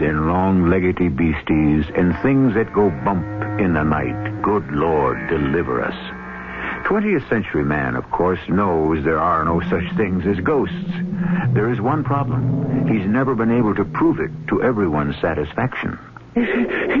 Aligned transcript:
And 0.00 0.28
long-leggedy 0.28 1.14
beasties 1.14 1.84
and 1.96 2.16
things 2.22 2.54
that 2.54 2.72
go 2.72 2.90
bump 3.04 3.24
in 3.60 3.74
the 3.74 3.82
night, 3.82 4.42
good 4.42 4.66
Lord, 4.70 5.28
deliver 5.28 5.82
us. 5.82 5.94
20th 6.86 7.28
century 7.28 7.64
man, 7.64 7.96
of 7.96 8.10
course, 8.10 8.40
knows 8.48 9.04
there 9.04 9.18
are 9.18 9.44
no 9.44 9.60
such 9.68 9.84
things 9.96 10.24
as 10.26 10.38
ghosts. 10.40 10.74
There 11.52 11.70
is 11.72 11.80
one 11.80 12.04
problem. 12.04 12.88
He's 12.88 13.06
never 13.06 13.34
been 13.34 13.50
able 13.50 13.74
to 13.74 13.84
prove 13.84 14.20
it 14.20 14.30
to 14.48 14.62
everyone's 14.62 15.16
satisfaction. 15.20 15.98
It, 16.34 16.48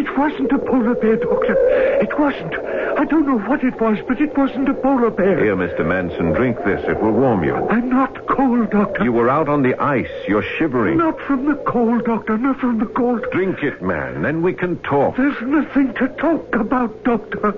it 0.00 0.18
wasn't 0.18 0.50
a 0.52 0.58
polar 0.58 0.94
bear, 0.94 1.16
Doctor. 1.16 1.54
It 2.02 2.18
wasn't. 2.18 2.54
I 2.98 3.04
don't 3.04 3.26
know 3.26 3.38
what 3.38 3.62
it 3.62 3.80
was, 3.80 3.98
but 4.08 4.20
it 4.20 4.36
wasn't 4.36 4.68
a 4.68 4.74
polar 4.74 5.10
bear. 5.10 5.38
Here, 5.38 5.56
Mr. 5.56 5.86
Manson, 5.86 6.32
drink 6.32 6.56
this. 6.64 6.82
It 6.88 7.00
will 7.00 7.12
warm 7.12 7.44
you. 7.44 7.54
I'm 7.54 7.88
not 7.88 8.17
cold, 8.38 8.70
Doctor. 8.70 9.02
You 9.02 9.12
were 9.12 9.28
out 9.28 9.48
on 9.48 9.62
the 9.62 9.74
ice. 9.82 10.10
You're 10.28 10.44
shivering. 10.58 10.98
Not 10.98 11.20
from 11.22 11.46
the 11.46 11.56
cold, 11.66 12.04
Doctor. 12.04 12.38
Not 12.38 12.60
from 12.60 12.78
the 12.78 12.86
cold. 12.86 13.24
Drink 13.32 13.64
it, 13.64 13.82
man. 13.82 14.22
Then 14.22 14.42
we 14.42 14.54
can 14.54 14.78
talk. 14.78 15.16
There's 15.16 15.40
nothing 15.42 15.92
to 15.94 16.08
talk 16.08 16.54
about, 16.54 17.02
Doctor. 17.02 17.52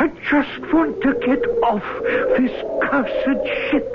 I 0.00 0.08
just 0.30 0.72
want 0.72 1.02
to 1.02 1.12
get 1.20 1.44
off 1.62 1.84
this 2.38 2.52
cursed 2.82 3.46
ship. 3.70 3.94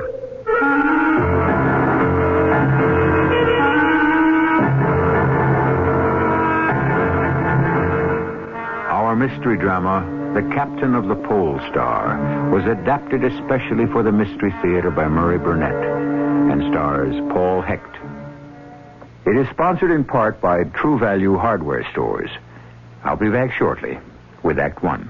Our 8.91 9.15
mystery 9.15 9.57
drama, 9.57 10.05
The 10.35 10.47
Captain 10.53 10.93
of 10.93 11.07
the 11.07 11.15
Pole 11.15 11.59
Star, 11.71 12.49
was 12.51 12.63
adapted 12.65 13.23
especially 13.23 13.87
for 13.87 14.03
the 14.03 14.11
Mystery 14.11 14.53
Theater 14.61 14.91
by 14.91 15.07
Murray 15.07 15.39
Burnett 15.39 16.06
and 16.49 16.71
stars 16.71 17.13
Paul 17.31 17.61
Hecht. 17.61 17.95
It 19.25 19.35
is 19.37 19.47
sponsored 19.49 19.91
in 19.91 20.05
part 20.05 20.39
by 20.39 20.63
True 20.63 20.97
Value 20.97 21.37
Hardware 21.37 21.85
Stores. 21.91 22.29
I'll 23.03 23.17
be 23.17 23.29
back 23.29 23.51
shortly 23.51 23.99
with 24.43 24.57
Act 24.57 24.81
One. 24.83 25.09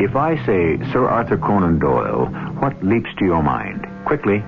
If 0.00 0.16
I 0.16 0.36
say 0.46 0.78
Sir 0.92 1.08
Arthur 1.08 1.38
Conan 1.38 1.78
Doyle, 1.78 2.26
what 2.60 2.84
leaps 2.84 3.10
to 3.18 3.24
your 3.24 3.42
mind? 3.42 3.86
Quickly. 4.04 4.44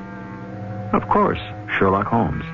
Of 0.92 1.08
course, 1.08 1.40
Sherlock 1.78 2.06
Holmes. 2.06 2.44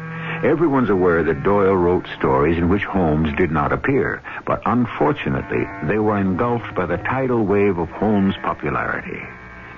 Everyone's 0.43 0.91
aware 0.91 1.23
that 1.23 1.45
Doyle 1.45 1.77
wrote 1.77 2.09
stories 2.19 2.59
in 2.59 2.69
which 2.69 2.85
Holmes 2.85 3.33
did 3.37 3.53
not 3.53 3.73
appear, 3.73 4.21
but 4.45 4.61
unfortunately, 4.67 5.65
they 5.85 5.99
were 5.99 6.19
engulfed 6.19 6.75
by 6.75 6.87
the 6.87 6.97
tidal 6.97 7.47
wave 7.47 7.79
of 7.79 7.89
Holmes' 7.91 8.35
popularity. 8.43 9.23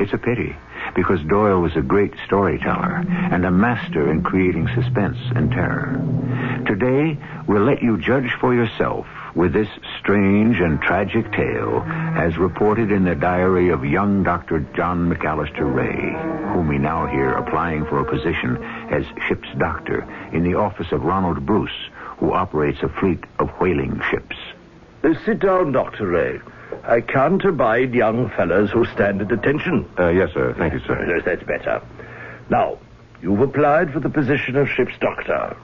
It's 0.01 0.15
a 0.15 0.19
pity, 0.19 0.57
because 0.95 1.23
Doyle 1.25 1.61
was 1.61 1.77
a 1.77 1.83
great 1.83 2.15
storyteller 2.25 3.05
and 3.07 3.45
a 3.45 3.51
master 3.51 4.11
in 4.11 4.23
creating 4.23 4.69
suspense 4.75 5.19
and 5.37 5.51
terror. 5.51 6.01
Today, 6.67 7.19
we'll 7.47 7.65
let 7.65 7.83
you 7.83 7.99
judge 7.99 8.33
for 8.41 8.55
yourself 8.55 9.07
with 9.35 9.53
this 9.53 9.69
strange 9.99 10.61
and 10.61 10.81
tragic 10.81 11.31
tale 11.33 11.83
as 12.17 12.37
reported 12.39 12.93
in 12.93 13.05
the 13.05 13.15
diary 13.15 13.71
of 13.71 13.85
young 13.85 14.23
Dr. 14.23 14.61
John 14.77 15.13
McAllister 15.13 15.73
Ray, 15.73 16.13
whom 16.53 16.69
we 16.69 16.79
now 16.79 17.07
hear 17.07 17.33
applying 17.33 17.85
for 17.87 17.99
a 18.01 18.05
position 18.05 18.63
as 18.91 19.05
ship's 19.27 19.49
doctor 19.59 20.07
in 20.33 20.45
the 20.45 20.55
office 20.55 20.93
of 20.93 21.03
Ronald 21.03 21.45
Bruce, 21.45 21.91
who 22.19 22.33
operates 22.33 22.83
a 22.83 22.89
fleet 22.89 23.25
of 23.39 23.49
whaling 23.61 24.01
ships. 24.11 24.37
Uh, 25.03 25.15
sit 25.25 25.41
down, 25.41 25.73
Dr. 25.73 26.07
Ray. 26.07 26.41
I 26.85 27.01
can't 27.01 27.45
abide 27.45 27.93
young 27.93 28.31
fellows 28.31 28.71
who 28.71 28.85
stand 28.87 29.21
at 29.21 29.33
attention. 29.33 29.89
Uh, 29.99 30.09
yes, 30.09 30.33
sir. 30.33 30.55
Thank 30.57 30.75
you, 30.75 30.81
sir. 30.81 31.05
Yes, 31.07 31.25
that's 31.25 31.43
better. 31.43 31.83
Now, 32.51 32.79
you've 33.21 33.41
applied 33.41 33.93
for 33.93 34.01
the 34.01 34.09
position 34.09 34.57
of 34.57 34.69
ship's 34.69 34.97
doctor. 35.01 35.57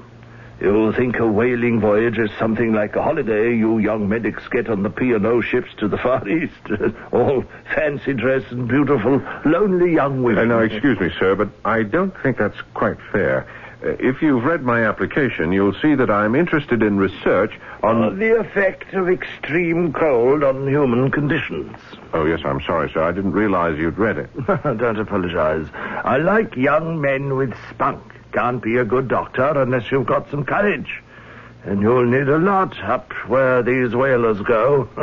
You 0.60 0.92
think 0.92 1.18
a 1.18 1.26
whaling 1.26 1.80
voyage 1.80 2.18
is 2.18 2.30
something 2.38 2.74
like 2.74 2.94
a 2.94 3.02
holiday 3.02 3.56
you 3.56 3.78
young 3.78 4.10
medics 4.10 4.46
get 4.48 4.68
on 4.68 4.82
the 4.82 4.90
P&O 4.90 5.40
ships 5.40 5.70
to 5.78 5.88
the 5.88 5.96
Far 5.96 6.28
East. 6.28 6.52
All 7.12 7.44
fancy 7.74 8.12
dress 8.12 8.42
and 8.50 8.68
beautiful, 8.68 9.22
lonely 9.46 9.94
young 9.94 10.22
women. 10.22 10.50
Uh, 10.50 10.56
now, 10.56 10.62
excuse 10.62 11.00
me, 11.00 11.10
sir, 11.18 11.34
but 11.34 11.48
I 11.64 11.82
don't 11.82 12.14
think 12.22 12.36
that's 12.36 12.60
quite 12.74 12.98
fair. 13.10 13.48
Uh, 13.82 13.96
if 14.00 14.20
you've 14.20 14.44
read 14.44 14.62
my 14.62 14.84
application, 14.84 15.50
you'll 15.50 15.74
see 15.80 15.94
that 15.94 16.10
I'm 16.10 16.34
interested 16.34 16.82
in 16.82 16.98
research 16.98 17.58
on. 17.82 18.02
Uh, 18.02 18.10
the 18.10 18.38
effect 18.38 18.92
of 18.92 19.08
extreme 19.08 19.94
cold 19.94 20.44
on 20.44 20.68
human 20.68 21.10
conditions. 21.10 21.74
Oh, 22.12 22.26
yes, 22.26 22.40
I'm 22.44 22.60
sorry, 22.60 22.90
sir. 22.92 23.02
I 23.02 23.12
didn't 23.12 23.32
realize 23.32 23.78
you'd 23.78 23.96
read 23.96 24.18
it. 24.18 24.28
Don't 24.46 24.98
apologize. 24.98 25.66
I 25.72 26.18
like 26.18 26.54
young 26.54 27.00
men 27.00 27.34
with 27.36 27.54
spunk. 27.70 28.02
Can't 28.32 28.62
be 28.62 28.76
a 28.76 28.84
good 28.84 29.08
doctor 29.08 29.60
unless 29.60 29.90
you've 29.90 30.06
got 30.06 30.30
some 30.30 30.44
courage. 30.44 31.02
And 31.64 31.82
you'll 31.82 32.06
need 32.06 32.28
a 32.28 32.38
lot 32.38 32.78
up 32.82 33.12
where 33.28 33.62
these 33.62 33.94
whalers 33.94 34.40
go. 34.40 34.88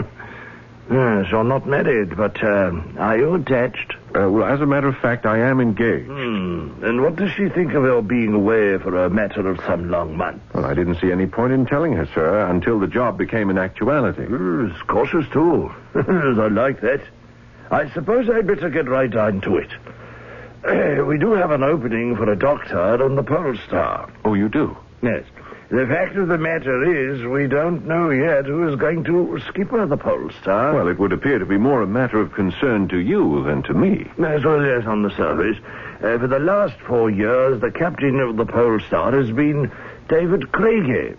yes, 0.92 1.28
you're 1.30 1.44
not 1.44 1.68
married, 1.68 2.18
but 2.18 2.42
uh, 2.42 2.72
are 2.98 3.18
you 3.18 3.36
attached? 3.36 3.94
Uh, 4.16 4.30
well, 4.32 4.46
as 4.46 4.60
a 4.62 4.66
matter 4.66 4.88
of 4.88 4.98
fact, 4.98 5.26
I 5.26 5.40
am 5.40 5.60
engaged. 5.60 6.08
Hmm. 6.08 6.84
And 6.84 7.02
what 7.02 7.18
does 7.18 7.32
she 7.32 7.50
think 7.50 7.74
of 7.74 7.84
your 7.84 8.02
being 8.02 8.34
away 8.34 8.78
for 8.80 9.06
a 9.06 9.10
matter 9.10 9.48
of 9.48 9.60
some 9.68 9.92
long 9.92 10.18
months? 10.18 10.44
Well, 10.54 10.66
I 10.66 10.74
didn't 10.74 10.96
see 10.96 11.12
any 11.12 11.28
point 11.28 11.54
in 11.54 11.66
telling 11.68 11.94
her, 11.94 12.08
sir, 12.16 12.48
until 12.48 12.80
the 12.80 12.88
job 12.88 13.18
became 13.18 13.50
an 13.50 13.58
actuality. 13.60 14.24
Yes, 14.24 14.82
cautious, 14.88 15.26
too. 15.32 15.72
I 15.96 16.48
like 16.48 16.82
that. 16.82 17.02
I 17.70 17.90
suppose 17.92 18.30
I'd 18.30 18.48
better 18.48 18.70
get 18.70 18.88
right 18.88 19.14
on 19.14 19.42
to 19.42 19.58
it. 19.58 19.70
Uh, 20.64 21.04
we 21.08 21.18
do 21.18 21.34
have 21.34 21.52
an 21.52 21.64
opening 21.64 22.16
for 22.16 22.32
a 22.32 22.36
doctor 22.38 23.04
on 23.04 23.16
the 23.16 23.24
Pole 23.24 23.58
Star. 23.68 24.12
Oh, 24.26 24.34
you 24.34 24.50
do? 24.50 24.76
Yes. 25.02 25.24
The 25.70 25.86
fact 25.86 26.16
of 26.16 26.30
the 26.30 26.38
matter 26.38 27.12
is, 27.12 27.26
we 27.26 27.48
don't 27.48 27.86
know 27.86 28.10
yet 28.10 28.46
who 28.46 28.70
is 28.70 28.80
going 28.80 29.04
to 29.04 29.38
skipper 29.50 29.86
the 29.86 29.98
Pole 29.98 30.32
Star. 30.42 30.74
Well, 30.74 30.88
it 30.88 30.98
would 30.98 31.12
appear 31.12 31.40
to 31.40 31.46
be 31.46 31.58
more 31.58 31.82
a 31.82 31.88
matter 31.88 32.22
of 32.22 32.32
concern 32.32 32.88
to 32.88 32.98
you 32.98 33.44
than 33.44 33.64
to 33.64 33.74
me. 33.74 34.10
As 34.26 34.46
well, 34.46 34.66
yes, 34.66 34.86
on 34.88 35.04
the 35.04 35.10
surface. 35.18 35.58
Uh, 35.98 36.20
for 36.20 36.28
the 36.28 36.40
last 36.40 36.80
four 36.88 37.10
years, 37.10 37.60
the 37.60 37.72
captain 37.72 38.18
of 38.22 38.38
the 38.38 38.46
Pole 38.46 38.80
Star 38.88 39.12
has 39.12 39.30
been 39.32 39.70
David 40.08 40.54
Craigie. 40.54 41.18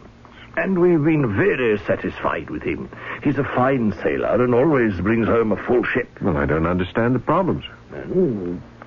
And 0.56 0.80
we've 0.80 1.04
been 1.04 1.36
very 1.36 1.78
satisfied 1.86 2.48
with 2.48 2.62
him. 2.62 2.90
He's 3.22 3.38
a 3.38 3.44
fine 3.44 3.92
sailor 4.02 4.42
and 4.42 4.54
always 4.54 4.98
brings 4.98 5.26
home 5.26 5.52
a 5.52 5.62
full 5.66 5.84
ship. 5.84 6.08
Well, 6.22 6.38
I 6.38 6.46
don't 6.46 6.66
understand 6.66 7.14
the 7.14 7.20
problems. 7.20 7.64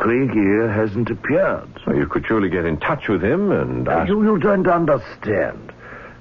Oh, 0.01 0.03
Craigie 0.03 0.67
hasn't 0.73 1.09
appeared. 1.09 1.67
So 1.85 1.93
you 1.93 2.07
could 2.07 2.25
surely 2.25 2.49
get 2.49 2.65
in 2.65 2.77
touch 2.77 3.07
with 3.07 3.23
him 3.23 3.51
and 3.51 3.87
Uh, 3.87 3.91
ask... 3.91 4.09
you, 4.09 4.23
you 4.23 4.37
don't 4.39 4.67
understand. 4.67 5.71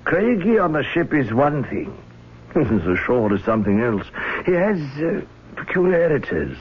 Craigie 0.04 0.58
on 0.58 0.72
the 0.72 0.82
ship 0.82 1.12
is 1.14 1.32
one 1.32 1.64
thing. 1.64 1.96
Ashore 2.54 3.32
is 3.34 3.42
something 3.44 3.80
else. 3.80 4.06
He 4.44 4.52
has 4.52 4.78
uh, 4.98 5.21
peculiarities. 5.56 6.56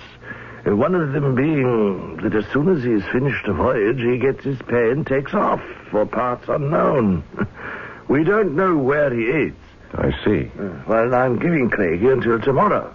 Uh, 0.67 0.75
one 0.75 0.93
of 0.95 1.13
them 1.13 1.35
being 1.35 2.17
that 2.17 2.35
as 2.35 2.45
soon 2.53 2.69
as 2.69 2.83
he's 2.83 3.03
finished 3.11 3.47
a 3.47 3.53
voyage, 3.53 3.99
he 3.99 4.17
gets 4.17 4.43
his 4.43 4.59
pay 4.67 4.91
and 4.91 5.05
takes 5.07 5.33
off 5.33 5.61
for 5.89 6.05
parts 6.05 6.47
unknown. 6.47 7.23
we 8.07 8.23
don't 8.23 8.55
know 8.55 8.77
where 8.77 9.13
he 9.13 9.23
is. 9.23 9.53
I 9.93 10.11
see. 10.23 10.51
Uh, 10.59 10.69
Well, 10.87 11.13
I'm 11.15 11.39
giving 11.39 11.69
Craigie 11.69 12.07
until 12.09 12.39
tomorrow. 12.39 12.93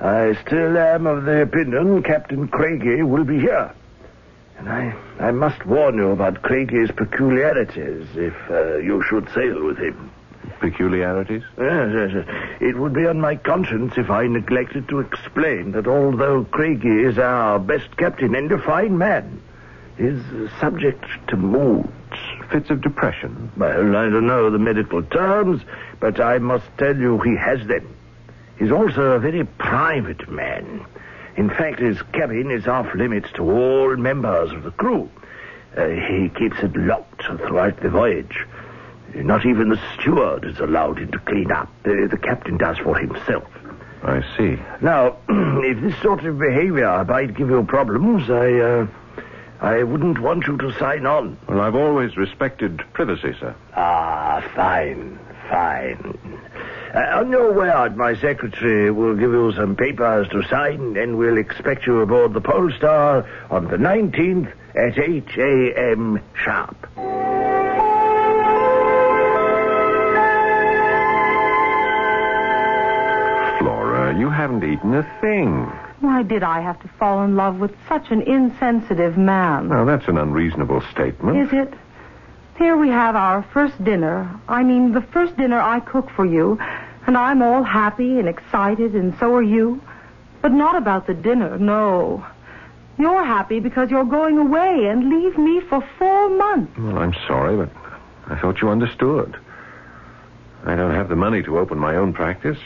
I 0.00 0.36
still 0.46 0.76
am 0.76 1.06
of 1.06 1.24
the 1.24 1.42
opinion 1.42 2.02
Captain 2.02 2.48
Craigie 2.48 3.02
will 3.02 3.24
be 3.24 3.38
here. 3.38 3.72
And 4.58 4.68
I, 4.68 4.94
I 5.18 5.30
must 5.30 5.64
warn 5.66 5.96
you 5.96 6.10
about 6.10 6.42
Craigie's 6.42 6.90
peculiarities 6.90 8.06
if 8.14 8.34
uh, 8.50 8.76
you 8.78 9.02
should 9.08 9.28
sail 9.30 9.64
with 9.64 9.78
him. 9.78 10.10
Peculiarities? 10.60 11.42
Yes, 11.58 11.90
yes, 11.92 12.10
yes. 12.14 12.56
It 12.60 12.78
would 12.78 12.92
be 12.92 13.06
on 13.06 13.20
my 13.20 13.36
conscience 13.36 13.94
if 13.96 14.10
I 14.10 14.26
neglected 14.26 14.88
to 14.88 15.00
explain 15.00 15.72
that 15.72 15.86
although 15.86 16.44
Craigie 16.44 17.04
is 17.04 17.18
our 17.18 17.58
best 17.58 17.96
captain 17.96 18.34
and 18.34 18.50
a 18.52 18.58
fine 18.58 18.96
man, 18.96 19.40
is 19.98 20.22
subject 20.60 21.04
to 21.28 21.36
moods. 21.36 21.88
Fits 22.50 22.70
of 22.70 22.80
depression. 22.80 23.50
Well, 23.56 23.96
I 23.96 24.08
don't 24.08 24.26
know 24.26 24.50
the 24.50 24.58
medical 24.58 25.02
terms, 25.02 25.62
but 26.00 26.20
I 26.20 26.38
must 26.38 26.66
tell 26.78 26.96
you 26.96 27.18
he 27.20 27.36
has 27.36 27.66
them. 27.66 27.96
He's 28.58 28.70
also 28.70 29.12
a 29.12 29.18
very 29.18 29.44
private 29.44 30.28
man. 30.30 30.84
In 31.36 31.48
fact, 31.48 31.80
his 31.80 32.00
cabin 32.12 32.50
is 32.50 32.66
off 32.66 32.94
limits 32.94 33.28
to 33.34 33.42
all 33.42 33.96
members 33.96 34.52
of 34.52 34.62
the 34.62 34.70
crew. 34.70 35.10
Uh, 35.76 35.88
he 35.88 36.28
keeps 36.28 36.58
it 36.62 36.76
locked 36.76 37.24
throughout 37.24 37.80
the 37.80 37.90
voyage. 37.90 38.46
Not 39.14 39.44
even 39.44 39.68
the 39.68 39.80
steward 39.94 40.44
is 40.44 40.58
allowed 40.60 40.98
in 40.98 41.10
to 41.12 41.18
clean 41.20 41.50
up. 41.50 41.68
The, 41.82 42.08
the 42.10 42.16
captain 42.18 42.56
does 42.56 42.78
for 42.78 42.96
himself. 42.96 43.44
I 44.02 44.22
see. 44.36 44.58
Now, 44.80 45.16
if 45.28 45.80
this 45.80 46.00
sort 46.02 46.24
of 46.24 46.38
behavior 46.38 47.04
might 47.04 47.34
give 47.34 47.48
you 47.48 47.64
problems, 47.64 48.30
I, 48.30 48.52
uh, 48.52 48.86
I 49.60 49.82
wouldn't 49.82 50.20
want 50.20 50.46
you 50.46 50.56
to 50.58 50.72
sign 50.78 51.06
on. 51.06 51.38
Well, 51.48 51.60
I've 51.60 51.74
always 51.74 52.16
respected 52.16 52.82
privacy, 52.92 53.34
sir. 53.40 53.54
Ah, 53.74 54.44
fine, 54.54 55.18
fine. 55.48 56.18
Uh, 56.94 57.18
on 57.18 57.28
your 57.28 57.52
way 57.52 57.68
out, 57.68 57.96
my 57.96 58.14
secretary 58.14 58.88
will 58.88 59.14
give 59.16 59.32
you 59.32 59.52
some 59.56 59.74
papers 59.74 60.28
to 60.28 60.44
sign, 60.44 60.96
and 60.96 61.18
we'll 61.18 61.38
expect 61.38 61.88
you 61.88 62.00
aboard 62.00 62.32
the 62.32 62.40
Polestar 62.40 63.28
on 63.50 63.64
the 63.66 63.76
19th 63.76 64.52
at 64.76 64.96
8 64.96 65.24
a.m. 65.36 66.20
sharp. 66.44 66.76
Flora, 73.58 74.16
you 74.16 74.30
haven't 74.30 74.62
eaten 74.62 74.94
a 74.94 75.02
thing. 75.20 75.64
Why 75.98 76.22
did 76.22 76.44
I 76.44 76.60
have 76.60 76.80
to 76.82 76.88
fall 76.98 77.24
in 77.24 77.34
love 77.34 77.58
with 77.58 77.74
such 77.88 78.10
an 78.10 78.22
insensitive 78.22 79.18
man? 79.18 79.68
Now, 79.68 79.84
that's 79.84 80.06
an 80.06 80.16
unreasonable 80.16 80.82
statement. 80.92 81.38
Is 81.38 81.52
it? 81.52 81.74
Here 82.56 82.76
we 82.76 82.88
have 82.88 83.16
our 83.16 83.42
first 83.52 83.82
dinner. 83.82 84.30
I 84.48 84.62
mean, 84.62 84.92
the 84.92 85.00
first 85.00 85.36
dinner 85.36 85.60
I 85.60 85.80
cook 85.80 86.08
for 86.10 86.24
you, 86.24 86.58
and 87.06 87.16
I'm 87.16 87.42
all 87.42 87.62
happy 87.62 88.18
and 88.18 88.28
excited, 88.28 88.94
and 88.94 89.16
so 89.18 89.34
are 89.34 89.42
you. 89.42 89.80
But 90.42 90.52
not 90.52 90.76
about 90.76 91.06
the 91.06 91.14
dinner, 91.14 91.58
no. 91.58 92.24
You're 92.98 93.24
happy 93.24 93.60
because 93.60 93.90
you're 93.90 94.04
going 94.04 94.38
away 94.38 94.86
and 94.86 95.08
leave 95.08 95.36
me 95.36 95.60
for 95.60 95.82
four 95.98 96.28
months. 96.30 96.76
Well, 96.78 96.98
I'm 96.98 97.14
sorry, 97.26 97.56
but 97.56 97.70
I 98.26 98.38
thought 98.38 98.60
you 98.60 98.68
understood. 98.68 99.36
I 100.64 100.76
don't 100.76 100.94
have 100.94 101.08
the 101.08 101.16
money 101.16 101.42
to 101.42 101.58
open 101.58 101.78
my 101.78 101.96
own 101.96 102.12
practice. 102.12 102.58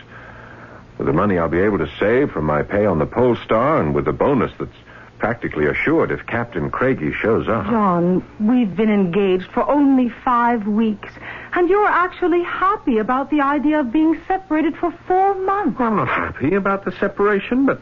With 0.98 1.06
the 1.06 1.12
money 1.12 1.38
I'll 1.38 1.48
be 1.48 1.60
able 1.60 1.78
to 1.78 1.90
save 1.98 2.32
from 2.32 2.44
my 2.44 2.62
pay 2.62 2.84
on 2.84 2.98
the 2.98 3.06
Polestar 3.06 3.80
and 3.80 3.94
with 3.94 4.04
the 4.04 4.12
bonus 4.12 4.52
that's 4.58 4.70
practically 5.18 5.66
assured 5.66 6.10
if 6.10 6.24
Captain 6.26 6.70
Craigie 6.70 7.12
shows 7.12 7.48
up. 7.48 7.66
John, 7.66 8.24
we've 8.40 8.74
been 8.74 8.90
engaged 8.90 9.50
for 9.52 9.68
only 9.68 10.10
five 10.24 10.66
weeks, 10.66 11.12
and 11.52 11.68
you're 11.68 11.86
actually 11.86 12.42
happy 12.42 12.98
about 12.98 13.30
the 13.30 13.40
idea 13.40 13.80
of 13.80 13.92
being 13.92 14.20
separated 14.28 14.76
for 14.76 14.92
four 15.06 15.34
months. 15.34 15.80
I'm 15.80 15.96
not 15.96 16.08
happy 16.08 16.54
about 16.54 16.84
the 16.84 16.92
separation, 16.92 17.66
but 17.66 17.80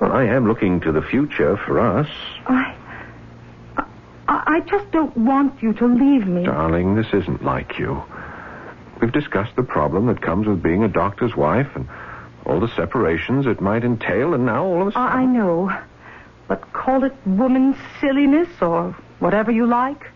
well, 0.00 0.12
I 0.12 0.24
am 0.24 0.46
looking 0.46 0.80
to 0.80 0.92
the 0.92 1.02
future 1.02 1.56
for 1.56 1.80
us. 1.80 2.08
I, 2.46 2.76
I, 3.76 3.84
I 4.28 4.60
just 4.60 4.90
don't 4.92 5.16
want 5.16 5.60
you 5.60 5.72
to 5.74 5.86
leave 5.86 6.26
me. 6.26 6.44
Darling, 6.44 6.94
this 6.94 7.08
isn't 7.12 7.44
like 7.44 7.78
you. 7.78 8.02
We've 9.00 9.12
discussed 9.12 9.56
the 9.56 9.62
problem 9.62 10.06
that 10.06 10.20
comes 10.22 10.46
with 10.46 10.62
being 10.62 10.84
a 10.84 10.88
doctor's 10.88 11.34
wife 11.36 11.68
and 11.74 11.88
all 12.46 12.60
the 12.60 12.74
separations 12.74 13.46
it 13.46 13.60
might 13.60 13.84
entail, 13.84 14.34
and 14.34 14.46
now 14.46 14.64
all 14.64 14.82
of 14.82 14.88
a 14.88 14.92
sudden. 14.92 15.08
I, 15.08 15.22
I 15.22 15.24
know. 15.24 15.70
But 16.48 16.72
call 16.72 17.04
it 17.04 17.14
woman's 17.26 17.76
silliness 18.00 18.48
or 18.60 18.96
whatever 19.18 19.52
you 19.52 19.66
like. 19.66 20.10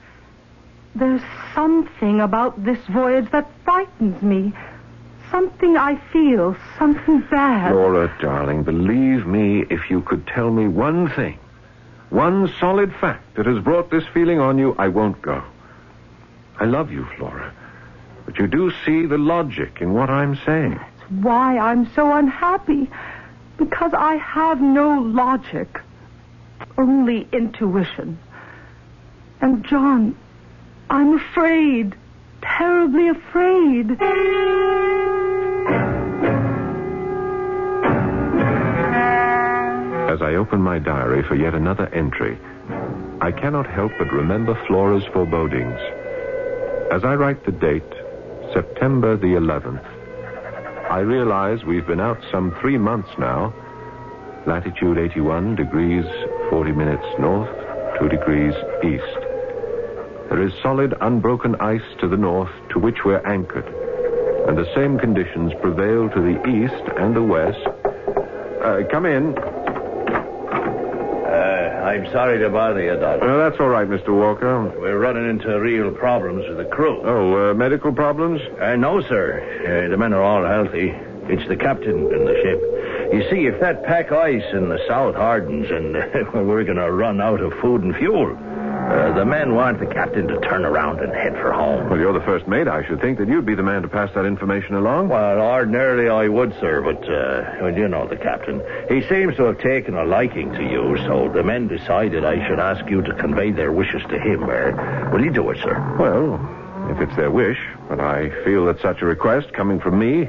There's 0.95 1.23
something 1.55 2.21
about 2.21 2.65
this 2.65 2.79
voyage 2.87 3.31
that 3.31 3.49
frightens 3.65 4.21
me. 4.23 4.53
Something 5.31 5.77
I 5.77 5.97
feel, 6.13 6.57
something 6.79 7.21
bad. 7.31 7.75
Laura, 7.75 8.15
darling, 8.21 8.65
believe 8.65 9.27
me, 9.27 9.65
if 9.71 9.89
you 9.89 10.03
could 10.03 10.27
tell 10.27 10.51
me 10.51 10.69
one 10.69 11.09
thing, 11.11 11.39
one 12.11 12.53
solid 12.61 12.95
fact 13.01 13.37
that 13.37 13.47
has 13.47 13.63
brought 13.63 13.91
this 13.91 14.05
feeling 14.13 14.39
on 14.39 14.59
you, 14.59 14.75
I 14.79 14.89
won't 14.89 15.23
go. 15.23 15.43
I 16.61 16.67
love 16.67 16.91
you, 16.91 17.07
Flora. 17.17 17.55
But 18.27 18.39
you 18.39 18.47
do 18.47 18.71
see 18.85 19.07
the 19.07 19.19
logic 19.19 19.79
in 19.81 19.95
what 19.95 20.11
I'm 20.11 20.37
saying. 20.45 20.75
That's 20.75 21.11
why 21.11 21.59
I'm 21.59 21.91
so 21.95 22.15
unhappy. 22.15 22.91
Because 23.57 23.93
I 23.95 24.17
have 24.17 24.61
no 24.61 25.01
logic. 25.01 25.81
Only 26.83 27.29
intuition. 27.33 28.19
And 29.41 29.65
John, 29.65 30.17
I'm 30.91 31.17
afraid. 31.17 31.95
Terribly 32.43 33.07
afraid. 33.07 33.93
As 40.11 40.21
I 40.23 40.35
open 40.35 40.61
my 40.61 40.81
diary 40.81 41.23
for 41.23 41.37
yet 41.37 41.55
another 41.55 41.87
entry, 41.95 42.37
I 43.21 43.31
cannot 43.31 43.69
help 43.69 43.93
but 43.97 44.13
remember 44.13 44.61
Flora's 44.67 45.05
forebodings. 45.13 45.79
As 46.91 47.05
I 47.05 47.15
write 47.15 47.45
the 47.47 47.53
date, 47.53 47.93
September 48.53 49.17
the 49.17 49.37
11th, 49.39 49.87
I 50.91 50.99
realize 50.99 51.63
we've 51.63 51.87
been 51.87 52.01
out 52.01 52.19
some 52.33 52.53
three 52.61 52.77
months 52.77 53.11
now. 53.19 53.55
Latitude 54.47 54.99
81 54.99 55.55
degrees 55.55 56.07
40 56.53 56.73
minutes 56.73 57.07
north, 57.19 57.49
2 57.99 58.11
degrees 58.11 58.53
east. 58.85 59.21
There 60.29 60.43
is 60.43 60.53
solid, 60.63 60.93
unbroken 61.01 61.57
ice 61.61 61.81
to 62.01 62.09
the 62.09 62.19
north 62.19 62.51
to 62.73 62.79
which 62.79 63.07
we're 63.07 63.27
anchored, 63.27 63.65
and 64.47 64.59
the 64.59 64.71
same 64.75 64.99
conditions 64.99 65.55
prevail 65.63 66.11
to 66.11 66.21
the 66.21 66.37
east 66.47 66.85
and 66.99 67.17
the 67.17 67.23
west. 67.23 67.67
Uh, 68.63 68.83
come 68.91 69.07
in. 69.07 69.35
Uh, 71.25 71.89
I'm 71.89 72.05
sorry 72.13 72.39
to 72.41 72.51
bother 72.51 72.83
you, 72.83 72.97
Doctor. 73.01 73.31
Uh, 73.31 73.49
that's 73.49 73.59
all 73.59 73.71
right, 73.71 73.89
Mr. 73.89 74.15
Walker. 74.15 74.79
We're 74.79 74.99
running 74.99 75.31
into 75.31 75.59
real 75.59 75.91
problems 75.91 76.47
with 76.47 76.59
the 76.59 76.67
crew. 76.67 77.01
Oh, 77.03 77.53
uh, 77.53 77.55
medical 77.55 77.95
problems? 77.95 78.43
Uh, 78.61 78.77
no, 78.77 79.01
sir. 79.01 79.41
Uh, 79.65 79.89
the 79.89 79.97
men 79.97 80.13
are 80.13 80.23
all 80.23 80.45
healthy. 80.45 80.93
It's 81.33 81.49
the 81.49 81.57
captain 81.57 82.13
and 82.13 82.29
the 82.29 82.35
ship. 82.43 82.61
You 83.13 83.29
see, 83.29 83.47
if 83.47 83.61
that 83.61 83.85
pack 83.85 84.11
ice 84.11 84.45
in 84.55 84.71
the 84.71 84.79
south 84.89 85.15
hardens 85.15 85.71
and 85.71 85.97
uh, 86.35 86.43
we're 86.43 86.65
going 86.65 86.79
to 86.79 86.91
run 86.91 87.21
out 87.21 87.43
of 87.43 87.53
food 87.61 87.83
and 87.83 87.95
fuel, 87.97 88.35
uh, 88.35 89.13
the 89.15 89.25
men 89.25 89.55
want 89.55 89.81
the 89.81 89.87
captain 89.87 90.27
to 90.29 90.41
turn 90.41 90.65
around 90.65 91.01
and 91.01 91.13
head 91.13 91.35
for 91.35 91.53
home. 91.53 91.91
Well, 91.91 91.99
you're 91.99 92.15
the 92.15 92.25
first 92.25 92.49
mate. 92.49 92.69
I 92.69 92.87
should 92.87 93.03
think 93.03 93.19
that 93.19 93.29
you'd 93.29 93.45
be 93.45 93.55
the 93.55 93.63
man 93.63 93.83
to 93.83 93.89
pass 93.89 94.11
that 94.15 94.25
information 94.25 94.77
along. 94.77 95.11
Well, 95.11 95.41
ordinarily 95.41 96.09
I 96.09 96.29
would, 96.29 96.55
sir, 96.59 96.81
but, 96.81 97.07
uh, 97.07 97.63
well, 97.63 97.77
you 97.77 97.87
know 97.87 98.09
the 98.09 98.17
captain. 98.17 98.63
He 98.89 99.07
seems 99.07 99.37
to 99.37 99.45
have 99.45 99.61
taken 99.61 99.95
a 99.95 100.05
liking 100.05 100.51
to 100.53 100.63
you, 100.63 100.97
so 101.07 101.29
the 101.29 101.43
men 101.43 101.69
decided 101.69 102.25
I 102.25 102.47
should 102.49 102.59
ask 102.59 102.89
you 102.89 103.03
to 103.03 103.15
convey 103.15 103.51
their 103.51 103.73
wishes 103.73 104.03
to 104.09 104.19
him. 104.19 104.45
Uh, 104.45 105.11
will 105.13 105.23
you 105.23 105.33
do 105.33 105.51
it, 105.51 105.59
sir? 105.63 105.97
Well, 105.99 106.41
if 106.91 106.99
it's 107.01 107.15
their 107.17 107.31
wish, 107.31 107.59
but 107.91 108.01
I 108.01 108.31
feel 108.43 108.65
that 108.67 108.81
such 108.81 109.03
a 109.03 109.07
request 109.07 109.53
coming 109.53 109.81
from 109.81 109.99
me, 109.99 110.29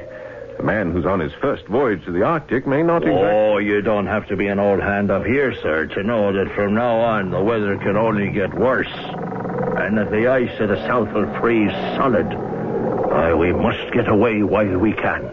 a 0.58 0.62
man 0.62 0.92
who's 0.92 1.06
on 1.06 1.20
his 1.20 1.32
first 1.40 1.66
voyage 1.66 2.04
to 2.04 2.12
the 2.12 2.22
Arctic, 2.22 2.66
may 2.66 2.82
not 2.82 3.02
exactly. 3.02 3.22
Oh, 3.22 3.58
you 3.58 3.82
don't 3.82 4.06
have 4.06 4.26
to 4.28 4.36
be 4.36 4.46
an 4.46 4.58
old 4.58 4.80
hand 4.80 5.10
up 5.10 5.24
here, 5.24 5.54
sir, 5.60 5.86
to 5.86 6.02
know 6.02 6.32
that 6.32 6.54
from 6.54 6.74
now 6.74 7.00
on 7.00 7.30
the 7.30 7.42
weather 7.42 7.76
can 7.78 7.96
only 7.96 8.30
get 8.30 8.54
worse. 8.54 8.92
And 8.92 9.98
that 9.98 10.10
the 10.10 10.28
ice 10.28 10.56
to 10.58 10.66
the 10.66 10.76
south 10.86 11.12
will 11.12 11.32
freeze 11.40 11.72
solid. 11.96 12.26
Uh, 12.26 13.36
we 13.36 13.52
must 13.52 13.92
get 13.92 14.08
away 14.08 14.42
while 14.42 14.78
we 14.78 14.92
can. 14.92 15.30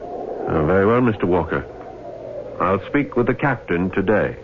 Oh, 0.47 0.65
very 0.65 0.85
well, 0.85 1.01
Mr. 1.01 1.23
Walker. 1.23 1.65
I'll 2.59 2.85
speak 2.87 3.15
with 3.15 3.27
the 3.27 3.33
captain 3.33 3.89
today. 3.91 4.35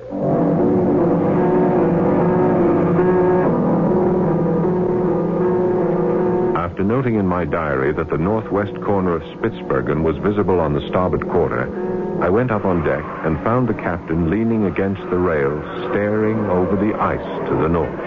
Noting 6.97 7.19
in 7.19 7.27
my 7.27 7.45
diary 7.45 7.93
that 7.93 8.09
the 8.09 8.17
northwest 8.17 8.73
corner 8.81 9.13
of 9.13 9.21
Spitzbergen 9.37 10.01
was 10.01 10.17
visible 10.17 10.59
on 10.59 10.73
the 10.73 10.81
starboard 10.89 11.29
quarter, 11.29 11.69
I 12.23 12.27
went 12.27 12.49
up 12.49 12.65
on 12.65 12.83
deck 12.83 13.03
and 13.23 13.37
found 13.43 13.69
the 13.69 13.75
captain 13.75 14.31
leaning 14.31 14.65
against 14.65 15.01
the 15.11 15.17
rail, 15.19 15.61
staring 15.91 16.39
over 16.49 16.75
the 16.75 16.97
ice 16.97 17.49
to 17.49 17.53
the 17.53 17.67
north. 17.67 18.01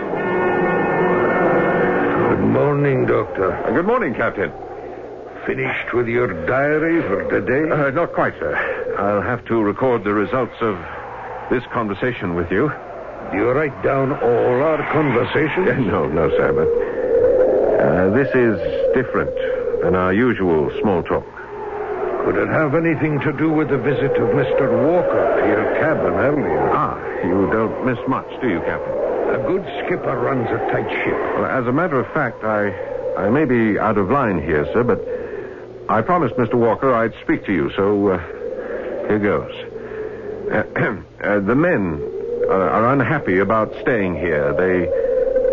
Good 2.35 2.45
morning, 2.49 3.07
Doctor. 3.07 3.53
Uh, 3.53 3.71
good 3.71 3.87
morning, 3.87 4.13
Captain. 4.13 4.51
Finished 5.47 5.95
with 5.95 6.09
your 6.09 6.45
diary 6.49 7.01
for 7.03 7.31
today? 7.31 7.71
Uh, 7.71 7.91
not 7.91 8.13
quite, 8.13 8.35
sir. 8.41 8.57
I'll 8.99 9.23
have 9.23 9.45
to 9.47 9.63
record 9.63 10.03
the 10.03 10.13
results 10.13 10.61
of 10.61 10.75
this 11.49 11.63
conversation 11.73 12.35
with 12.35 12.51
you. 12.51 12.73
Do 13.31 13.37
you 13.37 13.53
write 13.53 13.85
down 13.85 14.11
all 14.11 14.63
our 14.63 14.83
conversations? 14.91 15.87
no, 15.87 16.09
no, 16.09 16.29
sir, 16.31 16.53
but 16.53 17.00
uh, 17.81 18.11
this 18.11 18.29
is 18.35 18.61
different 18.95 19.35
than 19.83 19.95
our 19.95 20.13
usual 20.13 20.71
small 20.81 21.03
talk. 21.03 21.25
Could 22.25 22.37
it 22.37 22.49
have 22.49 22.75
anything 22.75 23.19
to 23.21 23.33
do 23.33 23.51
with 23.51 23.71
the 23.71 23.79
visit 23.79 24.13
of 24.13 24.29
Mr. 24.37 24.69
Walker 24.87 25.41
to 25.41 25.47
your 25.49 25.65
cabin 25.81 26.13
earlier? 26.13 26.71
Ah, 26.73 26.99
you 27.25 27.49
don't 27.51 27.87
miss 27.87 27.99
much, 28.07 28.29
do 28.43 28.49
you, 28.49 28.61
Captain? 28.61 28.93
A 29.35 29.43
good 29.47 29.65
skipper 29.85 30.17
runs 30.19 30.47
a 30.51 30.59
tight 30.71 30.91
ship. 31.05 31.15
Well, 31.39 31.47
as 31.47 31.67
a 31.67 31.73
matter 31.73 31.99
of 31.99 32.13
fact, 32.13 32.45
I, 32.45 32.71
I 33.17 33.31
may 33.31 33.47
be 33.47 33.79
out 33.79 33.97
of 33.97 34.11
line 34.11 34.43
here, 34.43 34.67
sir, 34.73 34.85
but 34.85 35.01
I 35.89 36.03
promised 36.03 36.35
Mr. 36.37 36.55
Walker 36.55 36.93
I'd 36.95 37.15
speak 37.23 37.47
to 37.47 37.53
you, 37.53 37.71
so 37.75 38.09
uh, 38.09 38.19
Here 39.09 39.19
goes. 39.19 39.55
Uh, 41.21 41.39
the 41.39 41.55
men 41.55 42.01
are 42.49 42.95
unhappy 42.95 43.41
about 43.41 43.71
staying 43.83 44.15
here. 44.15 44.55
They 44.55 44.89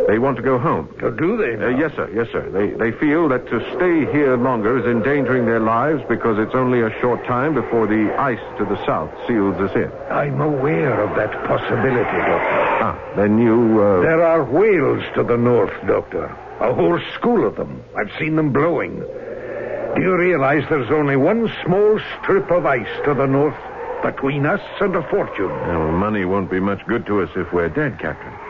they 0.07 0.19
want 0.19 0.37
to 0.37 0.41
go 0.43 0.57
home. 0.57 0.87
Oh, 1.03 1.11
do 1.11 1.35
they? 1.35 1.53
Uh, 1.61 1.69
yes, 1.77 1.91
sir. 1.95 2.09
Yes, 2.13 2.27
sir. 2.31 2.49
They 2.49 2.71
they 2.71 2.97
feel 2.97 3.27
that 3.27 3.45
to 3.47 3.59
stay 3.75 4.09
here 4.11 4.37
longer 4.37 4.79
is 4.79 4.85
endangering 4.85 5.45
their 5.45 5.59
lives 5.59 6.01
because 6.07 6.39
it's 6.39 6.55
only 6.55 6.81
a 6.81 6.89
short 7.01 7.25
time 7.25 7.53
before 7.53 7.87
the 7.87 8.15
ice 8.17 8.39
to 8.57 8.65
the 8.65 8.77
south 8.85 9.11
seals 9.27 9.55
us 9.55 9.75
in. 9.75 9.91
I'm 10.09 10.39
aware 10.39 11.01
of 11.01 11.15
that 11.17 11.31
possibility, 11.45 12.17
Doctor. 12.17 12.61
Ah, 12.81 13.13
then 13.17 13.37
you. 13.37 13.81
Uh... 13.81 14.01
There 14.01 14.23
are 14.23 14.43
whales 14.43 15.03
to 15.15 15.23
the 15.23 15.37
north, 15.37 15.73
Doctor. 15.85 16.25
A 16.61 16.73
whole 16.73 16.99
school 17.15 17.45
of 17.45 17.57
them. 17.57 17.83
I've 17.95 18.11
seen 18.17 18.35
them 18.35 18.53
blowing. 18.53 18.99
Do 18.99 20.01
you 20.01 20.15
realize 20.15 20.63
there's 20.69 20.91
only 20.91 21.17
one 21.17 21.51
small 21.65 21.99
strip 22.21 22.49
of 22.49 22.65
ice 22.65 22.87
to 23.05 23.13
the 23.13 23.25
north 23.25 23.55
between 24.03 24.45
us 24.45 24.61
and 24.79 24.95
a 24.95 25.01
fortune? 25.09 25.49
Well, 25.49 25.91
money 25.91 26.23
won't 26.23 26.49
be 26.49 26.59
much 26.59 26.85
good 26.87 27.05
to 27.07 27.21
us 27.23 27.29
if 27.35 27.51
we're 27.51 27.69
dead, 27.69 27.99
Captain. 27.99 28.46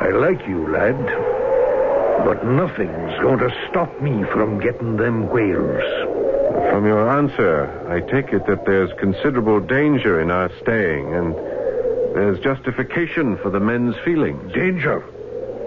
I 0.00 0.08
like 0.08 0.46
you, 0.48 0.66
lad. 0.72 0.96
But 2.24 2.42
nothing's 2.44 3.20
going 3.20 3.38
to 3.40 3.50
stop 3.68 4.00
me 4.00 4.24
from 4.32 4.58
getting 4.58 4.96
them 4.96 5.28
whales. 5.28 5.82
From 6.70 6.86
your 6.86 7.10
answer, 7.10 7.68
I 7.86 8.00
take 8.00 8.32
it 8.32 8.46
that 8.46 8.64
there's 8.64 8.90
considerable 8.98 9.60
danger 9.60 10.20
in 10.20 10.30
our 10.30 10.50
staying, 10.62 11.14
and 11.14 11.34
there's 12.16 12.40
justification 12.40 13.36
for 13.38 13.50
the 13.50 13.60
men's 13.60 13.94
feelings. 14.02 14.52
Danger? 14.54 15.04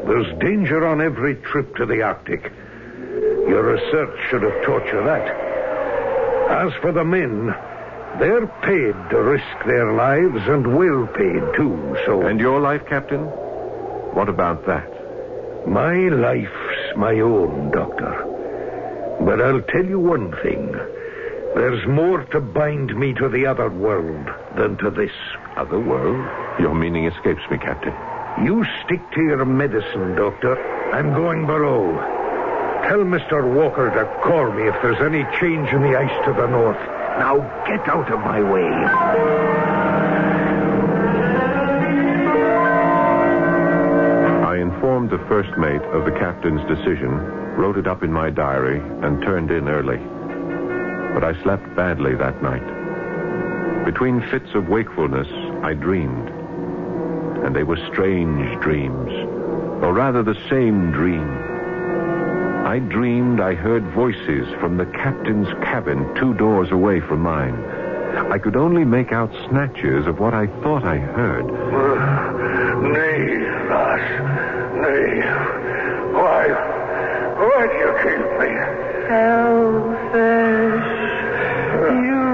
There's 0.07 0.39
danger 0.39 0.85
on 0.85 0.99
every 0.99 1.35
trip 1.35 1.75
to 1.75 1.85
the 1.85 2.01
Arctic. 2.01 2.51
Your 3.47 3.63
research 3.75 4.19
should 4.29 4.41
have 4.41 4.65
taught 4.65 4.85
you 4.87 5.03
that. 5.03 5.27
As 6.49 6.73
for 6.81 6.91
the 6.91 7.03
men, 7.03 7.53
they're 8.19 8.47
paid 8.63 8.95
to 9.11 9.21
risk 9.21 9.65
their 9.67 9.93
lives 9.93 10.47
and 10.47 10.75
well 10.75 11.05
paid, 11.07 11.55
too, 11.55 11.97
so. 12.05 12.25
And 12.25 12.39
your 12.39 12.59
life, 12.59 12.81
Captain? 12.87 13.31
What 14.13 14.29
about 14.29 14.65
that? 14.67 15.67
My 15.67 15.95
life's 15.95 16.95
my 16.95 17.19
own, 17.19 17.71
Doctor. 17.71 18.29
But 19.25 19.41
I'll 19.41 19.61
tell 19.61 19.85
you 19.85 19.99
one 19.99 20.31
thing. 20.43 20.71
There's 21.55 21.87
more 21.87 22.23
to 22.25 22.39
bind 22.41 22.95
me 22.95 23.13
to 23.13 23.27
the 23.27 23.45
other 23.45 23.69
world 23.69 24.27
than 24.55 24.77
to 24.77 24.91
this. 24.91 25.11
Other 25.55 25.79
world? 25.79 26.27
Your 26.59 26.75
meaning 26.75 27.05
escapes 27.05 27.41
me, 27.49 27.57
Captain. 27.57 27.93
You 28.45 28.65
stick 28.85 29.01
to 29.15 29.21
your 29.21 29.45
medicine, 29.45 30.15
Doctor. 30.15 30.61
I'm 30.93 31.13
going 31.13 31.45
below. 31.47 31.93
Tell 32.83 32.99
Mr. 32.99 33.41
Walker 33.55 33.89
to 33.89 34.05
call 34.21 34.51
me 34.51 34.67
if 34.67 34.75
there's 34.81 35.01
any 35.01 35.23
change 35.39 35.69
in 35.69 35.81
the 35.81 35.97
ice 35.97 36.25
to 36.25 36.33
the 36.33 36.47
north. 36.47 36.77
Now 37.17 37.37
get 37.65 37.87
out 37.87 38.11
of 38.11 38.19
my 38.19 38.41
way. 38.43 39.82
First 45.33 45.57
mate 45.57 45.81
of 45.97 46.05
the 46.05 46.11
captain's 46.11 46.61
decision, 46.67 47.09
wrote 47.57 47.75
it 47.75 47.87
up 47.87 48.03
in 48.03 48.13
my 48.13 48.29
diary, 48.29 48.79
and 49.01 49.19
turned 49.23 49.49
in 49.49 49.67
early. 49.67 49.97
But 51.11 51.23
I 51.23 51.33
slept 51.41 51.75
badly 51.75 52.13
that 52.13 52.43
night. 52.43 53.83
Between 53.83 54.21
fits 54.29 54.53
of 54.53 54.69
wakefulness, 54.69 55.27
I 55.63 55.73
dreamed. 55.73 56.29
And 57.43 57.55
they 57.55 57.63
were 57.63 57.83
strange 57.91 58.61
dreams, 58.61 59.09
or 59.81 59.91
rather 59.91 60.21
the 60.21 60.37
same 60.51 60.91
dream. 60.91 61.27
I 62.63 62.77
dreamed 62.77 63.39
I 63.39 63.55
heard 63.55 63.91
voices 63.91 64.47
from 64.59 64.77
the 64.77 64.85
captain's 64.85 65.51
cabin 65.63 66.13
two 66.13 66.35
doors 66.35 66.69
away 66.69 66.99
from 66.99 67.21
mine. 67.21 67.55
I 68.31 68.37
could 68.37 68.55
only 68.55 68.85
make 68.85 69.11
out 69.11 69.33
snatches 69.49 70.05
of 70.05 70.19
what 70.19 70.35
I 70.35 70.45
thought 70.61 70.83
I 70.83 70.99
heard. 70.99 71.49
Lass. 73.73 74.62
Nay. 74.81 75.21
Why? 76.13 76.43
Why 77.37 77.61
do 77.67 77.75
you 77.83 77.91
keep 78.03 78.25
me? 78.39 78.51
Selfish. 79.07 80.89
You. 82.07 82.27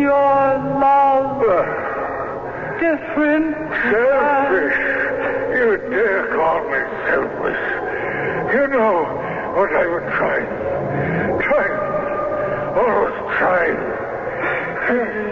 Your 0.00 0.42
love. 0.82 1.42
Uh, 1.42 1.54
Different. 2.80 3.46
Selfish. 3.90 4.78
You 5.54 5.68
dare 5.90 6.24
call 6.34 6.60
me 6.70 6.80
selfish. 7.06 7.62
You 8.54 8.64
know 8.68 8.96
what 9.56 9.70
I 9.72 9.86
would 9.86 10.06
try. 10.18 10.38
Try. 11.46 11.68
Always 12.76 13.16
try. 13.38 13.66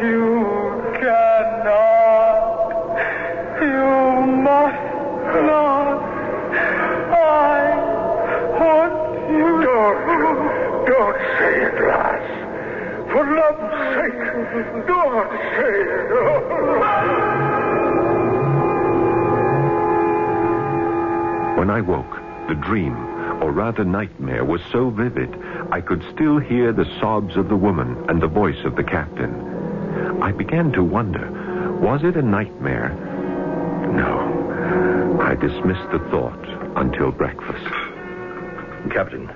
You 0.02 0.22
say 11.70 11.76
it, 11.76 11.88
lass. 11.88 12.24
For 13.12 13.24
love's 13.26 13.70
sake, 13.96 14.86
don't 14.86 15.30
say 15.56 15.74
it. 15.82 16.10
When 21.58 21.70
I 21.70 21.80
woke, 21.80 22.16
the 22.48 22.54
dream, 22.54 22.94
or 23.42 23.52
rather 23.52 23.84
nightmare, 23.84 24.44
was 24.44 24.60
so 24.72 24.90
vivid 24.90 25.34
I 25.70 25.80
could 25.80 26.02
still 26.14 26.38
hear 26.38 26.72
the 26.72 26.86
sobs 27.00 27.36
of 27.36 27.48
the 27.48 27.56
woman 27.56 28.04
and 28.08 28.20
the 28.20 28.28
voice 28.28 28.64
of 28.64 28.76
the 28.76 28.84
captain. 28.84 29.32
I 30.22 30.32
began 30.32 30.72
to 30.72 30.82
wonder 30.82 31.30
was 31.80 32.02
it 32.04 32.16
a 32.16 32.22
nightmare? 32.22 32.90
No. 33.94 35.18
I 35.20 35.34
dismissed 35.34 35.90
the 35.92 35.98
thought 36.10 36.44
until 36.76 37.10
breakfast. 37.10 37.64
Captain, 38.92 39.30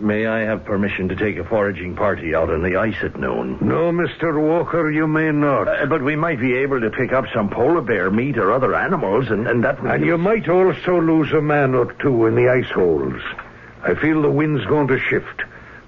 may 0.00 0.26
I 0.26 0.40
have 0.40 0.64
permission 0.64 1.08
to 1.08 1.16
take 1.16 1.36
a 1.36 1.44
foraging 1.44 1.96
party 1.96 2.34
out 2.34 2.50
on 2.50 2.62
the 2.62 2.76
ice 2.76 2.96
at 3.02 3.18
noon? 3.18 3.58
No, 3.60 3.92
Mr. 3.92 4.40
Walker, 4.40 4.90
you 4.90 5.06
may 5.06 5.30
not. 5.30 5.68
Uh, 5.68 5.86
but 5.86 6.02
we 6.02 6.16
might 6.16 6.40
be 6.40 6.54
able 6.58 6.80
to 6.80 6.90
pick 6.90 7.12
up 7.12 7.26
some 7.34 7.48
polar 7.50 7.80
bear 7.80 8.10
meat 8.10 8.38
or 8.38 8.52
other 8.52 8.74
animals, 8.74 9.30
and, 9.30 9.46
and 9.46 9.64
that 9.64 9.82
would. 9.82 9.90
And 9.90 10.04
you 10.04 10.18
might 10.18 10.48
also 10.48 11.00
lose 11.00 11.32
a 11.32 11.40
man 11.40 11.74
or 11.74 11.92
two 11.94 12.26
in 12.26 12.34
the 12.34 12.48
ice 12.48 12.70
holes. 12.70 13.20
I 13.82 13.94
feel 13.94 14.22
the 14.22 14.30
wind's 14.30 14.64
going 14.66 14.88
to 14.88 14.98
shift. 14.98 15.42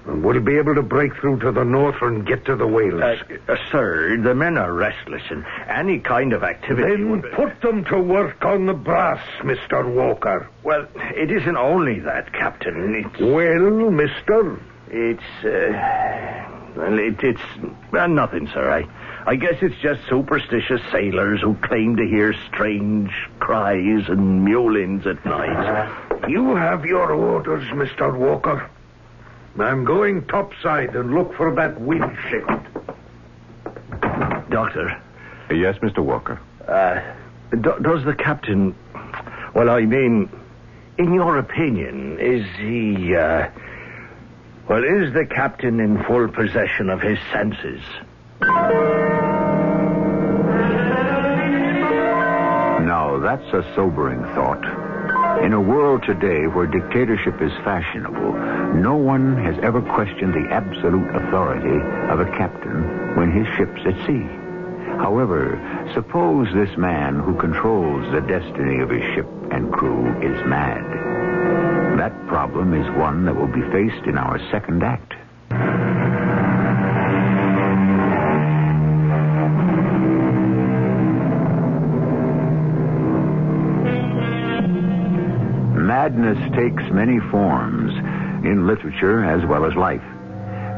And 0.07 0.25
we'll 0.25 0.41
be 0.41 0.57
able 0.57 0.75
to 0.75 0.83
break 0.83 1.17
through 1.17 1.41
to 1.41 1.51
the 1.51 1.65
north 1.65 2.01
and 2.01 2.25
get 2.25 2.45
to 2.45 2.55
the 2.55 2.67
whales. 2.67 3.03
Uh, 3.03 3.17
uh, 3.49 3.57
sir, 3.73 4.17
the 4.23 4.35
men 4.35 4.57
are 4.57 4.73
restless, 4.73 5.23
and 5.31 5.45
any 5.69 5.99
kind 5.99 6.33
of 6.33 6.45
activity. 6.45 6.89
then 6.89 7.11
would... 7.11 7.33
put 7.33 7.61
them 7.61 7.85
to 7.87 8.01
work 8.01 8.45
on 8.45 8.67
the 8.67 8.75
brass, 8.75 9.25
Mr. 9.41 9.85
Walker. 9.93 10.49
Well, 10.63 10.87
it 10.95 11.31
isn't 11.33 11.57
only 11.57 12.01
that, 12.01 12.33
Captain. 12.33 12.95
It's. 12.95 13.21
Well, 13.21 13.91
mister? 13.91 14.61
It's. 14.89 15.45
Uh... 15.45 16.53
Well, 16.77 16.99
it, 16.99 17.23
it's. 17.25 17.41
Uh, 17.93 18.07
nothing, 18.07 18.49
sir. 18.49 18.71
I, 18.71 18.85
I 19.29 19.35
guess 19.35 19.55
it's 19.61 19.77
just 19.83 20.07
superstitious 20.09 20.81
sailors 20.93 21.41
who 21.41 21.55
claim 21.57 21.97
to 21.97 22.07
hear 22.07 22.33
strange 22.47 23.11
cries 23.41 24.09
and 24.09 24.47
mewlings 24.47 25.05
at 25.07 25.25
night. 25.25 26.29
You 26.29 26.55
have 26.55 26.85
your 26.85 27.13
orders, 27.13 27.65
Mr. 27.71 28.17
Walker. 28.17 28.71
I'm 29.59 29.85
going 29.85 30.25
topside 30.27 30.95
and 30.95 31.15
look 31.15 31.35
for 31.35 31.55
that 31.55 31.81
wind 31.81 32.17
shift. 32.31 32.49
Doctor, 34.51 35.01
Yes, 35.51 35.77
Mr. 35.79 35.99
Walker. 35.99 36.39
uh, 36.69 37.01
do, 37.51 37.75
does 37.81 38.05
the 38.05 38.15
captain. 38.15 38.75
Well, 39.55 39.71
I 39.71 39.83
mean, 39.83 40.29
in 40.99 41.15
your 41.15 41.39
opinion, 41.39 42.19
is 42.21 42.45
he. 42.59 43.15
Uh, 43.15 43.49
well, 44.69 44.83
is 44.85 45.13
the 45.15 45.25
captain 45.27 45.79
in 45.81 46.03
full 46.05 46.29
possession 46.29 46.91
of 46.91 47.01
his 47.01 47.19
senses? 47.33 47.81
Now, 52.85 53.19
that's 53.19 53.47
a 53.53 53.63
sobering 53.75 54.21
thought. 54.35 54.63
In 55.43 55.53
a 55.53 55.61
world 55.61 56.03
today 56.05 56.47
where 56.47 56.67
dictatorship 56.67 57.41
is 57.41 57.53
fashionable, 57.63 58.33
no 58.75 58.97
one 58.97 59.37
has 59.45 59.57
ever 59.63 59.81
questioned 59.81 60.35
the 60.35 60.51
absolute 60.53 61.15
authority 61.15 61.79
of 62.11 62.21
a 62.21 62.31
captain 62.37 63.15
when 63.17 63.31
his 63.31 63.47
ship's 63.57 63.81
at 63.85 64.07
sea. 64.07 64.27
However, 64.99 65.61
suppose 65.95 66.49
this 66.55 66.77
man 66.77 67.21
who 67.21 67.37
controls 67.37 68.11
the 68.13 68.23
destiny 68.23 68.81
of 68.81 68.91
his 68.91 69.03
ship 69.15 69.29
and 69.51 69.73
crew 69.73 70.09
is 70.21 70.45
mad. 70.47 70.83
That 71.99 72.27
problem 72.27 72.75
is 72.75 72.87
one 72.97 73.25
that 73.27 73.37
will 73.37 73.47
be 73.47 73.63
faced 73.71 74.07
in 74.07 74.19
our 74.19 74.39
second 74.51 74.83
act. 74.83 75.15
Madness 86.07 86.39
takes 86.55 86.85
many 86.93 87.19
forms 87.33 87.91
in 88.47 88.65
literature 88.65 89.25
as 89.25 89.45
well 89.45 89.65
as 89.65 89.75
life. 89.75 90.07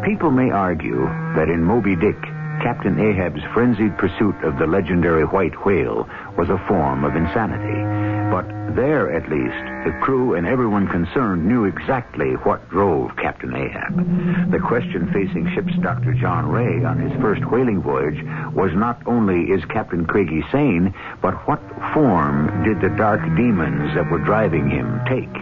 People 0.03 0.31
may 0.31 0.51
argue 0.51 1.05
that 1.37 1.51
in 1.51 1.63
Moby 1.63 1.97
Dick, 1.97 2.17
Captain 2.63 2.99
Ahab's 2.99 3.43
frenzied 3.55 3.97
pursuit 3.99 4.35
of 4.43 4.59
the 4.59 4.67
legendary 4.67 5.25
white 5.25 5.65
whale 5.65 6.09
was 6.37 6.49
a 6.49 6.59
form 6.67 7.05
of 7.05 7.15
insanity. 7.15 7.83
But 8.31 8.75
there, 8.75 9.11
at 9.15 9.31
least, 9.31 9.57
the 9.87 9.99
crew 10.03 10.35
and 10.35 10.47
everyone 10.47 10.89
concerned 10.89 11.47
knew 11.47 11.65
exactly 11.65 12.35
what 12.45 12.69
drove 12.69 13.17
Captain 13.17 13.55
Ahab. 13.55 14.51
The 14.51 14.59
question 14.59 15.11
facing 15.13 15.51
ship's 15.55 15.77
Dr. 15.83 16.15
John 16.15 16.49
Ray 16.49 16.85
on 16.85 16.99
his 16.99 17.13
first 17.21 17.45
whaling 17.49 17.81
voyage 17.81 18.23
was 18.55 18.73
not 18.75 19.01
only 19.07 19.51
is 19.51 19.65
Captain 19.67 20.05
Craigie 20.05 20.45
sane, 20.51 20.95
but 21.23 21.35
what 21.47 21.63
form 21.95 22.65
did 22.65 22.81
the 22.81 22.95
dark 22.97 23.21
demons 23.37 23.95
that 23.95 24.11
were 24.11 24.19
driving 24.19 24.69
him 24.69 25.01
take? 25.07 25.33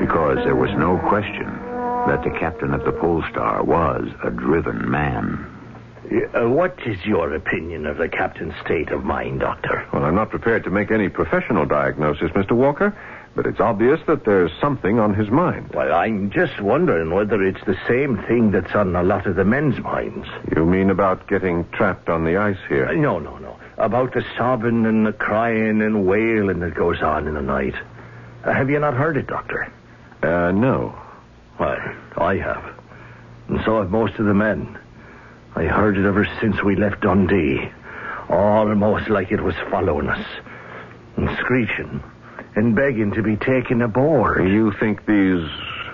Because 0.00 0.38
there 0.44 0.56
was 0.56 0.70
no 0.76 0.98
question 1.08 1.46
that 2.08 2.24
the 2.24 2.36
captain 2.38 2.74
of 2.74 2.84
the 2.84 2.92
Pole 2.92 3.22
Star 3.30 3.62
was 3.62 4.08
a 4.24 4.30
driven 4.30 4.90
man. 4.90 5.59
Uh, 6.10 6.48
what 6.48 6.76
is 6.86 7.04
your 7.04 7.32
opinion 7.34 7.86
of 7.86 7.96
the 7.96 8.08
captain's 8.08 8.54
state 8.64 8.90
of 8.90 9.04
mind, 9.04 9.40
Doctor? 9.40 9.86
Well, 9.92 10.04
I'm 10.04 10.16
not 10.16 10.30
prepared 10.30 10.64
to 10.64 10.70
make 10.70 10.90
any 10.90 11.08
professional 11.08 11.66
diagnosis, 11.66 12.30
Mr. 12.32 12.52
Walker, 12.52 12.96
but 13.36 13.46
it's 13.46 13.60
obvious 13.60 14.00
that 14.08 14.24
there's 14.24 14.50
something 14.60 14.98
on 14.98 15.14
his 15.14 15.30
mind. 15.30 15.70
Well, 15.72 15.92
I'm 15.92 16.30
just 16.30 16.60
wondering 16.60 17.12
whether 17.12 17.40
it's 17.44 17.64
the 17.64 17.78
same 17.86 18.16
thing 18.24 18.50
that's 18.50 18.74
on 18.74 18.96
a 18.96 19.04
lot 19.04 19.26
of 19.26 19.36
the 19.36 19.44
men's 19.44 19.78
minds. 19.78 20.26
You 20.56 20.64
mean 20.66 20.90
about 20.90 21.28
getting 21.28 21.64
trapped 21.70 22.08
on 22.08 22.24
the 22.24 22.36
ice 22.38 22.58
Uh, 22.64 22.68
here? 22.68 22.92
no, 22.96 23.20
no, 23.20 23.38
no. 23.38 23.56
About 23.78 24.12
the 24.12 24.24
sobbing 24.36 24.84
and 24.86 25.06
the 25.06 25.12
crying 25.12 25.80
and 25.80 26.06
wailing 26.06 26.58
that 26.60 26.74
goes 26.74 27.00
on 27.02 27.28
in 27.28 27.34
the 27.34 27.40
night. 27.42 27.74
Uh, 28.44 28.52
have 28.52 28.68
you 28.68 28.80
not 28.80 28.94
heard 28.94 29.16
it, 29.16 29.28
Doctor? 29.28 29.68
Uh, 30.24 30.50
no. 30.50 30.92
Well, 31.60 31.78
I 32.16 32.36
have. 32.38 32.64
And 33.48 33.60
so 33.64 33.80
have 33.80 33.90
most 33.92 34.14
of 34.18 34.26
the 34.26 34.34
men. 34.34 34.76
I 35.60 35.64
heard 35.64 35.98
it 35.98 36.06
ever 36.06 36.26
since 36.40 36.56
we 36.64 36.74
left 36.74 37.02
Dundee. 37.02 37.70
Almost 38.30 39.10
like 39.10 39.30
it 39.30 39.42
was 39.42 39.54
following 39.70 40.08
us. 40.08 40.26
And 41.18 41.28
screeching. 41.38 42.02
And 42.56 42.74
begging 42.74 43.12
to 43.12 43.22
be 43.22 43.36
taken 43.36 43.82
aboard. 43.82 44.48
You 44.48 44.72
think 44.80 45.04
these 45.04 45.46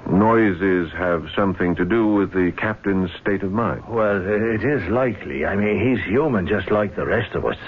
noises 0.08 0.92
have 0.92 1.26
something 1.34 1.74
to 1.74 1.84
do 1.84 2.14
with 2.14 2.30
the 2.32 2.52
captain's 2.56 3.10
state 3.20 3.42
of 3.42 3.50
mind? 3.50 3.82
Well, 3.88 4.22
it 4.24 4.62
is 4.62 4.88
likely. 4.88 5.44
I 5.44 5.56
mean, 5.56 5.82
he's 5.82 6.04
human 6.06 6.46
just 6.46 6.70
like 6.70 6.94
the 6.94 7.04
rest 7.04 7.34
of 7.34 7.44
us. 7.44 7.58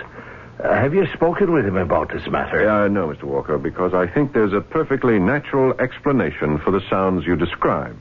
Uh, 0.63 0.75
have 0.75 0.95
you 0.95 1.05
spoken 1.15 1.53
with 1.53 1.67
him 1.67 1.77
about 1.77 2.13
this 2.13 2.29
matter? 2.31 2.69
Uh, 2.69 2.87
no, 2.87 3.09
Mr. 3.09 3.25
Walker, 3.25 3.59
because 3.59 3.93
I 3.93 4.07
think 4.07 4.33
there's 4.33 4.53
a 4.53 4.61
perfectly 4.61 5.19
natural 5.19 5.75
explanation 5.81 6.61
for 6.61 6.71
the 6.71 6.81
sounds 6.89 7.27
you 7.27 7.35
describe. 7.35 7.97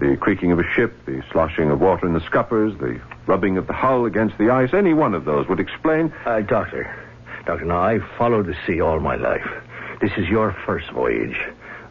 The 0.00 0.16
creaking 0.16 0.50
of 0.50 0.58
a 0.58 0.64
ship, 0.74 1.04
the 1.04 1.22
sloshing 1.30 1.70
of 1.70 1.80
water 1.80 2.06
in 2.06 2.14
the 2.14 2.20
scuppers, 2.20 2.74
the 2.78 2.98
rubbing 3.26 3.58
of 3.58 3.66
the 3.66 3.74
hull 3.74 4.06
against 4.06 4.38
the 4.38 4.48
ice, 4.48 4.72
any 4.72 4.94
one 4.94 5.12
of 5.14 5.26
those 5.26 5.46
would 5.48 5.60
explain. 5.60 6.10
Uh, 6.24 6.40
doctor. 6.40 6.90
Doctor, 7.44 7.66
now, 7.66 7.80
I've 7.80 8.06
followed 8.16 8.46
the 8.46 8.56
sea 8.66 8.80
all 8.80 8.98
my 8.98 9.16
life. 9.16 9.46
This 10.00 10.12
is 10.16 10.26
your 10.28 10.52
first 10.64 10.88
voyage. 10.90 11.38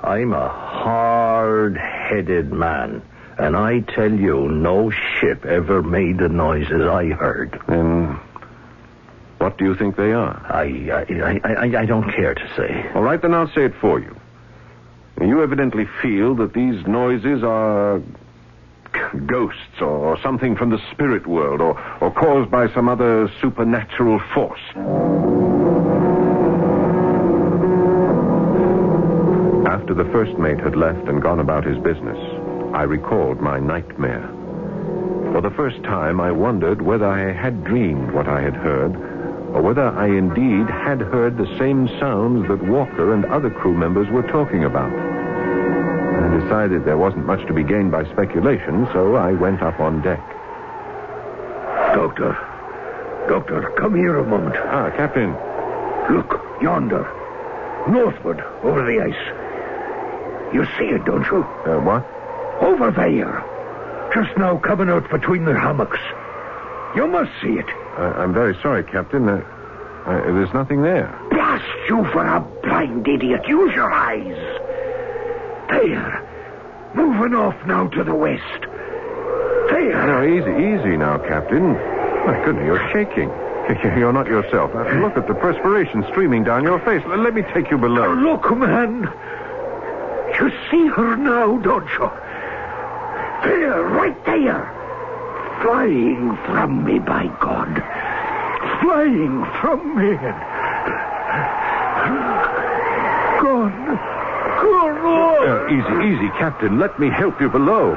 I'm 0.02 0.34
a 0.34 0.50
hard-headed 0.50 2.52
man. 2.52 3.04
And 3.38 3.56
I 3.56 3.82
tell 3.82 4.12
you, 4.12 4.50
no 4.50 4.90
ship 4.90 5.46
ever 5.46 5.84
made 5.84 6.18
the 6.18 6.30
noises 6.30 6.82
I 6.82 7.10
heard. 7.10 7.62
Then 7.68 8.20
what 9.38 9.56
do 9.58 9.66
you 9.66 9.76
think 9.76 9.96
they 9.96 10.14
are? 10.14 10.42
I, 10.50 10.90
I, 10.92 11.06
I, 11.22 11.40
I, 11.46 11.82
I 11.82 11.86
don't 11.86 12.12
care 12.12 12.34
to 12.34 12.50
say. 12.56 12.90
All 12.96 13.04
right, 13.04 13.22
then 13.22 13.34
I'll 13.34 13.50
say 13.50 13.66
it 13.66 13.76
for 13.80 14.00
you. 14.00 14.16
You 15.22 15.44
evidently 15.44 15.86
feel 16.02 16.36
that 16.36 16.54
these 16.54 16.86
noises 16.88 17.44
are 17.44 18.02
ghosts 19.26 19.82
or 19.82 20.20
something 20.22 20.56
from 20.56 20.70
the 20.70 20.80
spirit 20.92 21.28
world 21.28 21.62
or, 21.62 21.80
or 22.02 22.12
caused 22.12 22.50
by 22.50 22.72
some 22.74 22.88
other 22.88 23.32
supernatural 23.42 24.20
force. 24.34 24.60
After 29.68 29.94
the 29.94 30.10
first 30.12 30.38
mate 30.38 30.60
had 30.60 30.76
left 30.76 31.08
and 31.08 31.22
gone 31.22 31.40
about 31.40 31.66
his 31.66 31.78
business, 31.78 32.18
I 32.74 32.84
recalled 32.84 33.42
my 33.42 33.60
nightmare. 33.60 34.28
For 35.32 35.42
the 35.42 35.52
first 35.56 35.84
time, 35.84 36.20
I 36.22 36.32
wondered 36.32 36.82
whether 36.82 37.08
I 37.08 37.34
had 37.34 37.64
dreamed 37.64 38.12
what 38.14 38.28
I 38.28 38.42
had 38.42 38.56
heard, 38.56 38.96
or 39.54 39.62
whether 39.62 39.88
I 39.90 40.08
indeed 40.08 40.70
had 40.70 41.02
heard 41.02 41.38
the 41.38 41.58
same 41.58 41.88
sounds 42.00 42.48
that 42.48 42.64
Walker 42.64 43.14
and 43.14 43.26
other 43.26 43.50
crew 43.50 43.76
members 43.76 44.08
were 44.10 44.24
talking 44.24 44.64
about. 44.64 45.09
I 46.30 46.38
decided 46.38 46.86
there 46.86 46.98
wasn't 46.98 47.26
much 47.26 47.46
to 47.48 47.54
be 47.54 47.64
gained 47.64 47.92
by 47.92 48.04
speculation, 48.06 48.88
so 48.94 49.16
I 49.16 49.32
went 49.32 49.64
up 49.64 49.80
on 49.80 50.02
deck. 50.04 50.20
Doctor. 51.96 52.38
Doctor, 53.28 53.74
come 53.80 53.96
here 53.96 54.16
a 54.20 54.24
moment. 54.24 54.56
Ah, 54.56 54.92
Captain. 54.96 55.34
Look, 56.16 56.40
yonder. 56.62 57.02
Northward, 57.90 58.42
over 58.62 58.86
the 58.86 59.02
ice. 59.02 60.54
You 60.54 60.66
see 60.78 60.94
it, 60.94 61.04
don't 61.06 61.26
you? 61.32 61.42
Uh, 61.66 61.80
what? 61.82 62.06
Over 62.62 62.92
there. 62.92 63.44
Just 64.14 64.38
now 64.38 64.58
coming 64.58 64.90
out 64.90 65.10
between 65.10 65.46
the 65.46 65.58
hummocks. 65.58 66.00
You 66.96 67.08
must 67.08 67.32
see 67.42 67.54
it. 67.54 67.70
Uh, 67.98 68.14
I'm 68.18 68.36
very 68.36 68.56
sorry, 68.62 68.84
Captain. 68.84 69.28
Uh, 69.28 69.42
uh, 70.06 70.22
there's 70.32 70.54
nothing 70.54 70.84
there. 70.84 71.08
Blast 71.32 71.66
you 71.88 72.06
for 72.12 72.24
a 72.24 72.40
blind 72.62 73.08
idiot. 73.08 73.48
Use 73.48 73.74
your 73.74 73.92
eyes. 73.92 74.59
There. 75.70 76.92
Moving 76.96 77.36
off 77.36 77.56
now 77.68 77.88
to 77.88 78.04
the 78.04 78.16
west. 78.16 78.62
There. 79.70 80.06
Now, 80.08 80.24
easy, 80.24 80.52
easy 80.52 80.98
now, 80.98 81.18
Captain. 81.20 81.74
My 82.26 82.42
goodness, 82.44 82.66
you're 82.66 82.90
shaking. 82.92 83.30
You're 84.00 84.12
not 84.12 84.26
yourself. 84.26 84.74
Look 84.74 85.16
at 85.16 85.28
the 85.28 85.36
perspiration 85.36 86.04
streaming 86.10 86.44
down 86.44 86.64
your 86.64 86.80
face. 86.80 87.04
Let 87.06 87.36
me 87.36 87.44
take 87.54 87.70
you 87.70 87.78
below. 87.78 88.16
Look, 88.16 88.50
man. 88.58 89.04
You 90.40 90.50
see 90.72 90.88
her 90.88 91.16
now, 91.16 91.58
don't 91.60 91.88
you? 91.88 92.10
There, 93.44 93.84
right 93.84 94.26
there. 94.26 94.76
Flying 95.62 96.36
from 96.48 96.84
me, 96.84 96.98
by 96.98 97.28
God. 97.40 97.84
Flying 98.82 99.46
from 99.62 99.96
me. 99.96 100.16
Gone. 103.40 104.00
Easy, 105.40 106.16
easy, 106.16 106.30
Captain. 106.38 106.80
Let 106.80 107.00
me 107.00 107.10
help 107.10 107.40
you 107.40 107.50
below. 107.50 107.96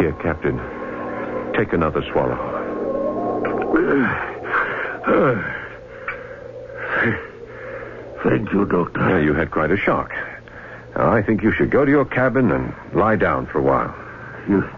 Here, 0.00 0.12
Captain. 0.20 0.58
Take 1.54 1.72
another 1.72 2.02
swallow. 2.12 2.36
Thank 8.22 8.52
you, 8.52 8.66
Doctor. 8.66 9.00
Yeah, 9.08 9.18
you 9.20 9.32
had 9.32 9.50
quite 9.50 9.70
a 9.70 9.76
shock. 9.76 10.12
Now, 10.96 11.12
I 11.12 11.22
think 11.22 11.42
you 11.42 11.52
should 11.52 11.70
go 11.70 11.84
to 11.84 11.90
your 11.90 12.04
cabin 12.04 12.50
and 12.50 12.74
lie 12.92 13.16
down 13.16 13.46
for 13.46 13.58
a 13.58 13.62
while. 13.62 13.94
You, 14.48 14.68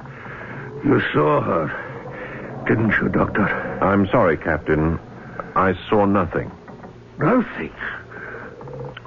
you 0.85 1.01
saw 1.13 1.41
her, 1.41 2.65
didn't 2.69 2.93
you, 3.01 3.09
Doctor? 3.09 3.47
I'm 3.83 4.07
sorry, 4.09 4.37
Captain. 4.37 5.01
I 5.57 5.75
saw 5.89 6.05
nothing. 6.05 6.51
Nothing. 7.21 7.73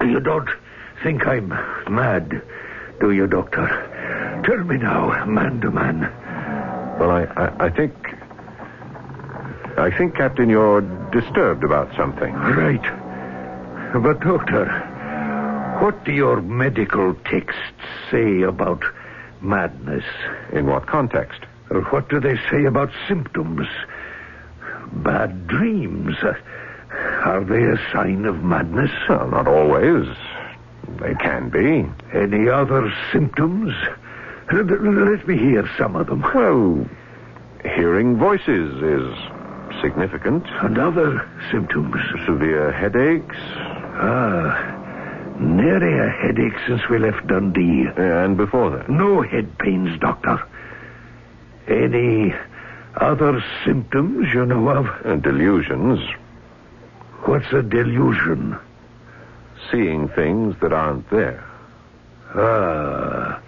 You 0.01 0.19
don't 0.19 0.49
think 1.01 1.25
I'm 1.25 1.49
mad, 1.89 2.43
do 2.99 3.11
you, 3.11 3.25
Doctor? 3.25 3.67
Tell 4.45 4.63
me 4.63 4.77
now, 4.77 5.25
man 5.25 5.59
to 5.61 5.71
man. 5.71 6.01
Well, 6.99 7.09
I, 7.09 7.23
I, 7.23 7.65
I 7.65 7.69
think. 7.69 7.93
I 9.77 9.89
think, 9.97 10.15
Captain, 10.15 10.47
you're 10.47 10.81
disturbed 11.11 11.63
about 11.63 11.95
something. 11.97 12.33
Right. 12.33 12.83
But, 13.93 14.19
Doctor, 14.19 14.65
what 15.81 16.05
do 16.05 16.11
your 16.11 16.39
medical 16.41 17.15
texts 17.25 17.61
say 18.11 18.43
about 18.43 18.83
madness? 19.41 20.05
In 20.51 20.67
what 20.67 20.85
context? 20.85 21.41
Or 21.71 21.81
what 21.85 22.09
do 22.09 22.19
they 22.19 22.35
say 22.51 22.65
about 22.65 22.91
symptoms? 23.07 23.67
Bad 24.91 25.47
dreams. 25.47 26.15
Are 27.25 27.43
they 27.43 27.63
a 27.63 27.77
sign 27.91 28.25
of 28.25 28.43
madness? 28.43 28.91
Well, 29.09 29.27
not 29.29 29.47
always. 29.47 30.07
They 30.99 31.15
can 31.15 31.49
be. 31.49 31.85
Any 32.13 32.49
other 32.49 32.93
symptoms? 33.11 33.73
Let 34.51 35.27
me 35.27 35.37
hear 35.37 35.69
some 35.77 35.95
of 35.95 36.07
them. 36.07 36.21
Well, 36.21 36.85
hearing 37.63 38.17
voices 38.17 38.81
is 38.83 39.17
significant. 39.81 40.45
And 40.61 40.77
other 40.77 41.27
symptoms? 41.51 41.95
Severe 42.25 42.71
headaches, 42.71 43.37
Ah, 43.95 45.35
nary 45.39 45.97
a 45.99 46.09
headache 46.09 46.57
since 46.67 46.81
we 46.89 46.99
left 46.99 47.25
Dundee. 47.27 47.87
and 47.95 48.35
before 48.37 48.69
that. 48.71 48.89
No 48.89 49.21
head 49.21 49.57
pains, 49.59 49.97
Doctor. 49.99 50.41
Any 51.67 52.33
other 52.97 53.43
symptoms 53.65 54.27
you 54.33 54.45
know 54.45 54.67
of? 54.69 54.87
Uh, 55.05 55.15
delusions, 55.15 55.99
What's 57.25 57.51
a 57.53 57.61
delusion? 57.61 58.57
seeing 59.71 60.07
things 60.09 60.55
that 60.61 60.73
aren't 60.73 61.09
there. 61.09 61.43
Ah, 62.35 63.41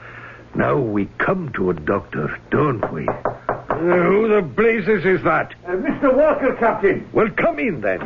now 0.53 0.77
we 0.77 1.05
come 1.17 1.51
to 1.53 1.69
it, 1.71 1.85
Doctor, 1.85 2.39
don't 2.51 2.91
we? 2.93 3.07
Uh, 3.07 3.75
who 3.77 4.27
the 4.33 4.41
blazes 4.41 5.05
is 5.05 5.23
that? 5.23 5.53
Uh, 5.65 5.71
Mr. 5.71 6.15
Walker, 6.15 6.55
Captain. 6.59 7.07
Well, 7.13 7.29
come 7.35 7.59
in 7.59 7.81
then. 7.81 7.99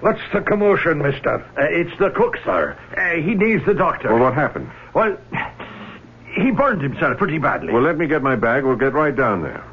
What's 0.00 0.20
the 0.32 0.42
commotion, 0.42 0.98
mister? 0.98 1.40
Uh, 1.56 1.62
it's 1.62 1.98
the 1.98 2.10
cook, 2.10 2.36
sir. 2.44 2.76
Uh, 2.96 3.22
he 3.22 3.34
needs 3.34 3.64
the 3.64 3.74
doctor. 3.74 4.12
Well, 4.12 4.22
what 4.22 4.34
happened? 4.34 4.70
Well, 4.94 5.16
he 6.34 6.50
burned 6.50 6.82
himself 6.82 7.16
pretty 7.16 7.38
badly. 7.38 7.72
Well, 7.72 7.82
let 7.82 7.96
me 7.96 8.06
get 8.06 8.22
my 8.22 8.36
bag. 8.36 8.64
We'll 8.64 8.76
get 8.76 8.92
right 8.92 9.14
down 9.16 9.42
there. 9.42 9.64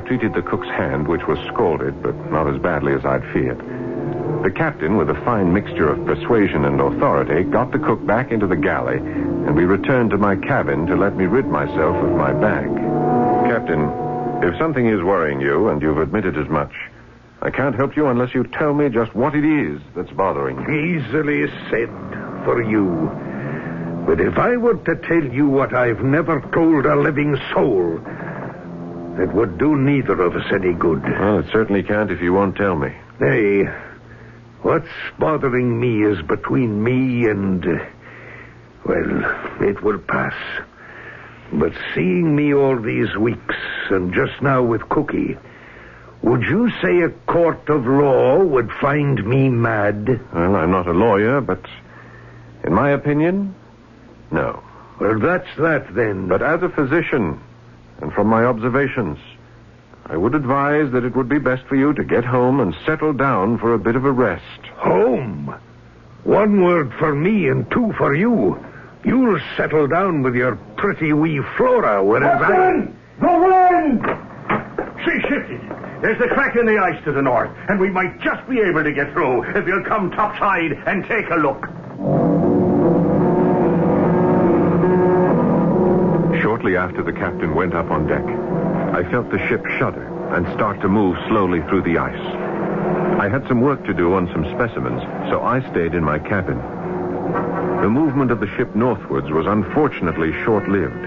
I 0.00 0.02
treated 0.02 0.32
the 0.32 0.40
cook's 0.40 0.66
hand, 0.66 1.06
which 1.06 1.26
was 1.26 1.38
scalded, 1.52 2.02
but 2.02 2.16
not 2.32 2.48
as 2.48 2.58
badly 2.58 2.94
as 2.94 3.04
I'd 3.04 3.22
feared. 3.34 3.58
The 4.42 4.50
captain, 4.50 4.96
with 4.96 5.10
a 5.10 5.24
fine 5.26 5.52
mixture 5.52 5.90
of 5.90 6.06
persuasion 6.06 6.64
and 6.64 6.80
authority, 6.80 7.42
got 7.42 7.70
the 7.70 7.78
cook 7.78 8.06
back 8.06 8.32
into 8.32 8.46
the 8.46 8.56
galley, 8.56 8.96
and 8.96 9.54
we 9.54 9.66
returned 9.66 10.08
to 10.10 10.16
my 10.16 10.36
cabin 10.36 10.86
to 10.86 10.96
let 10.96 11.16
me 11.16 11.26
rid 11.26 11.44
myself 11.48 11.96
of 11.96 12.12
my 12.12 12.32
bag. 12.32 12.68
Captain, 13.50 13.90
if 14.42 14.58
something 14.58 14.86
is 14.86 15.02
worrying 15.02 15.38
you, 15.38 15.68
and 15.68 15.82
you've 15.82 15.98
admitted 15.98 16.38
as 16.38 16.48
much, 16.48 16.72
I 17.42 17.50
can't 17.50 17.76
help 17.76 17.94
you 17.94 18.06
unless 18.06 18.34
you 18.34 18.44
tell 18.44 18.72
me 18.72 18.88
just 18.88 19.14
what 19.14 19.34
it 19.34 19.44
is 19.44 19.82
that's 19.94 20.12
bothering 20.12 20.62
you. 20.62 20.96
Easily 20.96 21.46
said 21.68 21.90
for 22.46 22.62
you. 22.62 23.10
But 24.06 24.18
if 24.18 24.38
I 24.38 24.56
were 24.56 24.76
to 24.76 24.96
tell 24.96 25.24
you 25.24 25.46
what 25.46 25.74
I've 25.74 26.00
never 26.00 26.40
told 26.54 26.86
a 26.86 26.96
living 26.96 27.36
soul, 27.52 28.00
it 29.20 29.32
would 29.34 29.58
do 29.58 29.76
neither 29.76 30.20
of 30.22 30.34
us 30.34 30.46
any 30.50 30.72
good. 30.72 31.02
Well, 31.02 31.40
it 31.40 31.46
certainly 31.52 31.82
can't 31.82 32.10
if 32.10 32.22
you 32.22 32.32
won't 32.32 32.56
tell 32.56 32.74
me. 32.74 32.94
Hey, 33.18 33.64
what's 34.62 34.88
bothering 35.18 35.78
me 35.78 36.02
is 36.02 36.22
between 36.22 36.82
me 36.82 37.26
and. 37.26 37.64
Uh, 37.66 37.84
well, 38.84 39.60
it 39.60 39.82
will 39.82 39.98
pass. 39.98 40.34
But 41.52 41.72
seeing 41.94 42.34
me 42.34 42.54
all 42.54 42.80
these 42.80 43.14
weeks, 43.16 43.56
and 43.90 44.14
just 44.14 44.40
now 44.40 44.62
with 44.62 44.88
Cookie, 44.88 45.36
would 46.22 46.42
you 46.42 46.70
say 46.80 47.02
a 47.02 47.10
court 47.30 47.68
of 47.68 47.86
law 47.86 48.38
would 48.38 48.70
find 48.80 49.22
me 49.26 49.48
mad? 49.50 50.06
Well, 50.32 50.56
I'm 50.56 50.70
not 50.70 50.86
a 50.86 50.92
lawyer, 50.92 51.40
but 51.40 51.64
in 52.64 52.72
my 52.72 52.90
opinion, 52.90 53.54
no. 54.30 54.62
Well, 54.98 55.18
that's 55.18 55.48
that 55.58 55.94
then. 55.94 56.28
But 56.28 56.42
as 56.42 56.62
a 56.62 56.68
physician, 56.68 57.40
and 58.00 58.12
from 58.12 58.26
my 58.28 58.44
observations, 58.44 59.18
I 60.06 60.16
would 60.16 60.34
advise 60.34 60.90
that 60.92 61.04
it 61.04 61.14
would 61.14 61.28
be 61.28 61.38
best 61.38 61.64
for 61.66 61.76
you 61.76 61.92
to 61.94 62.04
get 62.04 62.24
home 62.24 62.60
and 62.60 62.74
settle 62.84 63.12
down 63.12 63.58
for 63.58 63.74
a 63.74 63.78
bit 63.78 63.96
of 63.96 64.04
a 64.04 64.12
rest. 64.12 64.66
Home? 64.76 65.54
One 66.24 66.62
word 66.62 66.92
for 66.98 67.14
me 67.14 67.48
and 67.48 67.70
two 67.70 67.92
for 67.96 68.14
you. 68.14 68.58
You'll 69.04 69.40
settle 69.56 69.86
down 69.86 70.22
with 70.22 70.34
your 70.34 70.56
pretty 70.76 71.12
wee 71.12 71.40
Flora, 71.56 72.04
whereas 72.04 72.42
I... 72.42 72.92
The 73.20 73.38
wind! 73.38 74.02
She 75.04 75.20
shifted. 75.28 75.60
There's 76.02 76.20
a 76.20 76.28
crack 76.34 76.56
in 76.56 76.66
the 76.66 76.78
ice 76.78 77.02
to 77.04 77.12
the 77.12 77.22
north, 77.22 77.50
and 77.68 77.78
we 77.78 77.90
might 77.90 78.20
just 78.20 78.48
be 78.48 78.58
able 78.60 78.82
to 78.82 78.92
get 78.92 79.12
through 79.12 79.44
if 79.54 79.66
you'll 79.66 79.84
come 79.84 80.10
topside 80.10 80.72
and 80.86 81.04
take 81.04 81.30
a 81.30 81.36
look. 81.36 81.66
Shortly 86.60 86.76
after 86.76 87.02
the 87.02 87.12
captain 87.14 87.54
went 87.54 87.72
up 87.72 87.90
on 87.90 88.06
deck, 88.06 88.22
I 88.22 89.10
felt 89.10 89.30
the 89.30 89.38
ship 89.48 89.64
shudder 89.78 90.04
and 90.34 90.46
start 90.52 90.82
to 90.82 90.90
move 90.90 91.16
slowly 91.26 91.62
through 91.62 91.84
the 91.84 91.96
ice. 91.96 92.20
I 93.18 93.30
had 93.30 93.48
some 93.48 93.62
work 93.62 93.82
to 93.86 93.94
do 93.94 94.12
on 94.12 94.28
some 94.30 94.44
specimens, 94.44 95.00
so 95.30 95.40
I 95.40 95.66
stayed 95.70 95.94
in 95.94 96.04
my 96.04 96.18
cabin. 96.18 96.58
The 97.80 97.88
movement 97.88 98.30
of 98.30 98.40
the 98.40 98.46
ship 98.58 98.76
northwards 98.76 99.30
was 99.30 99.46
unfortunately 99.46 100.34
short-lived. 100.44 101.02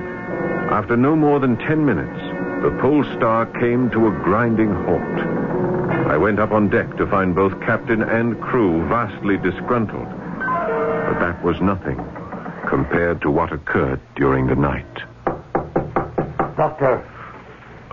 After 0.74 0.98
no 0.98 1.16
more 1.16 1.40
than 1.40 1.58
ten 1.58 1.86
minutes, 1.86 2.20
the 2.64 2.76
pole 2.82 3.04
star 3.16 3.46
came 3.46 3.92
to 3.92 4.08
a 4.08 4.24
grinding 4.24 4.74
halt. 4.74 5.20
I 6.10 6.18
went 6.18 6.40
up 6.40 6.50
on 6.50 6.70
deck 6.70 6.98
to 6.98 7.06
find 7.06 7.36
both 7.36 7.62
captain 7.62 8.02
and 8.02 8.42
crew 8.42 8.88
vastly 8.88 9.38
disgruntled. 9.38 10.10
But 10.10 11.20
that 11.20 11.44
was 11.44 11.62
nothing 11.62 12.04
compared 12.68 13.22
to 13.22 13.30
what 13.30 13.54
occurred 13.54 14.02
during 14.16 14.48
the 14.48 14.56
night. 14.56 15.13
Doctor. 16.58 17.10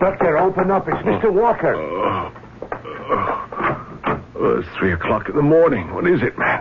Doctor, 0.01 0.39
open 0.39 0.71
up. 0.71 0.87
It's 0.89 0.97
Mr. 0.99 1.27
Oh. 1.27 1.33
Walker. 1.33 1.75
Oh. 1.75 2.33
oh, 4.37 4.59
it's 4.59 4.69
three 4.79 4.93
o'clock 4.93 5.29
in 5.29 5.37
the 5.37 5.43
morning. 5.43 5.93
What 5.95 6.07
is 6.07 6.23
it, 6.23 6.39
man? 6.39 6.61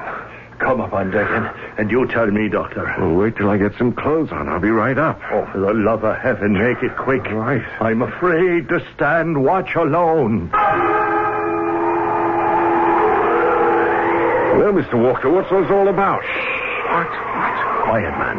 Come 0.59 0.81
up 0.81 0.91
on 0.91 1.09
deck 1.11 1.29
and, 1.29 1.79
and 1.79 1.89
you 1.91 2.05
tell 2.07 2.27
me, 2.27 2.49
Doctor. 2.49 2.83
Well, 2.99 3.15
wait 3.15 3.37
till 3.37 3.49
I 3.49 3.57
get 3.57 3.77
some 3.77 3.93
clothes 3.93 4.29
on. 4.31 4.49
I'll 4.49 4.59
be 4.59 4.69
right 4.69 4.97
up. 4.97 5.19
Oh, 5.31 5.47
for 5.53 5.59
the 5.59 5.73
love 5.73 6.03
of 6.03 6.17
heaven, 6.17 6.53
make 6.53 6.83
it 6.83 6.97
quick. 6.97 7.23
Right. 7.31 7.63
I'm 7.81 8.01
afraid 8.01 8.67
to 8.69 8.85
stand 8.93 9.41
watch 9.41 9.75
alone. 9.75 10.49
Well, 14.59 14.73
Mr. 14.73 15.01
Walker, 15.01 15.29
what's 15.31 15.49
this 15.49 15.71
all 15.71 15.87
about? 15.87 16.21
What? 16.21 17.07
What? 17.07 17.85
Quiet, 17.85 18.11
man. 18.19 18.37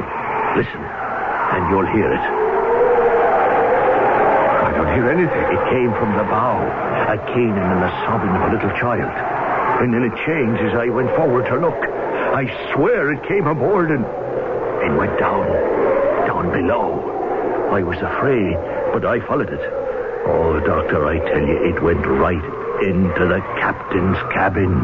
Listen, 0.58 0.82
and 0.82 1.70
you'll 1.70 1.86
hear 1.86 2.12
it. 2.12 2.49
Hear 4.94 5.10
anything. 5.10 5.44
It 5.54 5.62
came 5.70 5.92
from 5.94 6.16
the 6.18 6.24
bow, 6.24 6.58
a 7.08 7.16
keening 7.32 7.56
and 7.56 7.84
a 7.84 7.90
sobbing 8.04 8.30
of 8.30 8.42
a 8.42 8.54
little 8.54 8.74
child. 8.78 9.14
And 9.80 9.94
then 9.94 10.02
it 10.02 10.14
changed 10.26 10.60
as 10.62 10.74
I 10.74 10.88
went 10.88 11.08
forward 11.16 11.46
to 11.46 11.56
look. 11.56 11.78
I 12.34 12.46
swear 12.74 13.12
it 13.12 13.22
came 13.28 13.46
aboard 13.46 13.90
and 13.90 14.04
it 14.04 14.96
went 14.98 15.18
down, 15.18 15.46
down 16.26 16.52
below. 16.52 17.68
I 17.70 17.82
was 17.82 17.98
afraid, 17.98 18.56
but 18.92 19.04
I 19.04 19.20
followed 19.26 19.50
it. 19.50 19.60
Oh, 20.26 20.60
Doctor, 20.66 21.06
I 21.06 21.18
tell 21.18 21.46
you, 21.46 21.56
it 21.70 21.82
went 21.82 22.04
right 22.04 22.44
into 22.82 23.26
the 23.26 23.40
captain's 23.62 24.18
cabin. 24.34 24.74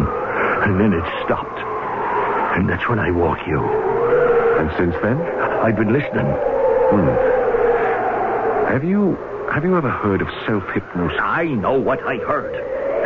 And 0.64 0.80
then 0.80 0.92
it 0.92 1.04
stopped. 1.24 1.60
And 2.56 2.68
that's 2.68 2.88
when 2.88 2.98
I 2.98 3.10
woke 3.10 3.46
you. 3.46 3.60
And 3.60 4.70
since 4.78 4.94
then? 5.02 5.20
I've 5.20 5.76
been 5.76 5.92
listening. 5.92 6.26
Hmm. 6.94 7.08
Have 8.72 8.84
you 8.84 9.18
have 9.56 9.64
you 9.64 9.74
ever 9.74 9.88
heard 9.88 10.20
of 10.20 10.28
self-hypnosis? 10.44 11.16
I 11.18 11.44
know 11.44 11.80
what 11.80 12.02
I 12.02 12.18
heard. 12.18 12.54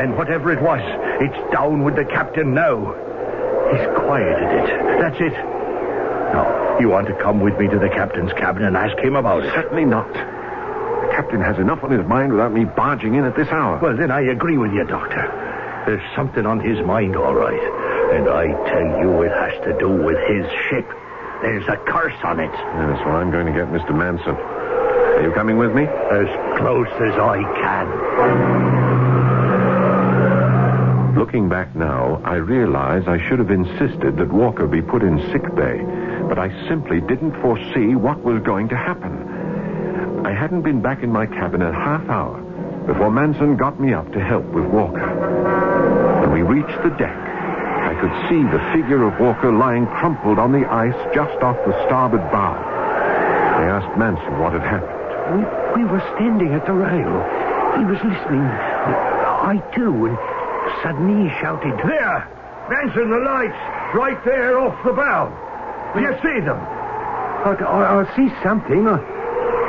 And 0.02 0.18
whatever 0.18 0.50
it 0.50 0.60
was, 0.60 0.80
it's 1.22 1.52
down 1.52 1.84
with 1.84 1.94
the 1.94 2.04
captain 2.04 2.54
now. 2.54 2.90
He's 3.70 3.86
quieted 3.94 4.50
it. 4.58 4.98
That's 4.98 5.20
it. 5.20 5.30
Now, 5.30 6.76
you 6.80 6.88
want 6.88 7.06
to 7.06 7.14
come 7.22 7.38
with 7.38 7.56
me 7.56 7.68
to 7.68 7.78
the 7.78 7.88
captain's 7.88 8.32
cabin 8.32 8.64
and 8.64 8.76
ask 8.76 8.98
him 8.98 9.14
about 9.14 9.44
it? 9.44 9.54
Certainly 9.54 9.84
not. 9.84 10.12
The 10.12 11.12
captain 11.14 11.40
has 11.40 11.56
enough 11.58 11.84
on 11.84 11.92
his 11.92 12.04
mind 12.04 12.32
without 12.32 12.52
me 12.52 12.64
barging 12.64 13.14
in 13.14 13.22
at 13.22 13.36
this 13.36 13.46
hour. 13.50 13.78
Well, 13.78 13.96
then 13.96 14.10
I 14.10 14.22
agree 14.22 14.58
with 14.58 14.72
you, 14.72 14.82
Doctor. 14.82 15.22
There's 15.86 16.16
something 16.16 16.46
on 16.46 16.58
his 16.58 16.84
mind, 16.84 17.14
all 17.14 17.34
right. 17.34 17.62
And 18.18 18.28
I 18.28 18.46
tell 18.66 18.98
you, 18.98 19.22
it 19.22 19.30
has 19.30 19.54
to 19.70 19.78
do 19.78 19.88
with 19.88 20.18
his 20.26 20.50
ship. 20.66 20.90
There's 21.42 21.68
a 21.68 21.76
curse 21.86 22.18
on 22.24 22.40
it. 22.40 22.50
Yes, 22.50 22.98
well, 23.06 23.22
I'm 23.22 23.30
going 23.30 23.46
to 23.46 23.52
get 23.52 23.68
Mr. 23.70 23.94
Manson. 23.94 24.34
Are 25.20 25.24
you 25.24 25.32
coming 25.32 25.58
with 25.58 25.74
me? 25.74 25.82
As 25.84 26.28
close 26.56 26.88
as 26.96 27.12
I 27.12 27.44
can. 27.60 27.86
Looking 31.14 31.50
back 31.50 31.76
now, 31.76 32.22
I 32.24 32.36
realize 32.36 33.06
I 33.06 33.18
should 33.28 33.38
have 33.38 33.50
insisted 33.50 34.16
that 34.16 34.32
Walker 34.32 34.66
be 34.66 34.80
put 34.80 35.02
in 35.02 35.20
sick 35.30 35.42
bay, 35.54 35.84
but 36.26 36.38
I 36.38 36.48
simply 36.70 37.02
didn't 37.02 37.38
foresee 37.42 37.94
what 37.96 38.24
was 38.24 38.42
going 38.44 38.70
to 38.70 38.76
happen. 38.78 40.24
I 40.24 40.32
hadn't 40.32 40.62
been 40.62 40.80
back 40.80 41.02
in 41.02 41.12
my 41.12 41.26
cabin 41.26 41.60
a 41.60 41.70
half 41.70 42.08
hour 42.08 42.40
before 42.86 43.10
Manson 43.10 43.58
got 43.58 43.78
me 43.78 43.92
up 43.92 44.10
to 44.12 44.20
help 44.24 44.46
with 44.46 44.64
Walker. 44.64 45.04
When 46.22 46.32
we 46.32 46.40
reached 46.40 46.82
the 46.82 46.96
deck, 46.96 47.12
I 47.12 47.92
could 48.00 48.12
see 48.30 48.42
the 48.42 48.64
figure 48.72 49.04
of 49.06 49.20
Walker 49.20 49.52
lying 49.52 49.84
crumpled 49.84 50.38
on 50.38 50.52
the 50.52 50.66
ice 50.66 50.96
just 51.14 51.42
off 51.42 51.58
the 51.66 51.76
starboard 51.84 52.22
bow. 52.32 52.56
I 52.56 53.64
asked 53.64 53.98
Manson 53.98 54.38
what 54.38 54.54
had 54.54 54.62
happened. 54.62 54.99
We, 55.30 55.82
we 55.82 55.84
were 55.86 56.02
standing 56.16 56.52
at 56.54 56.66
the 56.66 56.72
rail. 56.72 57.14
He 57.78 57.84
was 57.86 57.98
listening. 58.02 58.42
I, 58.42 59.62
too, 59.74 60.06
and 60.06 60.18
suddenly 60.82 61.28
he 61.28 61.30
shouted, 61.40 61.72
There! 61.86 62.26
Manson, 62.68 63.10
the 63.10 63.18
lights! 63.18 63.58
Right 63.94 64.18
there 64.24 64.58
off 64.58 64.76
the 64.84 64.92
bow. 64.92 65.30
Do 65.94 66.00
you 66.02 66.14
see 66.22 66.38
them? 66.44 66.58
I, 66.58 67.56
I, 67.58 68.02
I 68.02 68.16
see 68.16 68.28
something. 68.42 68.86
I, 68.86 68.98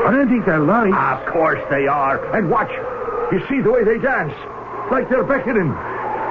I 0.06 0.12
don't 0.12 0.30
think 0.30 0.45
they're 0.45 0.60
lights. 0.60 0.93
Ah, 0.93 1.21
of 1.21 1.34
course 1.34 1.62
they 1.69 1.88
are. 1.88 2.17
And 2.36 2.50
watch. 2.50 2.69
You 3.32 3.39
see 3.50 3.62
the 3.62 3.71
way 3.71 3.84
they 3.84 3.97
dance? 3.97 4.34
Like 4.91 5.10
they're 5.10 5.24
beckoning. 5.24 5.74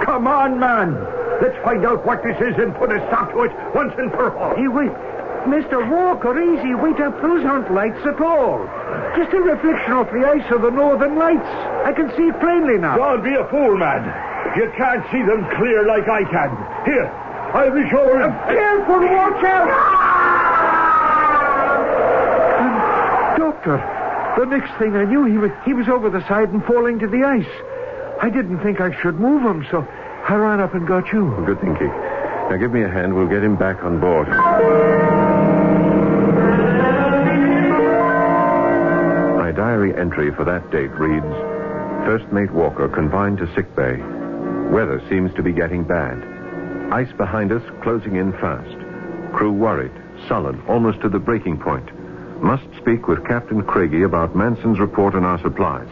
Come 0.04 0.26
on, 0.26 0.58
man. 0.58 0.94
Let's 1.40 1.56
find 1.64 1.84
out 1.86 2.04
what 2.04 2.22
this 2.22 2.36
is 2.36 2.54
and 2.58 2.74
put 2.76 2.92
a 2.92 3.00
stop 3.08 3.32
to 3.32 3.42
it 3.48 3.52
once 3.74 3.94
and 3.96 4.10
for 4.12 4.36
all. 4.36 4.54
Hey, 4.54 4.68
wait. 4.68 4.92
Mr. 5.48 5.80
Walker, 5.88 6.36
easy. 6.36 6.74
Wait 6.74 7.00
up. 7.00 7.20
Those 7.22 7.44
aren't 7.44 7.72
lights 7.72 8.04
at 8.04 8.20
all. 8.20 8.60
Just 9.16 9.32
a 9.32 9.40
reflection 9.40 9.92
off 9.92 10.10
the 10.12 10.26
ice 10.26 10.44
of 10.52 10.62
the 10.62 10.70
northern 10.70 11.16
lights. 11.16 11.48
I 11.86 11.92
can 11.92 12.10
see 12.16 12.28
it 12.28 12.38
plainly 12.40 12.76
now. 12.78 12.96
Don't 12.96 13.24
be 13.24 13.34
a 13.34 13.46
fool, 13.48 13.76
man. 13.76 14.04
You 14.56 14.70
can't 14.76 15.04
see 15.10 15.22
them 15.22 15.46
clear 15.56 15.86
like 15.86 16.08
I 16.08 16.24
can. 16.24 16.50
Here, 16.84 17.06
I'll 17.54 17.72
be 17.72 17.88
sure. 17.88 18.20
Careful, 18.50 19.00
watch 19.00 19.44
out! 19.44 19.70
Doctor, 23.38 23.78
the 24.38 24.46
next 24.46 24.76
thing 24.78 24.96
I 24.96 25.04
knew, 25.04 25.24
he 25.24 25.38
was, 25.38 25.50
he 25.64 25.72
was 25.72 25.88
over 25.88 26.10
the 26.10 26.26
side 26.28 26.50
and 26.50 26.64
falling 26.64 26.98
to 26.98 27.06
the 27.06 27.24
ice. 27.24 27.50
I 28.22 28.28
didn't 28.28 28.60
think 28.62 28.80
I 28.80 28.90
should 29.00 29.18
move 29.18 29.42
him, 29.42 29.66
so 29.70 29.86
I 30.28 30.34
ran 30.34 30.60
up 30.60 30.74
and 30.74 30.86
got 30.86 31.12
you. 31.12 31.32
Good 31.46 31.60
thinking. 31.60 31.88
Now 31.88 32.56
give 32.56 32.72
me 32.72 32.82
a 32.82 32.88
hand. 32.88 33.14
We'll 33.14 33.28
get 33.28 33.44
him 33.44 33.56
back 33.56 33.82
on 33.84 34.00
board. 34.00 34.28
Entry 40.10 40.34
for 40.34 40.44
that 40.44 40.68
date 40.72 40.90
reads 40.98 41.22
First 42.04 42.26
Mate 42.32 42.50
Walker 42.50 42.88
confined 42.88 43.38
to 43.38 43.46
sick 43.54 43.76
bay. 43.76 43.94
Weather 44.74 45.00
seems 45.08 45.32
to 45.34 45.42
be 45.42 45.52
getting 45.52 45.84
bad. 45.84 46.18
Ice 46.92 47.12
behind 47.16 47.52
us 47.52 47.62
closing 47.84 48.16
in 48.16 48.32
fast. 48.32 48.74
Crew 49.32 49.52
worried, 49.52 49.92
sullen, 50.26 50.60
almost 50.66 51.00
to 51.02 51.08
the 51.08 51.20
breaking 51.20 51.58
point. 51.58 51.86
Must 52.42 52.64
speak 52.80 53.06
with 53.06 53.24
Captain 53.28 53.62
Craigie 53.62 54.02
about 54.02 54.34
Manson's 54.34 54.80
report 54.80 55.14
on 55.14 55.24
our 55.24 55.40
supplies. 55.42 55.88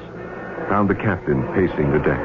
Found 0.68 0.90
the 0.90 0.96
captain 0.96 1.46
pacing 1.54 1.92
the 1.92 2.02
deck. 2.02 2.18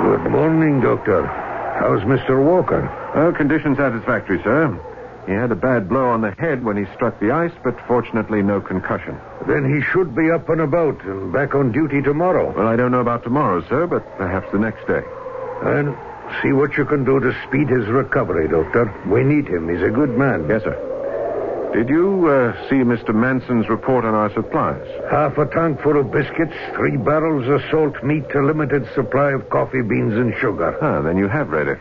Good 0.00 0.30
morning, 0.30 0.80
Doctor. 0.80 1.26
How's 1.26 2.00
Mr. 2.08 2.42
Walker? 2.42 2.88
Well, 3.14 3.32
condition 3.32 3.76
satisfactory, 3.76 4.40
sir. 4.42 4.72
He 5.28 5.34
had 5.34 5.52
a 5.52 5.56
bad 5.56 5.90
blow 5.90 6.06
on 6.08 6.22
the 6.22 6.30
head 6.38 6.64
when 6.64 6.78
he 6.78 6.90
struck 6.94 7.20
the 7.20 7.32
ice, 7.32 7.52
but 7.62 7.78
fortunately 7.86 8.40
no 8.40 8.62
concussion. 8.62 9.20
Then 9.46 9.62
he 9.68 9.82
should 9.82 10.16
be 10.16 10.30
up 10.30 10.48
and 10.48 10.62
about 10.62 11.04
and 11.04 11.30
back 11.30 11.54
on 11.54 11.70
duty 11.70 12.00
tomorrow. 12.00 12.50
Well, 12.56 12.66
I 12.66 12.76
don't 12.76 12.92
know 12.92 13.00
about 13.00 13.24
tomorrow, 13.24 13.62
sir, 13.68 13.86
but 13.86 14.16
perhaps 14.16 14.50
the 14.52 14.58
next 14.58 14.86
day. 14.86 15.02
And 15.62 15.94
see 16.40 16.52
what 16.52 16.78
you 16.78 16.86
can 16.86 17.04
do 17.04 17.20
to 17.20 17.36
speed 17.46 17.68
his 17.68 17.86
recovery, 17.88 18.48
Doctor. 18.48 18.88
We 19.06 19.22
need 19.22 19.46
him. 19.46 19.68
He's 19.68 19.82
a 19.82 19.90
good 19.90 20.16
man. 20.16 20.48
Yes, 20.48 20.62
sir. 20.62 20.80
Did 21.74 21.90
you 21.90 22.26
uh, 22.26 22.68
see 22.70 22.76
Mr. 22.76 23.14
Manson's 23.14 23.68
report 23.68 24.06
on 24.06 24.14
our 24.14 24.32
supplies? 24.32 24.86
Half 25.10 25.36
a 25.36 25.44
tank 25.44 25.82
full 25.82 26.00
of 26.00 26.10
biscuits, 26.10 26.56
three 26.74 26.96
barrels 26.96 27.46
of 27.48 27.60
salt 27.70 28.02
meat, 28.02 28.24
a 28.34 28.40
limited 28.40 28.88
supply 28.94 29.32
of 29.32 29.50
coffee 29.50 29.82
beans 29.82 30.14
and 30.14 30.32
sugar. 30.40 30.78
Ah, 30.80 31.02
then 31.02 31.18
you 31.18 31.28
have 31.28 31.50
read 31.50 31.68
it. 31.68 31.78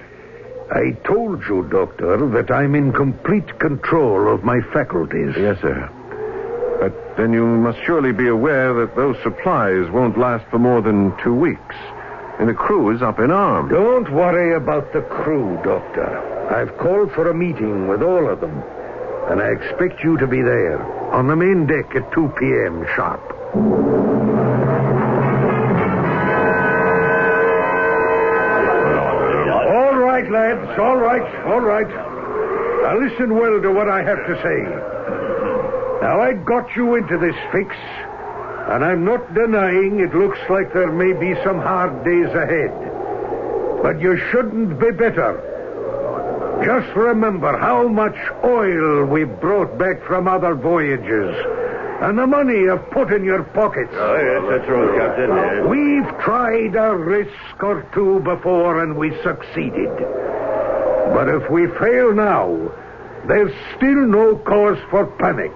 I 0.72 0.92
told 1.06 1.44
you, 1.48 1.68
Doctor, 1.72 2.30
that 2.30 2.52
I'm 2.52 2.76
in 2.76 2.92
complete 2.92 3.60
control 3.60 4.34
of 4.34 4.44
my 4.44 4.60
faculties. 4.74 5.34
Yes, 5.38 5.62
sir. 5.62 5.90
But 6.82 7.18
then 7.18 7.34
you 7.34 7.46
must 7.46 7.80
surely 7.86 8.12
be 8.12 8.28
aware 8.28 8.74
that 8.74 8.96
those 8.96 9.16
supplies 9.24 9.90
won't 9.90 10.20
last 10.20 10.46
for 10.52 10.60
more 10.60 10.82
than 10.82 11.16
two 11.24 11.34
weeks. 11.34 11.76
And 12.40 12.50
the 12.50 12.54
crew 12.54 12.96
is 12.96 13.02
up 13.02 13.20
in 13.20 13.32
arms. 13.32 13.72
Don't 13.72 14.12
worry 14.14 14.56
about 14.56 14.94
the 14.94 15.02
crew, 15.02 15.60
Doctor. 15.64 16.50
I've 16.52 16.78
called 16.78 17.12
for 17.14 17.30
a 17.30 17.34
meeting 17.34 17.88
with 17.88 18.04
all 18.04 18.30
of 18.30 18.42
them. 18.42 18.62
And 19.30 19.42
I 19.42 19.48
expect 19.50 20.04
you 20.04 20.18
to 20.18 20.28
be 20.28 20.42
there 20.42 20.82
on 21.12 21.28
the 21.28 21.36
main 21.36 21.66
deck 21.66 21.96
at 21.96 22.12
2 22.14 22.34
p.m. 22.40 22.86
sharp. 22.96 24.17
All 30.80 30.98
right. 30.98 31.46
All 31.46 31.62
right. 31.62 31.88
Now 31.88 33.00
listen 33.00 33.36
well 33.36 33.62
to 33.62 33.72
what 33.72 33.90
I 33.90 34.04
have 34.04 34.26
to 34.28 34.36
say. 34.42 34.62
Now 36.02 36.22
I 36.22 36.34
got 36.34 36.76
you 36.76 36.96
into 36.96 37.18
this 37.18 37.36
fix, 37.52 37.76
and 38.70 38.86
I'm 38.86 39.04
not 39.04 39.34
denying 39.34 40.00
it 40.00 40.14
looks 40.14 40.40
like 40.50 40.72
there 40.74 40.92
may 40.92 41.14
be 41.14 41.36
some 41.44 41.60
hard 41.60 42.06
days 42.06 42.28
ahead. 42.28 42.72
But 43.82 44.00
you 44.00 44.18
shouldn't 44.32 44.80
be 44.80 44.92
bitter. 44.92 45.42
Just 46.64 46.96
remember 46.96 47.58
how 47.58 47.88
much 47.88 48.16
oil 48.44 49.06
we 49.06 49.24
brought 49.26 49.78
back 49.78 50.04
from 50.04 50.28
other 50.28 50.56
voyages. 50.56 51.36
And 52.02 52.18
the 52.18 52.28
money 52.28 52.54
you've 52.54 52.90
put 52.92 53.12
in 53.12 53.24
your 53.24 53.44
pockets. 53.44 53.92
Oh, 53.94 54.16
yes, 54.16 54.44
that's 54.50 54.70
right, 54.70 55.00
Captain. 55.00 55.70
We've 55.70 56.24
tried 56.24 56.76
a 56.76 56.96
risk 56.96 57.64
or 57.64 57.82
two 57.94 58.20
before 58.20 58.84
and 58.84 58.96
we 58.96 59.12
succeeded. 59.24 59.90
But 61.14 61.30
if 61.30 61.50
we 61.50 61.68
fail 61.80 62.14
now, 62.14 62.72
there's 63.28 63.54
still 63.76 64.08
no 64.08 64.38
cause 64.38 64.78
for 64.90 65.06
panic. 65.20 65.52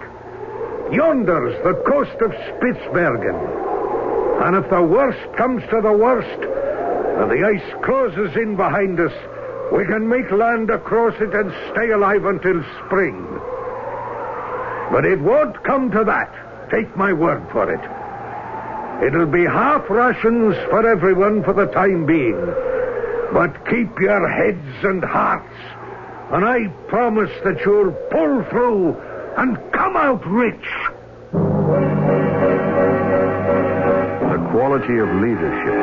Yonder's 0.91 1.55
the 1.63 1.81
coast 1.87 2.19
of 2.21 2.31
Spitzbergen. 2.31 3.61
And 4.43 4.55
if 4.57 4.69
the 4.69 4.81
worst 4.81 5.37
comes 5.37 5.63
to 5.69 5.81
the 5.81 5.93
worst, 5.93 6.43
and 7.21 7.29
the 7.29 7.45
ice 7.45 7.83
closes 7.85 8.35
in 8.35 8.55
behind 8.55 8.99
us, 8.99 9.13
we 9.71 9.85
can 9.85 10.09
make 10.09 10.31
land 10.31 10.69
across 10.69 11.13
it 11.21 11.33
and 11.33 11.53
stay 11.71 11.91
alive 11.91 12.25
until 12.25 12.63
spring. 12.85 13.25
But 14.91 15.05
it 15.05 15.21
won't 15.21 15.63
come 15.63 15.91
to 15.91 16.03
that. 16.03 16.69
Take 16.71 16.97
my 16.97 17.13
word 17.13 17.47
for 17.51 17.71
it. 17.71 17.79
It'll 19.05 19.25
be 19.25 19.45
half 19.45 19.89
rations 19.89 20.55
for 20.69 20.89
everyone 20.89 21.43
for 21.43 21.53
the 21.53 21.67
time 21.67 22.05
being. 22.05 22.70
But 23.34 23.65
keep 23.65 23.98
your 24.00 24.28
heads 24.28 24.84
and 24.84 25.04
hearts, 25.04 25.54
and 26.32 26.44
I 26.46 26.67
promise 26.88 27.32
that 27.44 27.62
you'll 27.65 27.91
pull 28.12 28.44
through 28.50 28.96
and 29.38 29.58
come 29.72 29.96
out 29.96 30.26
rich. 30.28 30.67
The 34.32 34.48
quality 34.52 34.98
of 35.00 35.10
leadership 35.22 35.80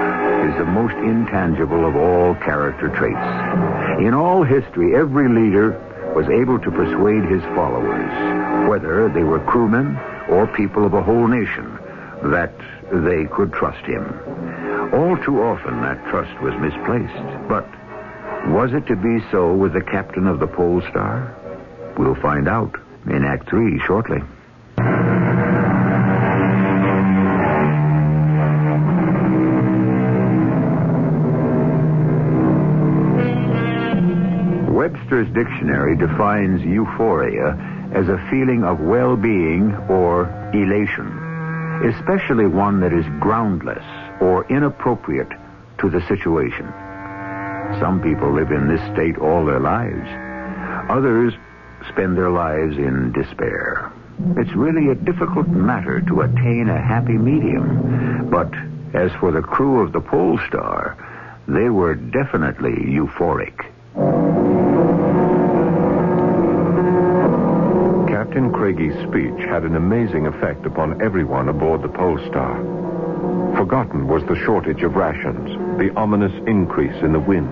is 0.50 0.58
the 0.58 0.66
most 0.66 0.94
intangible 0.96 1.86
of 1.86 1.96
all 1.96 2.34
character 2.34 2.88
traits. 2.90 4.04
In 4.06 4.12
all 4.12 4.42
history, 4.42 4.94
every 4.94 5.28
leader 5.28 5.72
was 6.14 6.28
able 6.28 6.58
to 6.58 6.70
persuade 6.70 7.24
his 7.24 7.42
followers, 7.54 8.68
whether 8.68 9.08
they 9.08 9.22
were 9.22 9.40
crewmen 9.40 9.96
or 10.28 10.46
people 10.46 10.84
of 10.84 10.92
a 10.92 11.02
whole 11.02 11.26
nation, 11.26 11.78
that 12.24 12.52
they 12.92 13.26
could 13.26 13.52
trust 13.52 13.84
him. 13.84 14.04
All 14.94 15.16
too 15.24 15.42
often, 15.42 15.82
that 15.82 16.04
trust 16.06 16.40
was 16.40 16.54
misplaced. 16.60 17.48
But 17.48 17.68
was 18.48 18.72
it 18.72 18.86
to 18.86 18.96
be 18.96 19.18
so 19.30 19.54
with 19.54 19.74
the 19.74 19.82
captain 19.82 20.26
of 20.26 20.40
the 20.40 20.46
Pole 20.46 20.80
Star? 20.90 21.34
We'll 21.98 22.14
find 22.14 22.48
out 22.48 22.74
in 23.06 23.24
Act 23.24 23.48
Three 23.48 23.78
shortly. 23.80 24.22
Webster's 34.72 35.28
dictionary 35.34 35.96
defines 35.96 36.62
euphoria 36.62 37.56
as 37.92 38.08
a 38.08 38.18
feeling 38.30 38.64
of 38.64 38.80
well-being 38.80 39.74
or 39.88 40.28
elation, 40.54 41.27
especially 41.84 42.46
one 42.46 42.80
that 42.80 42.92
is 42.92 43.04
groundless 43.20 43.84
or 44.20 44.46
inappropriate 44.50 45.30
to 45.80 45.88
the 45.88 46.00
situation. 46.08 46.66
Some 47.80 48.00
people 48.02 48.32
live 48.32 48.50
in 48.50 48.68
this 48.68 48.80
state 48.92 49.18
all 49.18 49.44
their 49.44 49.60
lives. 49.60 50.08
Others 50.90 51.34
spend 51.88 52.16
their 52.16 52.30
lives 52.30 52.76
in 52.76 53.12
despair. 53.12 53.92
It's 54.36 54.52
really 54.54 54.90
a 54.90 54.94
difficult 54.96 55.46
matter 55.48 56.00
to 56.00 56.22
attain 56.22 56.68
a 56.68 56.82
happy 56.82 57.16
medium. 57.16 58.28
But 58.30 58.52
as 58.94 59.12
for 59.20 59.30
the 59.30 59.42
crew 59.42 59.80
of 59.80 59.92
the 59.92 60.00
Pole 60.00 60.38
Star, 60.48 60.96
they 61.46 61.68
were 61.68 61.94
definitely 61.94 62.72
euphoric. 62.72 63.64
Captain 68.38 68.54
Craigie's 68.54 68.94
speech 69.08 69.48
had 69.50 69.64
an 69.64 69.74
amazing 69.74 70.28
effect 70.28 70.64
upon 70.64 71.02
everyone 71.02 71.48
aboard 71.48 71.82
the 71.82 71.88
Pole 71.88 72.20
Star. 72.28 72.54
Forgotten 73.56 74.06
was 74.06 74.22
the 74.28 74.38
shortage 74.46 74.84
of 74.84 74.94
rations, 74.94 75.50
the 75.76 75.92
ominous 75.96 76.30
increase 76.46 76.94
in 77.02 77.12
the 77.12 77.18
wind, 77.18 77.50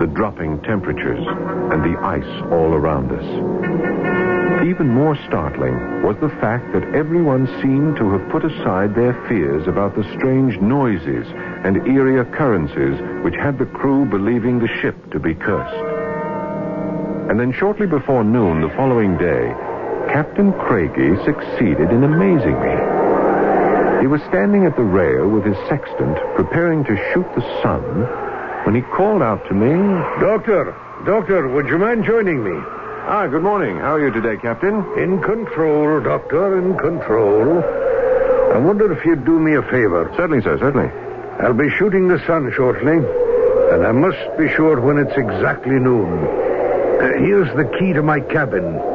the 0.00 0.06
dropping 0.06 0.58
temperatures, 0.62 1.22
and 1.70 1.84
the 1.84 2.00
ice 2.00 2.42
all 2.50 2.72
around 2.72 3.12
us. 3.12 4.66
Even 4.66 4.88
more 4.88 5.16
startling 5.28 6.02
was 6.02 6.16
the 6.22 6.34
fact 6.40 6.72
that 6.72 6.94
everyone 6.94 7.46
seemed 7.60 7.96
to 7.96 8.08
have 8.16 8.30
put 8.30 8.42
aside 8.42 8.94
their 8.94 9.12
fears 9.28 9.68
about 9.68 9.94
the 9.94 10.16
strange 10.16 10.58
noises 10.62 11.26
and 11.62 11.86
eerie 11.86 12.20
occurrences 12.20 12.96
which 13.22 13.36
had 13.36 13.58
the 13.58 13.66
crew 13.66 14.06
believing 14.06 14.58
the 14.58 14.80
ship 14.80 14.96
to 15.10 15.20
be 15.20 15.34
cursed. 15.34 15.76
And 17.28 17.38
then 17.38 17.52
shortly 17.52 17.86
before 17.86 18.24
noon 18.24 18.62
the 18.62 18.74
following 18.74 19.18
day, 19.18 19.52
Captain 20.12 20.52
Craigie 20.52 21.16
succeeded 21.24 21.88
in 21.88 22.04
amazing 22.04 22.52
me. 22.60 22.74
He 24.00 24.06
was 24.06 24.20
standing 24.28 24.66
at 24.66 24.76
the 24.76 24.82
rail 24.82 25.26
with 25.26 25.44
his 25.44 25.56
sextant, 25.68 26.18
preparing 26.36 26.84
to 26.84 26.96
shoot 27.12 27.24
the 27.34 27.40
sun, 27.62 27.82
when 28.66 28.74
he 28.74 28.82
called 28.82 29.22
out 29.22 29.42
to 29.48 29.54
me, 29.54 29.72
Doctor, 30.20 30.76
Doctor, 31.06 31.48
would 31.48 31.66
you 31.66 31.78
mind 31.78 32.04
joining 32.04 32.44
me? 32.44 32.52
Ah, 33.08 33.26
good 33.26 33.42
morning. 33.42 33.78
How 33.78 33.94
are 33.94 34.04
you 34.04 34.12
today, 34.12 34.36
Captain? 34.36 34.84
In 34.98 35.22
control, 35.22 36.00
Doctor, 36.02 36.58
in 36.58 36.76
control. 36.76 37.64
I 38.52 38.58
wonder 38.58 38.92
if 38.92 39.04
you'd 39.06 39.24
do 39.24 39.40
me 39.40 39.54
a 39.54 39.62
favor. 39.62 40.12
Certainly, 40.14 40.42
sir, 40.42 40.58
certainly. 40.58 40.90
I'll 41.40 41.54
be 41.54 41.70
shooting 41.70 42.06
the 42.08 42.22
sun 42.26 42.52
shortly, 42.54 42.98
and 42.98 43.86
I 43.86 43.92
must 43.92 44.36
be 44.36 44.52
sure 44.52 44.78
when 44.78 44.98
it's 44.98 45.16
exactly 45.16 45.80
noon. 45.80 46.18
Uh, 47.00 47.18
here's 47.18 47.48
the 47.56 47.64
key 47.80 47.94
to 47.94 48.02
my 48.02 48.20
cabin. 48.20 48.91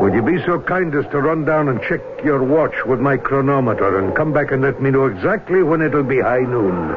Would 0.00 0.14
you 0.14 0.22
be 0.22 0.40
so 0.44 0.60
kind 0.60 0.94
as 0.94 1.04
to 1.10 1.20
run 1.20 1.44
down 1.44 1.68
and 1.68 1.80
check 1.82 2.00
your 2.24 2.44
watch 2.44 2.74
with 2.86 3.00
my 3.00 3.16
chronometer 3.16 3.98
and 3.98 4.14
come 4.14 4.32
back 4.32 4.52
and 4.52 4.62
let 4.62 4.80
me 4.80 4.90
know 4.90 5.06
exactly 5.06 5.62
when 5.62 5.82
it'll 5.82 6.04
be 6.04 6.20
high 6.20 6.40
noon? 6.40 6.90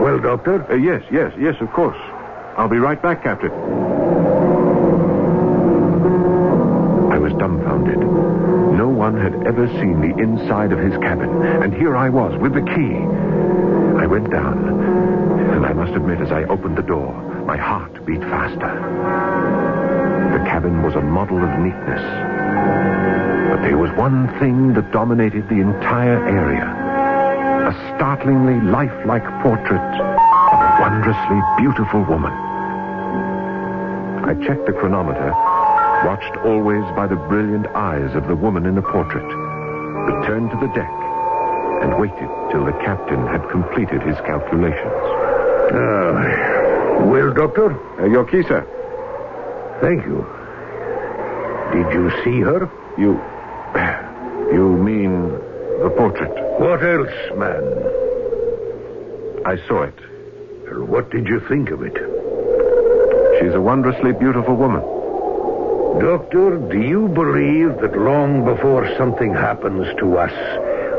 Well, 0.00 0.18
Doctor? 0.20 0.70
Uh, 0.70 0.74
yes, 0.74 1.02
yes, 1.10 1.32
yes, 1.38 1.54
of 1.60 1.72
course. 1.72 1.96
I'll 2.58 2.68
be 2.68 2.78
right 2.78 3.00
back, 3.00 3.22
Captain. 3.22 3.50
I 7.12 7.18
was 7.18 7.32
dumbfounded. 7.34 7.98
No 8.76 8.88
one 8.88 9.16
had 9.16 9.46
ever 9.46 9.66
seen 9.80 10.00
the 10.00 10.18
inside 10.22 10.72
of 10.72 10.78
his 10.78 10.92
cabin, 10.98 11.30
and 11.62 11.72
here 11.72 11.96
I 11.96 12.10
was 12.10 12.38
with 12.40 12.52
the 12.52 12.62
key. 12.62 12.96
I 13.98 14.06
went 14.06 14.30
down, 14.30 14.68
and 15.54 15.64
I 15.64 15.72
must 15.72 15.92
admit, 15.92 16.20
as 16.20 16.30
I 16.30 16.44
opened 16.44 16.76
the 16.76 16.82
door, 16.82 17.14
my 17.46 17.56
heart 17.56 18.04
beat 18.04 18.20
faster. 18.20 19.85
The 20.36 20.44
cabin 20.44 20.82
was 20.82 20.94
a 20.94 21.00
model 21.00 21.38
of 21.40 21.48
neatness. 21.64 22.04
But 23.48 23.62
there 23.64 23.78
was 23.78 23.90
one 23.96 24.28
thing 24.38 24.74
that 24.74 24.92
dominated 24.92 25.48
the 25.48 25.64
entire 25.64 26.20
area 26.28 26.68
a 27.66 27.72
startlingly 27.96 28.60
lifelike 28.60 29.24
portrait 29.40 29.80
of 29.80 30.58
a 30.60 30.76
wondrously 30.78 31.40
beautiful 31.56 32.04
woman. 32.04 32.30
I 34.28 34.36
checked 34.46 34.66
the 34.66 34.76
chronometer, 34.76 35.32
watched 36.04 36.36
always 36.44 36.84
by 36.94 37.06
the 37.06 37.16
brilliant 37.16 37.68
eyes 37.68 38.14
of 38.14 38.28
the 38.28 38.36
woman 38.36 38.66
in 38.66 38.74
the 38.74 38.82
portrait, 38.82 39.24
returned 39.24 40.50
to 40.50 40.56
the 40.60 40.68
deck, 40.76 40.92
and 41.80 41.98
waited 41.98 42.28
till 42.52 42.66
the 42.66 42.76
captain 42.84 43.26
had 43.26 43.48
completed 43.48 44.02
his 44.02 44.20
calculations. 44.28 45.00
Uh, 45.72 47.08
well, 47.08 47.32
Doctor? 47.32 47.72
Uh, 47.98 48.04
your 48.04 48.26
key, 48.26 48.42
sir. 48.42 48.68
Thank 49.80 50.04
you. 50.06 50.26
Did 51.72 51.92
you 51.92 52.10
see 52.24 52.40
her? 52.40 52.70
You. 52.96 53.20
You 54.52 54.76
mean 54.76 55.32
the 55.82 55.92
portrait? 55.96 56.32
What 56.60 56.82
else, 56.82 57.12
man? 57.36 57.62
I 59.44 59.56
saw 59.66 59.82
it. 59.82 59.94
Well, 60.64 60.84
what 60.86 61.10
did 61.10 61.26
you 61.26 61.40
think 61.40 61.70
of 61.70 61.82
it? 61.82 61.94
She's 63.38 63.52
a 63.54 63.60
wondrously 63.60 64.12
beautiful 64.12 64.54
woman. 64.56 64.80
Doctor, 66.00 66.58
do 66.72 66.80
you 66.80 67.08
believe 67.08 67.80
that 67.80 67.98
long 67.98 68.44
before 68.44 68.86
something 68.96 69.32
happens 69.34 69.86
to 69.98 70.16
us, 70.18 70.32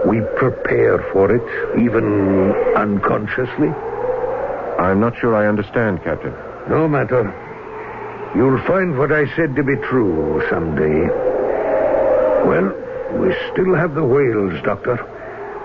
we 0.08 0.22
prepare 0.38 1.00
for 1.12 1.34
it, 1.34 1.80
even 1.80 2.52
unconsciously? 2.76 3.70
I'm 4.80 5.00
not 5.00 5.18
sure 5.18 5.36
I 5.36 5.48
understand, 5.48 6.04
Captain. 6.04 6.34
No 6.70 6.88
matter. 6.88 7.34
You'll 8.38 8.62
find 8.68 8.96
what 9.00 9.12
I 9.12 9.26
said 9.36 9.56
to 9.56 9.64
be 9.64 9.76
true 9.90 10.46
someday. 10.48 11.10
Well, 12.46 12.70
we 13.18 13.34
still 13.52 13.74
have 13.74 13.96
the 13.96 14.06
whales, 14.06 14.62
Doctor. 14.62 15.02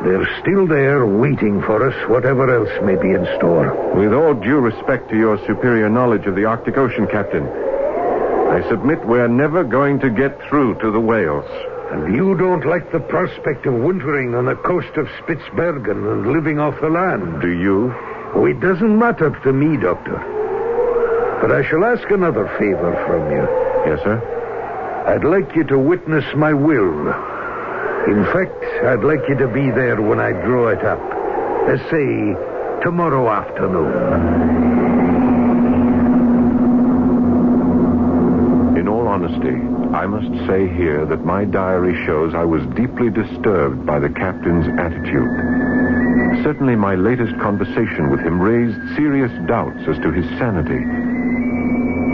They're 0.02 0.26
still 0.40 0.66
there 0.66 1.04
waiting 1.04 1.61
for 1.61 1.87
us, 1.87 1.94
whatever 2.08 2.48
else 2.48 2.72
may 2.82 2.96
be 2.96 3.11
in 3.12 3.28
store. 3.37 3.76
With 3.94 4.14
all 4.14 4.32
due 4.32 4.56
respect 4.56 5.11
to 5.11 5.16
your 5.18 5.37
superior 5.46 5.90
knowledge 5.90 6.24
of 6.24 6.35
the 6.35 6.46
Arctic 6.46 6.78
Ocean, 6.78 7.06
Captain, 7.08 7.46
I 7.46 8.66
submit 8.70 9.04
we're 9.04 9.28
never 9.28 9.64
going 9.64 10.00
to 10.00 10.08
get 10.08 10.40
through 10.48 10.80
to 10.80 10.90
the 10.90 10.98
whales. 10.98 11.44
And 11.92 12.16
you 12.16 12.35
don't 12.38 12.64
like 12.64 12.90
the 12.90 13.00
prospect 13.00 13.66
of 13.66 13.74
wintering 13.74 14.35
on 14.35 14.46
the 14.46 14.56
coast 14.56 14.96
of 14.96 15.08
Spitzbergen 15.20 16.11
and 16.11 16.32
living 16.32 16.58
off 16.58 16.80
the 16.80 16.88
land. 16.88 17.42
Do 17.42 17.50
you? 17.50 17.92
Oh, 18.35 18.46
it 18.46 18.61
doesn't 18.61 18.98
matter 18.98 19.28
to 19.28 19.52
me, 19.52 19.76
Doctor. 19.76 20.41
But 21.42 21.50
I 21.50 21.68
shall 21.68 21.85
ask 21.85 22.09
another 22.09 22.46
favor 22.57 22.94
from 23.05 23.28
you. 23.33 23.42
Yes, 23.90 23.98
sir? 24.05 24.22
I'd 25.09 25.24
like 25.24 25.57
you 25.57 25.64
to 25.64 25.76
witness 25.76 26.24
my 26.37 26.52
will. 26.52 27.09
In 28.07 28.24
fact, 28.33 28.62
I'd 28.87 29.02
like 29.02 29.28
you 29.28 29.35
to 29.35 29.48
be 29.48 29.68
there 29.72 30.00
when 30.00 30.20
I 30.20 30.31
draw 30.31 30.68
it 30.68 30.85
up. 30.85 31.02
Let's 31.66 31.83
say 31.90 32.37
tomorrow 32.85 33.28
afternoon. 33.28 33.92
In 38.78 38.87
all 38.87 39.09
honesty, 39.09 39.59
I 39.96 40.07
must 40.07 40.46
say 40.46 40.68
here 40.68 41.05
that 41.07 41.24
my 41.24 41.44
diary 41.44 42.07
shows 42.07 42.37
I 42.37 42.44
was 42.44 42.62
deeply 42.76 43.11
disturbed 43.11 43.85
by 43.85 43.98
the 43.98 44.11
captain's 44.11 44.68
attitude. 44.78 46.44
Certainly, 46.44 46.76
my 46.76 46.94
latest 46.94 47.37
conversation 47.40 48.11
with 48.11 48.20
him 48.20 48.40
raised 48.40 48.78
serious 48.96 49.33
doubts 49.48 49.88
as 49.88 49.98
to 49.98 50.12
his 50.12 50.26
sanity. 50.38 51.12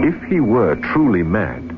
If 0.05 0.23
he 0.31 0.41
were 0.41 0.77
truly 0.77 1.23
mad, 1.23 1.69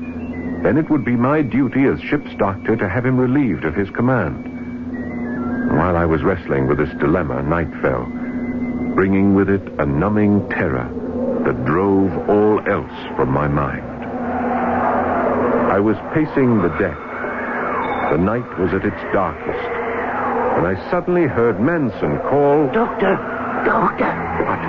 then 0.63 0.77
it 0.77 0.89
would 0.89 1.03
be 1.03 1.15
my 1.15 1.41
duty 1.41 1.85
as 1.85 1.99
ship's 2.01 2.33
doctor 2.35 2.75
to 2.75 2.87
have 2.87 3.05
him 3.05 3.17
relieved 3.17 3.65
of 3.65 3.73
his 3.75 3.89
command. 3.89 4.47
While 5.77 5.97
I 5.97 6.05
was 6.05 6.21
wrestling 6.21 6.67
with 6.67 6.77
this 6.77 6.93
dilemma, 6.99 7.41
night 7.41 7.71
fell, 7.81 8.05
bringing 8.93 9.33
with 9.33 9.49
it 9.49 9.67
a 9.79 9.85
numbing 9.85 10.47
terror 10.49 10.87
that 11.45 11.65
drove 11.65 12.29
all 12.29 12.59
else 12.69 13.15
from 13.15 13.29
my 13.29 13.47
mind. 13.47 13.87
I 15.71 15.79
was 15.79 15.95
pacing 16.13 16.61
the 16.61 16.69
deck. 16.77 16.97
The 18.11 18.17
night 18.17 18.59
was 18.59 18.73
at 18.73 18.85
its 18.85 19.01
darkest, 19.13 19.65
when 20.57 20.65
I 20.67 20.91
suddenly 20.91 21.25
heard 21.25 21.59
Manson 21.59 22.19
call. 22.29 22.67
Doctor! 22.71 23.15
Doctor! 23.65 24.11
What? 24.45 24.59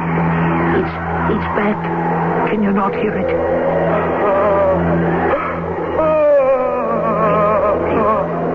It's, 0.78 0.94
it's 1.36 1.48
back. 1.58 2.11
Can 2.52 2.62
you 2.62 2.70
not 2.70 2.94
hear 2.94 3.16
it? 3.16 3.28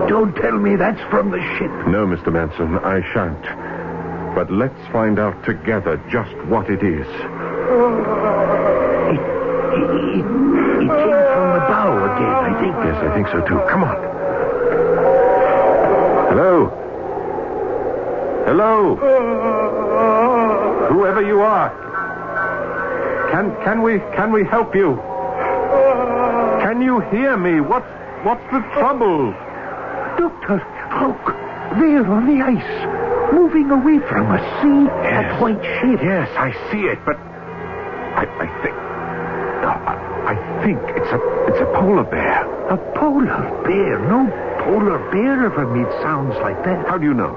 Don't 0.08 0.32
tell 0.36 0.56
me 0.56 0.76
that's 0.76 1.00
from 1.10 1.32
the 1.32 1.40
ship. 1.58 1.72
No, 1.88 2.06
Mr. 2.06 2.32
Manson, 2.32 2.78
I 2.78 3.00
shan't. 3.12 3.42
But 4.36 4.52
let's 4.52 4.78
find 4.92 5.18
out 5.18 5.44
together 5.44 5.96
just 6.12 6.32
what 6.46 6.70
it 6.70 6.84
is. 6.84 7.08
It, 7.08 7.14
it, 9.74 10.14
it 10.14 10.94
came 10.94 11.18
from 11.34 11.48
the 11.58 11.64
bow 11.66 11.98
again, 12.14 12.38
I 12.38 12.54
think. 12.60 12.74
Yes, 12.86 13.02
I 13.02 13.10
think 13.16 13.26
so 13.26 13.40
too. 13.48 13.58
Come 13.68 13.82
on. 13.82 13.96
Hello? 16.30 16.70
Hello? 18.46 18.94
Whoever 20.86 21.20
you 21.20 21.40
are. 21.40 21.87
Can 23.30 23.54
can 23.62 23.82
we 23.82 23.98
can 24.16 24.32
we 24.32 24.44
help 24.44 24.74
you? 24.74 24.96
Can 26.62 26.80
you 26.80 27.00
hear 27.00 27.36
me? 27.36 27.60
What's 27.60 27.88
what's 28.24 28.44
the 28.50 28.60
trouble? 28.74 29.32
Doctor, 30.18 30.64
look. 31.02 31.34
There 31.78 32.06
on 32.06 32.26
the 32.26 32.42
ice. 32.42 33.32
Moving 33.34 33.70
away 33.70 33.98
from 34.08 34.30
us. 34.30 34.40
See? 34.62 34.86
That 35.04 35.38
white 35.40 35.60
shape. 35.60 36.00
Yes, 36.02 36.30
I 36.32 36.52
see 36.72 36.88
it, 36.88 36.98
but 37.04 37.16
I, 38.16 38.24
I 38.24 38.62
think 38.62 38.74
no, 39.60 39.68
I, 39.68 39.94
I 40.32 40.64
think 40.64 40.80
it's 40.96 41.12
a 41.12 41.20
it's 41.52 41.60
a 41.60 41.66
polar 41.76 42.04
bear. 42.04 42.48
A 42.72 42.78
polar 42.96 43.44
bear. 43.64 43.98
No 44.08 44.24
polar 44.64 44.98
bear 45.12 45.44
ever 45.44 45.66
made 45.66 45.92
sounds 46.00 46.34
like 46.36 46.64
that. 46.64 46.88
How 46.88 46.96
do 46.96 47.04
you 47.04 47.12
know? 47.12 47.36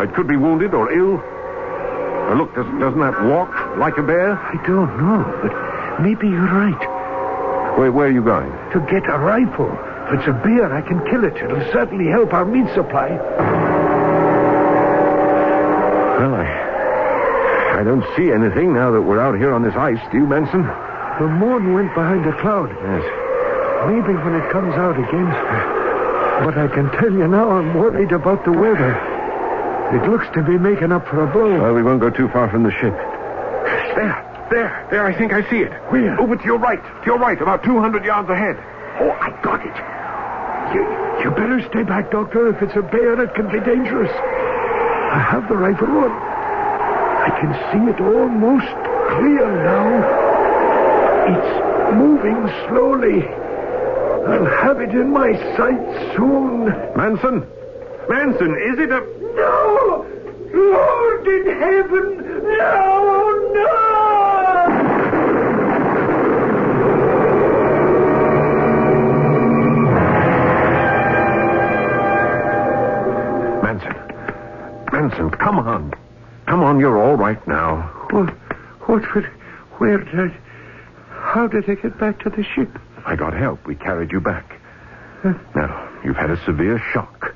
It 0.00 0.14
could 0.14 0.28
be 0.28 0.36
wounded 0.36 0.72
or 0.72 0.92
ill. 0.92 1.18
Uh, 1.18 2.34
look, 2.34 2.54
does, 2.54 2.66
doesn't 2.78 3.00
that 3.00 3.24
walk 3.24 3.50
like 3.78 3.96
a 3.98 4.02
bear? 4.02 4.32
I 4.32 4.56
don't 4.66 4.96
know, 4.98 5.22
but 5.42 6.02
maybe 6.02 6.28
you're 6.28 6.50
right. 6.50 7.78
Where, 7.78 7.92
where 7.92 8.08
are 8.08 8.10
you 8.10 8.22
going? 8.22 8.50
To 8.72 8.80
get 8.90 9.04
a 9.08 9.18
rifle. 9.18 9.70
If 10.08 10.20
it's 10.20 10.28
a 10.28 10.32
bear, 10.32 10.72
I 10.72 10.82
can 10.82 11.04
kill 11.10 11.24
it. 11.24 11.36
It'll 11.36 11.72
certainly 11.72 12.06
help 12.06 12.32
our 12.32 12.44
meat 12.44 12.72
supply. 12.74 13.10
Well, 16.16 16.34
I 16.34 16.66
I 17.80 17.84
don't 17.84 18.04
see 18.16 18.32
anything 18.32 18.72
now 18.72 18.90
that 18.92 19.02
we're 19.02 19.20
out 19.20 19.36
here 19.36 19.52
on 19.52 19.62
this 19.62 19.74
ice. 19.74 20.00
Do 20.10 20.18
you, 20.18 20.26
Benson? 20.26 20.62
The 20.62 21.28
moon 21.28 21.74
went 21.74 21.92
behind 21.92 22.24
a 22.24 22.32
cloud. 22.40 22.70
Yes. 22.72 23.04
Maybe 23.84 24.16
when 24.16 24.34
it 24.34 24.50
comes 24.50 24.74
out 24.74 24.96
again. 24.96 25.28
But 26.44 26.56
I 26.56 26.68
can 26.68 26.90
tell 26.92 27.12
you 27.12 27.28
now, 27.28 27.50
I'm 27.50 27.74
worried 27.74 28.12
about 28.12 28.44
the 28.44 28.52
weather. 28.52 28.96
It 29.92 30.08
looks 30.08 30.26
to 30.34 30.42
be 30.42 30.56
making 30.58 30.92
up 30.92 31.06
for 31.08 31.22
a 31.22 31.26
blow. 31.30 31.60
Well, 31.60 31.74
we 31.74 31.82
won't 31.82 32.00
go 32.00 32.10
too 32.10 32.28
far 32.28 32.50
from 32.50 32.62
the 32.62 32.72
ship. 32.72 32.94
There, 33.96 34.46
there, 34.50 34.86
there. 34.90 35.06
I 35.06 35.16
think 35.16 35.32
I 35.32 35.40
see 35.48 35.58
it. 35.64 35.72
Where? 35.90 36.20
Over 36.20 36.36
to 36.36 36.44
your 36.44 36.58
right. 36.58 36.82
To 36.82 37.06
your 37.06 37.18
right, 37.18 37.40
about 37.40 37.64
200 37.64 38.04
yards 38.04 38.28
ahead. 38.28 38.56
Oh, 39.00 39.10
I 39.10 39.30
got 39.42 39.64
it. 39.64 39.76
You, 40.74 40.84
you 41.24 41.30
better 41.30 41.64
stay 41.70 41.82
back, 41.82 42.10
Doctor. 42.10 42.48
If 42.48 42.60
it's 42.62 42.76
a 42.76 42.82
bear, 42.82 43.20
it 43.22 43.34
can 43.34 43.48
be 43.48 43.60
dangerous. 43.60 44.12
I 44.12 45.20
have 45.30 45.48
the 45.48 45.56
rifle 45.56 45.88
on. 45.88 46.10
I 46.12 47.30
can 47.40 47.52
see 47.72 47.90
it 47.90 48.00
almost 48.00 48.68
clear 49.16 49.48
now. 49.64 50.26
It's 51.32 51.94
moving 51.96 52.48
slowly. 52.68 53.24
I'll 54.26 54.44
have 54.62 54.80
it 54.80 54.90
in 54.90 55.10
my 55.10 55.32
sight 55.56 56.14
soon. 56.16 56.66
Manson? 56.96 57.46
Manson, 58.08 58.54
is 58.54 58.78
it 58.78 58.90
a... 58.90 59.00
No! 59.36 60.04
Lord 60.52 61.26
in 61.26 61.46
heaven! 61.46 62.42
No, 62.42 62.56
no! 62.58 62.95
On. 75.34 75.92
Come 76.46 76.62
on, 76.62 76.78
you're 76.78 76.98
all 76.98 77.16
right 77.16 77.44
now. 77.46 77.82
What, 78.10 78.30
what, 78.88 79.14
would- 79.14 79.30
where 79.78 79.98
did 79.98 80.18
I, 80.18 80.28
how 81.10 81.46
did 81.48 81.68
I 81.68 81.74
get 81.74 81.98
back 81.98 82.20
to 82.20 82.30
the 82.30 82.42
ship? 82.42 82.78
I 83.04 83.14
got 83.16 83.34
help. 83.34 83.66
We 83.66 83.74
carried 83.74 84.10
you 84.10 84.20
back. 84.20 84.58
Now, 85.54 85.90
you've 86.04 86.16
had 86.16 86.30
a 86.30 86.42
severe 86.44 86.78
shock. 86.92 87.34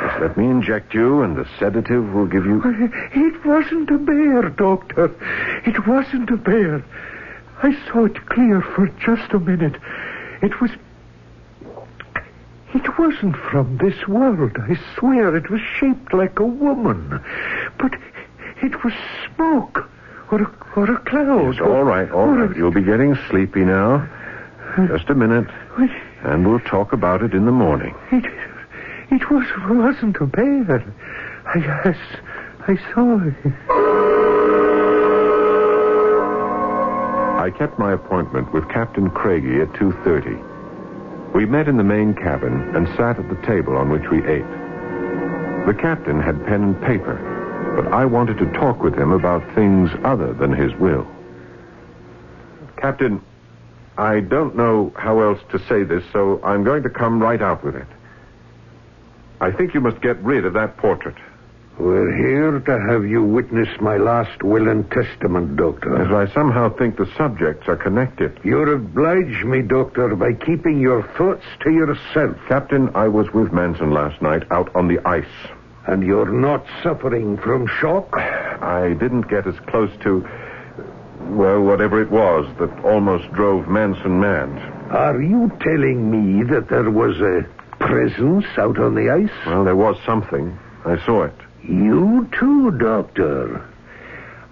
Just 0.00 0.20
let 0.20 0.36
me 0.36 0.46
inject 0.46 0.92
you, 0.94 1.22
and 1.22 1.36
the 1.36 1.46
sedative 1.58 2.12
will 2.14 2.26
give 2.26 2.44
you. 2.46 2.60
It 2.64 3.44
wasn't 3.44 3.90
a 3.90 3.98
bear, 3.98 4.48
Doctor. 4.48 5.04
It 5.66 5.86
wasn't 5.86 6.30
a 6.30 6.36
bear. 6.36 6.82
I 7.62 7.72
saw 7.86 8.06
it 8.06 8.26
clear 8.26 8.60
for 8.62 8.88
just 9.04 9.32
a 9.32 9.38
minute. 9.38 9.76
It 10.42 10.60
was. 10.60 10.70
It 12.74 12.98
wasn't 12.98 13.36
from 13.36 13.78
this 13.78 14.06
world, 14.08 14.52
I 14.58 14.78
swear. 14.98 15.36
It 15.36 15.50
was 15.50 15.60
shaped 15.78 16.12
like 16.14 16.38
a 16.38 16.44
woman. 16.46 17.20
But 17.78 17.94
it 18.62 18.82
was 18.84 18.94
smoke. 19.34 19.88
Or 20.30 20.40
a, 20.42 20.50
or 20.76 20.90
a 20.90 20.98
cloud. 21.00 21.50
It's 21.52 21.60
all 21.60 21.82
right, 21.84 22.10
all 22.10 22.28
or 22.30 22.44
a- 22.44 22.56
You'll 22.56 22.70
be 22.72 22.82
getting 22.82 23.14
sleepy 23.28 23.60
now. 23.64 24.08
Just 24.88 25.10
a 25.10 25.14
minute, 25.14 25.46
and 26.22 26.48
we'll 26.48 26.60
talk 26.60 26.94
about 26.94 27.22
it 27.22 27.34
in 27.34 27.44
the 27.44 27.52
morning. 27.52 27.94
It, 28.10 28.24
it 29.10 29.30
was, 29.30 29.44
wasn't 29.68 30.16
a 30.16 30.24
bear. 30.26 30.82
I, 31.44 31.58
I, 31.84 32.72
I 32.72 32.76
saw 32.94 33.20
it. 33.20 33.34
I 37.42 37.50
kept 37.58 37.78
my 37.78 37.92
appointment 37.92 38.50
with 38.54 38.66
Captain 38.70 39.10
Craigie 39.10 39.60
at 39.60 39.68
2.30. 39.74 40.51
We 41.34 41.46
met 41.46 41.68
in 41.68 41.76
the 41.76 41.84
main 41.84 42.14
cabin 42.14 42.74
and 42.76 42.86
sat 42.96 43.18
at 43.18 43.28
the 43.28 43.46
table 43.46 43.76
on 43.76 43.88
which 43.90 44.08
we 44.10 44.18
ate. 44.26 44.44
The 45.66 45.74
captain 45.78 46.20
had 46.20 46.44
pen 46.44 46.62
and 46.62 46.82
paper, 46.82 47.16
but 47.76 47.92
I 47.92 48.04
wanted 48.04 48.38
to 48.38 48.52
talk 48.52 48.82
with 48.82 48.94
him 48.94 49.12
about 49.12 49.42
things 49.54 49.90
other 50.04 50.32
than 50.34 50.52
his 50.52 50.74
will. 50.74 51.06
Captain, 52.76 53.22
I 53.96 54.20
don't 54.20 54.56
know 54.56 54.92
how 54.96 55.20
else 55.20 55.40
to 55.50 55.58
say 55.66 55.84
this, 55.84 56.04
so 56.12 56.40
I'm 56.42 56.64
going 56.64 56.82
to 56.82 56.90
come 56.90 57.22
right 57.22 57.40
out 57.40 57.64
with 57.64 57.76
it. 57.76 57.86
I 59.40 59.50
think 59.50 59.74
you 59.74 59.80
must 59.80 60.00
get 60.00 60.22
rid 60.22 60.44
of 60.44 60.52
that 60.54 60.76
portrait. 60.76 61.16
We're 61.78 62.14
here 62.14 62.60
to 62.60 62.80
have 62.80 63.06
you 63.06 63.22
witness 63.22 63.68
my 63.80 63.96
last 63.96 64.42
will 64.42 64.68
and 64.68 64.88
testament, 64.90 65.56
Doctor. 65.56 66.02
As 66.02 66.12
I 66.12 66.32
somehow 66.34 66.68
think 66.68 66.96
the 66.96 67.10
subjects 67.16 67.66
are 67.66 67.76
connected. 67.76 68.38
You'll 68.44 68.74
oblige 68.74 69.42
me, 69.44 69.62
Doctor, 69.62 70.14
by 70.14 70.34
keeping 70.34 70.80
your 70.80 71.02
thoughts 71.16 71.44
to 71.64 71.70
yourself. 71.70 72.36
Captain, 72.46 72.94
I 72.94 73.08
was 73.08 73.32
with 73.32 73.52
Manson 73.52 73.90
last 73.90 74.20
night 74.20 74.42
out 74.50 74.74
on 74.76 74.88
the 74.88 75.00
ice. 75.06 75.24
And 75.86 76.02
you're 76.06 76.30
not 76.30 76.64
suffering 76.82 77.38
from 77.38 77.66
shock? 77.66 78.16
I 78.16 78.94
didn't 79.00 79.28
get 79.28 79.46
as 79.46 79.58
close 79.66 79.90
to, 80.02 80.28
well, 81.30 81.62
whatever 81.62 82.00
it 82.02 82.10
was 82.10 82.46
that 82.58 82.84
almost 82.84 83.32
drove 83.32 83.66
Manson 83.66 84.20
mad. 84.20 84.50
Are 84.92 85.20
you 85.20 85.50
telling 85.60 86.10
me 86.10 86.44
that 86.44 86.68
there 86.68 86.90
was 86.90 87.18
a 87.20 87.42
presence 87.78 88.44
out 88.58 88.78
on 88.78 88.94
the 88.94 89.10
ice? 89.10 89.46
Well, 89.46 89.64
there 89.64 89.74
was 89.74 89.96
something. 90.04 90.56
I 90.84 91.04
saw 91.04 91.24
it. 91.24 91.34
You 91.64 92.28
too, 92.38 92.72
Doctor. 92.72 93.64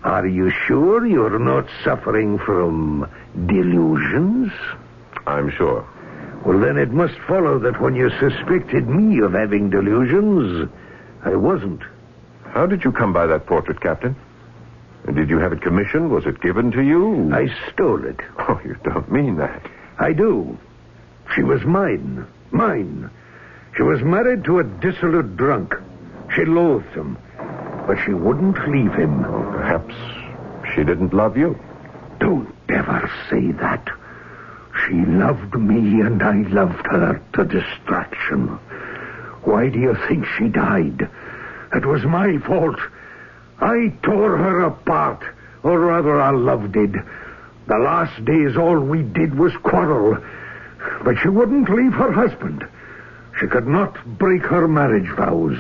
Are 0.04 0.26
you 0.26 0.50
sure 0.66 1.04
you're 1.06 1.38
not 1.38 1.66
suffering 1.84 2.38
from 2.38 3.11
delusions? 3.46 4.52
I'm 5.26 5.50
sure. 5.50 5.86
Well, 6.44 6.58
then 6.58 6.78
it 6.78 6.90
must 6.90 7.18
follow 7.28 7.58
that 7.58 7.80
when 7.80 7.94
you 7.94 8.11
suspected 8.18 8.88
me 8.88 9.20
of 9.20 9.32
having 9.34 9.68
delusions, 9.68 10.70
I 11.22 11.36
wasn't. 11.36 11.82
How 12.46 12.66
did 12.66 12.82
you 12.82 12.92
come 12.92 13.12
by 13.12 13.26
that 13.26 13.46
portrait, 13.46 13.80
Captain? 13.80 14.16
Did 15.12 15.28
you 15.28 15.38
have 15.38 15.52
it 15.52 15.62
commissioned? 15.62 16.11
Was 16.11 16.26
it 16.26 16.40
given 16.40 16.70
to 16.72 16.82
you? 16.82 17.32
I 17.34 17.48
stole 17.70 18.04
it. 18.04 18.20
Oh, 18.38 18.61
you 18.64 18.76
don't 18.84 19.11
mean 19.11 19.36
that. 19.36 19.62
I 19.98 20.12
do. 20.12 20.58
She 21.34 21.42
was 21.42 21.62
mine. 21.64 22.26
Mine. 22.50 23.11
She 23.76 23.82
was 23.82 24.02
married 24.02 24.44
to 24.44 24.58
a 24.61 24.64
dissolute 24.64 25.36
drunk. 25.36 25.74
She 26.35 26.45
loathed 26.45 26.95
him. 26.95 27.18
But 27.87 27.99
she 28.05 28.12
wouldn't 28.12 28.68
leave 28.68 28.95
him. 28.95 29.22
Perhaps 29.24 29.95
she 30.74 30.85
didn't 30.85 31.12
love 31.12 31.37
you. 31.37 31.59
Don't 32.20 32.55
ever 32.68 33.11
say 33.28 33.53
that. 33.53 33.89
She 34.87 34.95
loved 34.95 35.55
me 35.55 36.01
and 36.01 36.22
I 36.22 36.43
loved 36.49 36.87
her 36.87 37.20
to 37.35 37.45
distraction. 37.45 38.47
Why 39.43 39.68
do 39.68 39.78
you 39.78 39.97
think 40.09 40.24
she 40.39 40.49
died? 40.49 41.09
It 41.74 41.87
was 41.87 42.05
my 42.05 42.39
fault. 42.39 42.78
I 43.61 43.93
tore 44.03 44.37
her 44.37 44.61
apart, 44.61 45.22
or 45.62 45.78
rather 45.81 46.20
our 46.20 46.37
love 46.37 46.72
did. 46.72 46.95
The 47.66 47.78
last 47.78 48.24
days 48.24 48.57
all 48.57 48.78
we 48.78 49.03
did 49.03 49.39
was 49.39 49.53
quarrel. 49.62 50.18
But 51.05 51.16
she 51.18 51.28
wouldn't 51.28 51.68
leave 51.68 51.93
her 51.93 52.12
husband. 52.12 52.66
She 53.39 53.47
could 53.47 53.66
not 53.66 54.18
break 54.18 54.43
her 54.43 54.68
marriage 54.68 55.09
vows. 55.16 55.59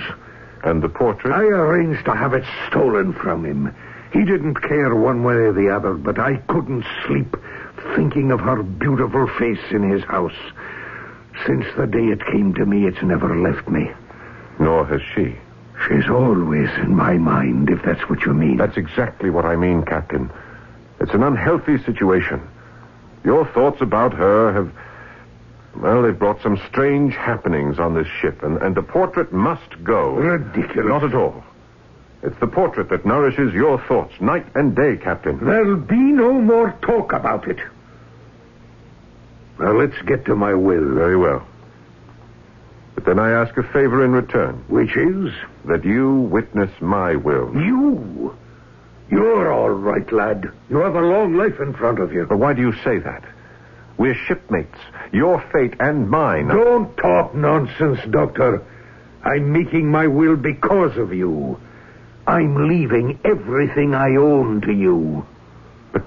And 0.62 0.82
the 0.82 0.88
portrait? 0.88 1.32
I 1.32 1.42
arranged 1.42 2.04
to 2.04 2.14
have 2.14 2.34
it 2.34 2.44
stolen 2.68 3.12
from 3.12 3.44
him. 3.44 3.74
He 4.12 4.24
didn't 4.24 4.56
care 4.56 4.94
one 4.94 5.22
way 5.22 5.34
or 5.34 5.52
the 5.52 5.70
other, 5.74 5.94
but 5.94 6.18
I 6.18 6.36
couldn't 6.48 6.84
sleep 7.06 7.36
thinking 7.94 8.30
of 8.30 8.40
her 8.40 8.62
beautiful 8.62 9.26
face 9.38 9.60
in 9.70 9.88
his 9.88 10.04
house. 10.04 10.36
Since 11.46 11.64
the 11.76 11.86
day 11.86 12.06
it 12.06 12.24
came 12.26 12.52
to 12.54 12.66
me, 12.66 12.86
it's 12.86 13.02
never 13.02 13.36
left 13.36 13.68
me. 13.68 13.90
Nor 14.58 14.84
has 14.86 15.00
she. 15.14 15.36
She's 15.88 16.10
always 16.10 16.68
in 16.76 16.94
my 16.94 17.14
mind, 17.14 17.70
if 17.70 17.82
that's 17.82 18.02
what 18.10 18.26
you 18.26 18.34
mean. 18.34 18.58
That's 18.58 18.76
exactly 18.76 19.30
what 19.30 19.46
I 19.46 19.56
mean, 19.56 19.82
Captain. 19.84 20.30
It's 21.00 21.14
an 21.14 21.22
unhealthy 21.22 21.78
situation. 21.78 22.46
Your 23.24 23.46
thoughts 23.46 23.80
about 23.80 24.12
her 24.12 24.52
have. 24.52 24.72
Well, 25.76 26.02
they've 26.02 26.18
brought 26.18 26.42
some 26.42 26.60
strange 26.68 27.14
happenings 27.14 27.78
on 27.78 27.94
this 27.94 28.08
ship, 28.20 28.42
and, 28.42 28.60
and 28.60 28.74
the 28.74 28.82
portrait 28.82 29.32
must 29.32 29.82
go. 29.84 30.14
Ridiculous. 30.14 30.86
Not 30.88 31.04
at 31.04 31.14
all. 31.14 31.42
It's 32.22 32.38
the 32.40 32.46
portrait 32.48 32.90
that 32.90 33.06
nourishes 33.06 33.54
your 33.54 33.80
thoughts 33.86 34.12
night 34.20 34.44
and 34.54 34.74
day, 34.76 34.96
Captain. 34.96 35.38
There'll 35.42 35.76
be 35.76 35.96
no 35.96 36.32
more 36.32 36.76
talk 36.82 37.12
about 37.12 37.48
it. 37.48 37.58
Now, 39.58 39.72
let's 39.72 40.00
get 40.02 40.24
to 40.26 40.34
my 40.34 40.54
will. 40.54 40.94
Very 40.94 41.16
well. 41.16 41.46
But 42.94 43.04
then 43.04 43.18
I 43.18 43.30
ask 43.30 43.56
a 43.56 43.62
favor 43.62 44.04
in 44.04 44.12
return 44.12 44.62
Which 44.68 44.94
is? 44.96 45.32
that 45.66 45.84
you 45.84 46.12
witness 46.30 46.70
my 46.80 47.14
will. 47.16 47.54
You. 47.54 48.36
You're 49.10 49.50
all 49.52 49.70
right, 49.70 50.10
lad. 50.12 50.50
You 50.68 50.78
have 50.78 50.94
a 50.96 51.00
long 51.00 51.34
life 51.36 51.58
in 51.60 51.72
front 51.74 51.98
of 52.00 52.12
you. 52.12 52.26
But 52.26 52.38
why 52.38 52.52
do 52.54 52.60
you 52.60 52.72
say 52.84 52.98
that? 52.98 53.24
We're 53.98 54.14
shipmates. 54.14 54.78
Your 55.12 55.40
fate 55.52 55.74
and 55.80 56.08
mine. 56.08 56.48
Don't 56.48 56.96
talk 56.96 57.34
nonsense, 57.34 58.00
Doctor. 58.10 58.62
I'm 59.22 59.52
making 59.52 59.90
my 59.90 60.06
will 60.06 60.36
because 60.36 60.96
of 60.96 61.12
you. 61.12 61.60
I'm 62.26 62.68
leaving 62.68 63.18
everything 63.24 63.94
I 63.94 64.16
own 64.16 64.60
to 64.62 64.72
you. 64.72 65.26
But, 65.92 66.02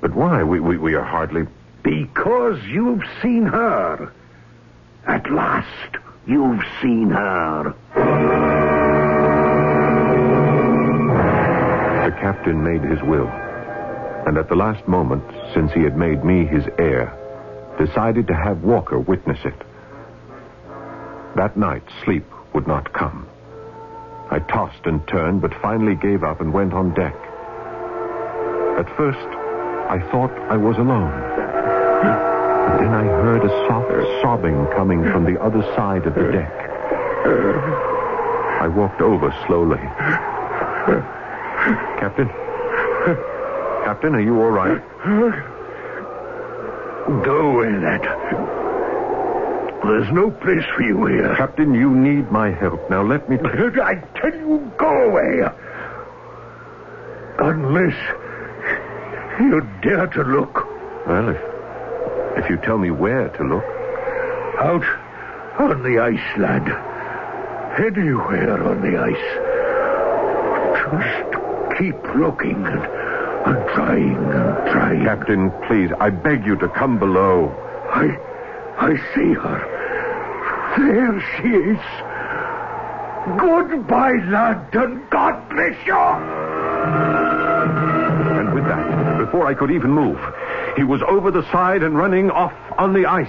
but 0.00 0.14
why? 0.14 0.42
We, 0.42 0.60
we, 0.60 0.76
we 0.78 0.94
are 0.94 1.04
hardly. 1.04 1.46
Because 1.82 2.62
you've 2.64 3.04
seen 3.22 3.44
her. 3.44 4.12
At 5.06 5.30
last, 5.30 5.96
you've 6.26 6.62
seen 6.82 7.10
her. 7.10 7.74
The 12.04 12.16
captain 12.20 12.62
made 12.62 12.82
his 12.82 13.02
will. 13.02 13.28
And 14.26 14.36
at 14.36 14.48
the 14.48 14.56
last 14.56 14.86
moment, 14.88 15.24
since 15.54 15.72
he 15.72 15.82
had 15.82 15.96
made 15.96 16.24
me 16.24 16.44
his 16.44 16.64
heir, 16.78 17.14
decided 17.78 18.26
to 18.26 18.34
have 18.34 18.62
Walker 18.62 18.98
witness 18.98 19.38
it. 19.44 19.54
That 21.36 21.56
night, 21.56 21.82
sleep 22.04 22.24
would 22.52 22.66
not 22.66 22.92
come. 22.92 23.26
I 24.30 24.40
tossed 24.40 24.84
and 24.84 25.06
turned, 25.08 25.40
but 25.40 25.54
finally 25.62 25.94
gave 25.94 26.22
up 26.22 26.40
and 26.40 26.52
went 26.52 26.72
on 26.74 26.92
deck. 26.94 27.14
At 28.78 28.94
first, 28.96 29.26
I 29.88 29.98
thought 30.10 30.30
I 30.50 30.56
was 30.56 30.76
alone. 30.76 31.10
But 32.68 32.78
then 32.78 32.92
I 32.92 33.04
heard 33.04 33.44
a 33.44 33.48
soft 33.66 34.22
sobbing 34.22 34.66
coming 34.76 35.02
from 35.04 35.24
the 35.24 35.40
other 35.40 35.62
side 35.74 36.06
of 36.06 36.14
the 36.14 36.30
deck. 36.30 36.52
I 38.60 38.68
walked 38.68 39.00
over 39.00 39.34
slowly. 39.46 39.80
Captain? 41.98 42.28
Captain, 43.84 44.14
are 44.14 44.20
you 44.20 44.40
all 44.42 44.50
right? 44.50 44.82
Go 47.24 47.52
away, 47.52 47.70
lad. 47.70 48.02
There's 49.82 50.12
no 50.12 50.30
place 50.30 50.64
for 50.76 50.82
you 50.82 51.06
here. 51.06 51.34
Captain, 51.36 51.72
you 51.72 51.94
need 51.94 52.30
my 52.30 52.50
help. 52.50 52.90
Now 52.90 53.02
let 53.02 53.28
me. 53.28 53.38
I 53.82 53.94
tell 54.20 54.34
you, 54.34 54.70
go 54.76 54.90
away. 55.08 55.40
Unless 57.38 57.96
you 59.40 59.60
dare 59.82 60.06
to 60.08 60.22
look 60.22 60.66
well, 61.08 61.30
if, 61.30 61.40
if 62.44 62.50
you 62.50 62.58
tell 62.58 62.76
me 62.76 62.90
where 62.90 63.30
to 63.30 63.42
look. 63.42 63.64
out 64.60 64.84
on 65.58 65.82
the 65.82 65.98
ice, 65.98 66.38
lad. 66.38 66.68
Anywhere 67.80 68.62
on 68.62 68.82
the 68.82 68.98
ice. 68.98 69.28
Just 70.76 71.78
keep 71.78 71.96
looking 72.14 72.66
and, 72.66 72.97
and 73.48 73.68
trying 73.70 74.16
and 74.16 74.72
trying. 74.72 75.04
Captain, 75.04 75.50
please, 75.66 75.90
I 76.00 76.10
beg 76.10 76.44
you 76.44 76.56
to 76.56 76.68
come 76.68 76.98
below. 76.98 77.48
I, 77.90 78.16
I 78.78 78.96
see 79.14 79.32
her. 79.32 79.58
There 80.76 81.20
she 81.36 81.48
is. 81.48 81.80
Goodbye, 83.38 84.16
lad, 84.30 84.74
and 84.74 85.10
God 85.10 85.48
bless 85.50 85.86
you. 85.86 85.96
And 88.38 88.54
with 88.54 88.64
that, 88.64 89.18
before 89.18 89.46
I 89.46 89.54
could 89.54 89.70
even 89.70 89.90
move, 89.90 90.18
he 90.76 90.84
was 90.84 91.02
over 91.08 91.30
the 91.30 91.42
side 91.50 91.82
and 91.82 91.96
running 91.96 92.30
off 92.30 92.52
on 92.78 92.92
the 92.92 93.06
ice. 93.06 93.26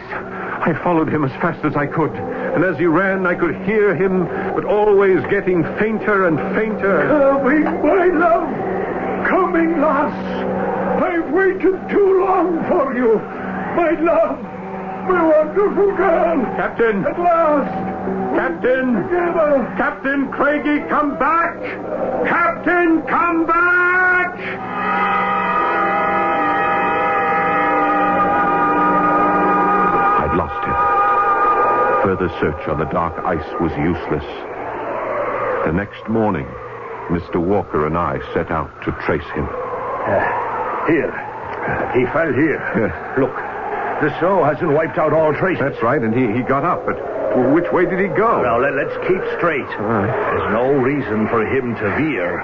I 0.62 0.74
followed 0.84 1.08
him 1.10 1.24
as 1.24 1.32
fast 1.42 1.64
as 1.66 1.76
I 1.76 1.88
could. 1.88 2.12
And 2.12 2.64
as 2.64 2.78
he 2.78 2.86
ran, 2.86 3.26
I 3.26 3.36
could 3.36 3.56
hear 3.66 3.96
him, 3.96 4.26
but 4.54 4.66
always 4.66 5.22
getting 5.30 5.64
fainter 5.80 6.28
and 6.28 6.38
fainter. 6.56 7.08
Coming, 7.08 7.64
my 7.64 8.06
love. 8.08 8.59
Coming, 9.80 9.96
lass. 9.96 11.04
I've 11.04 11.32
waited 11.32 11.90
too 11.90 12.20
long 12.26 12.64
for 12.68 12.94
you. 12.94 13.16
My 13.76 13.92
love. 14.02 14.42
My 15.08 15.24
wonderful 15.28 15.96
girl. 15.96 16.46
Captain! 16.56 17.06
At 17.06 17.18
last. 17.18 17.72
Captain! 18.36 18.94
Together. 18.96 19.74
Captain 19.78 20.32
Craigie, 20.32 20.88
come 20.90 21.18
back! 21.18 21.58
Captain, 22.28 23.02
come 23.04 23.46
back! 23.46 24.36
I'd 30.20 30.36
lost 30.36 30.66
him. 30.66 30.76
Further 32.04 32.30
search 32.40 32.68
on 32.68 32.80
the 32.80 32.86
dark 32.86 33.18
ice 33.26 33.62
was 33.62 33.72
useless. 33.78 34.26
The 35.66 35.72
next 35.74 36.08
morning, 36.10 36.46
Mr. 37.10 37.38
Walker 37.38 37.88
and 37.88 37.98
I 37.98 38.20
set 38.34 38.52
out 38.52 38.70
to 38.84 38.92
trace 39.06 39.28
him. 39.34 39.48
Here. 40.88 41.12
He 41.94 42.06
fell 42.14 42.34
here. 42.34 42.60
Look, 43.20 43.36
the 44.02 44.10
snow 44.20 44.44
hasn't 44.44 44.72
wiped 44.72 44.98
out 44.98 45.14
all 45.14 45.34
traces. 45.34 45.60
That's 45.60 45.82
right, 45.84 46.02
and 46.02 46.14
he, 46.16 46.32
he 46.34 46.42
got 46.42 46.64
up, 46.64 46.86
but 46.86 46.98
which 47.54 47.72
way 47.72 47.86
did 47.86 48.00
he 48.00 48.08
go? 48.08 48.42
Now, 48.42 48.58
let, 48.60 48.74
us 48.74 48.96
keep 49.08 49.22
straight. 49.38 49.70
right. 49.78 50.08
There's 50.08 50.52
no 50.52 50.72
reason 50.74 51.28
for 51.28 51.46
him 51.46 51.76
to 51.76 51.86
veer. 51.98 52.42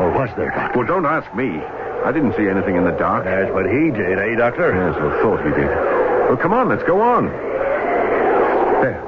Or 0.00 0.10
was 0.10 0.30
there, 0.36 0.50
Doctor? 0.50 0.78
Well, 0.78 0.86
don't 0.86 1.06
ask 1.06 1.32
me. 1.34 1.60
I 2.04 2.12
didn't 2.12 2.34
see 2.36 2.48
anything 2.48 2.76
in 2.76 2.84
the 2.84 2.96
dark. 2.98 3.24
That's 3.24 3.52
what 3.52 3.66
he 3.66 3.90
did, 3.90 4.18
eh, 4.18 4.34
Doctor? 4.36 4.74
Yes, 4.74 4.96
I 4.96 5.22
thought 5.22 5.44
he 5.44 5.50
did. 5.54 5.70
Well, 6.28 6.36
come 6.36 6.52
on, 6.52 6.68
let's 6.68 6.82
go 6.84 7.00
on. 7.00 7.26
There. 8.82 9.00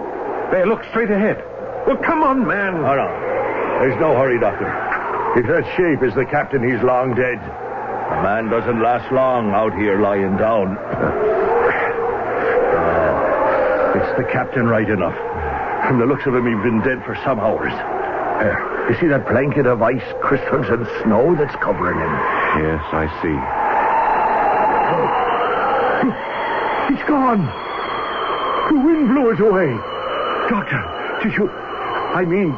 There, 0.50 0.66
look, 0.66 0.82
straight 0.90 1.10
ahead. 1.10 1.42
Well, 1.86 1.98
come 1.98 2.22
on, 2.22 2.46
man. 2.46 2.76
Oh, 2.76 2.94
no. 2.94 3.08
There's 3.80 3.98
no 4.00 4.16
hurry, 4.16 4.38
Doctor. 4.40 4.87
If 5.36 5.46
that 5.46 5.64
shape 5.76 6.02
is 6.02 6.14
the 6.14 6.24
captain, 6.24 6.62
he's 6.62 6.82
long 6.82 7.14
dead. 7.14 7.38
A 7.38 8.22
man 8.22 8.48
doesn't 8.48 8.80
last 8.80 9.12
long 9.12 9.50
out 9.50 9.74
here 9.76 10.00
lying 10.00 10.36
down. 10.36 10.78
Oh, 12.78 13.92
it's 13.94 14.16
the 14.16 14.24
captain 14.32 14.66
right 14.66 14.88
enough. 14.88 15.16
From 15.86 15.98
the 15.98 16.06
looks 16.06 16.26
of 16.26 16.34
him, 16.34 16.46
he's 16.46 16.62
been 16.64 16.80
dead 16.80 17.04
for 17.04 17.14
some 17.24 17.38
hours. 17.38 17.72
There. 18.40 18.88
You 18.90 18.96
see 18.98 19.06
that 19.08 19.28
blanket 19.28 19.66
of 19.66 19.82
ice 19.82 20.02
crystals 20.22 20.66
and 20.70 20.86
snow 21.02 21.34
that's 21.36 21.54
covering 21.62 22.00
him? 22.00 22.12
Yes, 22.64 22.82
I 22.90 23.06
see. 23.20 23.36
He's 26.94 27.04
gone. 27.06 27.44
The 28.72 28.80
wind 28.80 29.08
blew 29.08 29.30
it 29.30 29.40
away. 29.40 29.76
Doctor, 30.48 30.80
did 31.22 31.34
you... 31.36 31.50
I 31.50 32.24
mean, 32.24 32.56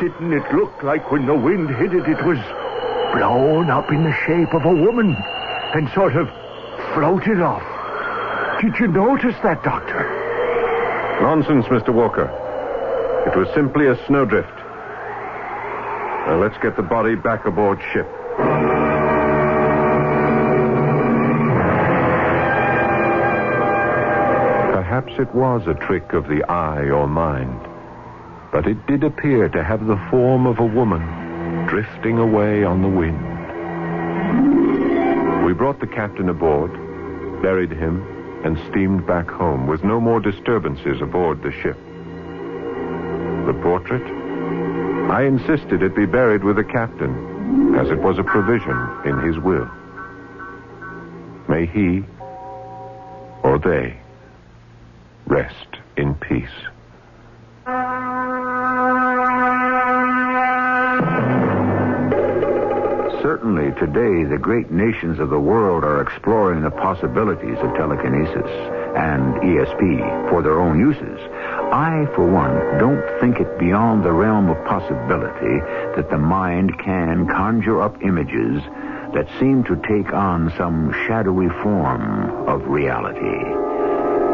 didn't 0.00 0.32
it 0.32 0.54
look 0.54 0.82
like 0.82 1.10
when 1.10 1.26
the 1.26 1.34
wind 1.34 1.70
hit 1.76 1.94
it, 1.94 2.08
it 2.08 2.24
was 2.24 2.38
blown 3.14 3.70
up 3.70 3.90
in 3.90 4.02
the 4.02 4.14
shape 4.26 4.52
of 4.52 4.64
a 4.64 4.74
woman 4.74 5.16
and 5.74 5.88
sort 5.92 6.16
of 6.16 6.28
floated 6.94 7.40
off? 7.40 7.62
Did 8.60 8.78
you 8.78 8.88
notice 8.88 9.36
that, 9.42 9.62
Doctor? 9.62 10.02
Nonsense, 11.22 11.66
Mr. 11.66 11.92
Walker. 11.92 12.26
It 13.26 13.36
was 13.36 13.48
simply 13.54 13.86
a 13.86 13.96
snowdrift. 14.06 14.56
Now, 16.26 16.38
let's 16.40 16.56
get 16.62 16.76
the 16.76 16.82
body 16.82 17.14
back 17.14 17.44
aboard 17.46 17.78
ship. 17.92 18.06
Perhaps 24.72 25.12
it 25.18 25.34
was 25.34 25.66
a 25.66 25.74
trick 25.74 26.12
of 26.12 26.26
the 26.28 26.42
eye 26.48 26.88
or 26.90 27.06
mind, 27.06 27.60
but 28.54 28.68
it 28.68 28.86
did 28.86 29.02
appear 29.02 29.48
to 29.48 29.64
have 29.64 29.84
the 29.84 30.00
form 30.12 30.46
of 30.46 30.60
a 30.60 30.64
woman 30.64 31.02
drifting 31.66 32.20
away 32.20 32.62
on 32.62 32.82
the 32.82 32.88
wind. 32.88 33.18
We 35.44 35.52
brought 35.52 35.80
the 35.80 35.88
captain 35.88 36.28
aboard, 36.28 36.70
buried 37.42 37.72
him, 37.72 38.00
and 38.44 38.56
steamed 38.70 39.08
back 39.08 39.28
home 39.28 39.66
with 39.66 39.82
no 39.82 40.00
more 40.00 40.20
disturbances 40.20 41.02
aboard 41.02 41.42
the 41.42 41.50
ship. 41.50 41.76
The 43.46 43.58
portrait? 43.60 44.04
I 45.10 45.24
insisted 45.24 45.82
it 45.82 45.96
be 45.96 46.06
buried 46.06 46.44
with 46.44 46.54
the 46.54 46.62
captain, 46.62 47.74
as 47.74 47.90
it 47.90 47.98
was 47.98 48.20
a 48.20 48.22
provision 48.22 48.78
in 49.04 49.18
his 49.26 49.36
will. 49.42 49.68
May 51.48 51.66
he, 51.66 52.04
or 53.42 53.58
they, 53.58 53.98
rest 55.26 55.76
in 55.96 56.14
peace. 56.14 56.48
Certainly, 63.44 63.78
today, 63.78 64.24
the 64.24 64.38
great 64.38 64.70
nations 64.70 65.20
of 65.20 65.28
the 65.28 65.38
world 65.38 65.84
are 65.84 66.00
exploring 66.00 66.62
the 66.62 66.70
possibilities 66.70 67.58
of 67.58 67.76
telekinesis 67.76 68.50
and 68.96 69.34
ESP 69.44 70.30
for 70.30 70.40
their 70.40 70.58
own 70.58 70.78
uses. 70.78 71.20
I, 71.70 72.08
for 72.14 72.24
one, 72.24 72.54
don't 72.78 73.04
think 73.20 73.40
it 73.40 73.58
beyond 73.58 74.02
the 74.02 74.12
realm 74.12 74.48
of 74.48 74.56
possibility 74.64 75.60
that 75.94 76.08
the 76.08 76.16
mind 76.16 76.78
can 76.78 77.28
conjure 77.28 77.82
up 77.82 78.02
images 78.02 78.62
that 79.12 79.28
seem 79.38 79.62
to 79.64 79.76
take 79.76 80.14
on 80.14 80.50
some 80.56 80.94
shadowy 81.06 81.50
form 81.62 82.48
of 82.48 82.66
reality. 82.66 83.44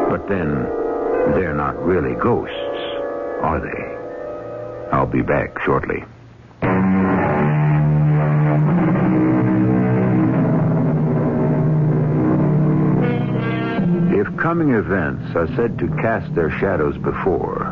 But 0.08 0.28
then, 0.28 0.54
they're 1.34 1.56
not 1.56 1.76
really 1.82 2.14
ghosts, 2.14 2.54
are 3.42 3.58
they? 3.58 4.96
I'll 4.96 5.10
be 5.10 5.22
back 5.22 5.58
shortly. 5.64 6.04
Coming 14.50 14.74
events 14.74 15.22
are 15.36 15.46
said 15.54 15.78
to 15.78 15.86
cast 16.02 16.34
their 16.34 16.50
shadows 16.58 16.98
before, 16.98 17.70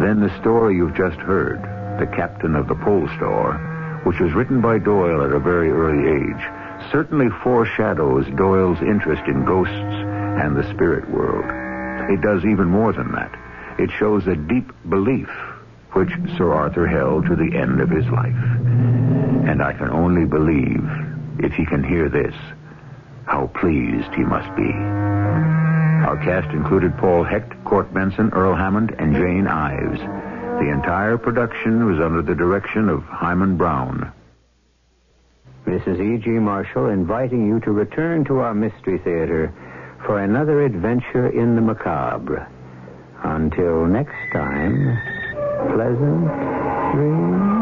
then 0.00 0.20
the 0.20 0.40
story 0.40 0.74
you've 0.74 0.96
just 0.96 1.18
heard, 1.18 1.60
The 2.00 2.10
Captain 2.16 2.56
of 2.56 2.66
the 2.66 2.76
Pole 2.76 3.06
Star, 3.16 4.00
which 4.06 4.18
was 4.20 4.32
written 4.32 4.62
by 4.62 4.78
Doyle 4.78 5.22
at 5.22 5.36
a 5.36 5.38
very 5.38 5.68
early 5.68 6.08
age, 6.08 6.90
certainly 6.90 7.28
foreshadows 7.42 8.24
Doyle's 8.38 8.80
interest 8.80 9.20
in 9.26 9.44
ghosts 9.44 9.74
and 10.40 10.56
the 10.56 10.66
spirit 10.72 11.10
world. 11.10 11.44
It 12.08 12.22
does 12.22 12.42
even 12.46 12.68
more 12.68 12.94
than 12.94 13.12
that. 13.12 13.38
It 13.78 13.90
shows 13.98 14.26
a 14.26 14.34
deep 14.34 14.72
belief 14.88 15.28
which 15.92 16.08
Sir 16.38 16.54
Arthur 16.54 16.86
held 16.86 17.26
to 17.26 17.36
the 17.36 17.54
end 17.54 17.82
of 17.82 17.90
his 17.90 18.06
life. 18.06 18.32
And 19.44 19.62
I 19.62 19.74
can 19.74 19.90
only 19.90 20.24
believe, 20.24 20.88
if 21.40 21.52
he 21.52 21.66
can 21.66 21.84
hear 21.84 22.08
this, 22.08 22.34
how 23.26 23.48
pleased 23.48 24.08
he 24.14 24.24
must 24.24 24.48
be. 24.56 25.63
Our 26.04 26.18
cast 26.18 26.52
included 26.52 26.96
Paul 26.98 27.24
Hecht, 27.24 27.52
Court 27.64 27.92
Benson, 27.94 28.30
Earl 28.34 28.54
Hammond, 28.54 28.94
and 28.98 29.14
Jane 29.14 29.46
Ives. 29.46 29.98
The 29.98 30.70
entire 30.70 31.16
production 31.16 31.86
was 31.86 31.98
under 31.98 32.20
the 32.20 32.34
direction 32.34 32.90
of 32.90 33.02
Himan 33.04 33.56
Brown. 33.56 34.12
Mrs. 35.66 35.98
E.G. 35.98 36.30
Marshall 36.30 36.90
inviting 36.90 37.46
you 37.46 37.58
to 37.60 37.72
return 37.72 38.24
to 38.26 38.40
our 38.40 38.52
Mystery 38.52 38.98
Theater 38.98 39.52
for 40.04 40.20
another 40.20 40.62
adventure 40.64 41.28
in 41.28 41.54
the 41.54 41.62
macabre. 41.62 42.46
Until 43.22 43.86
next 43.86 44.12
time, 44.32 44.98
pleasant 45.72 46.28
dreams. 46.92 47.53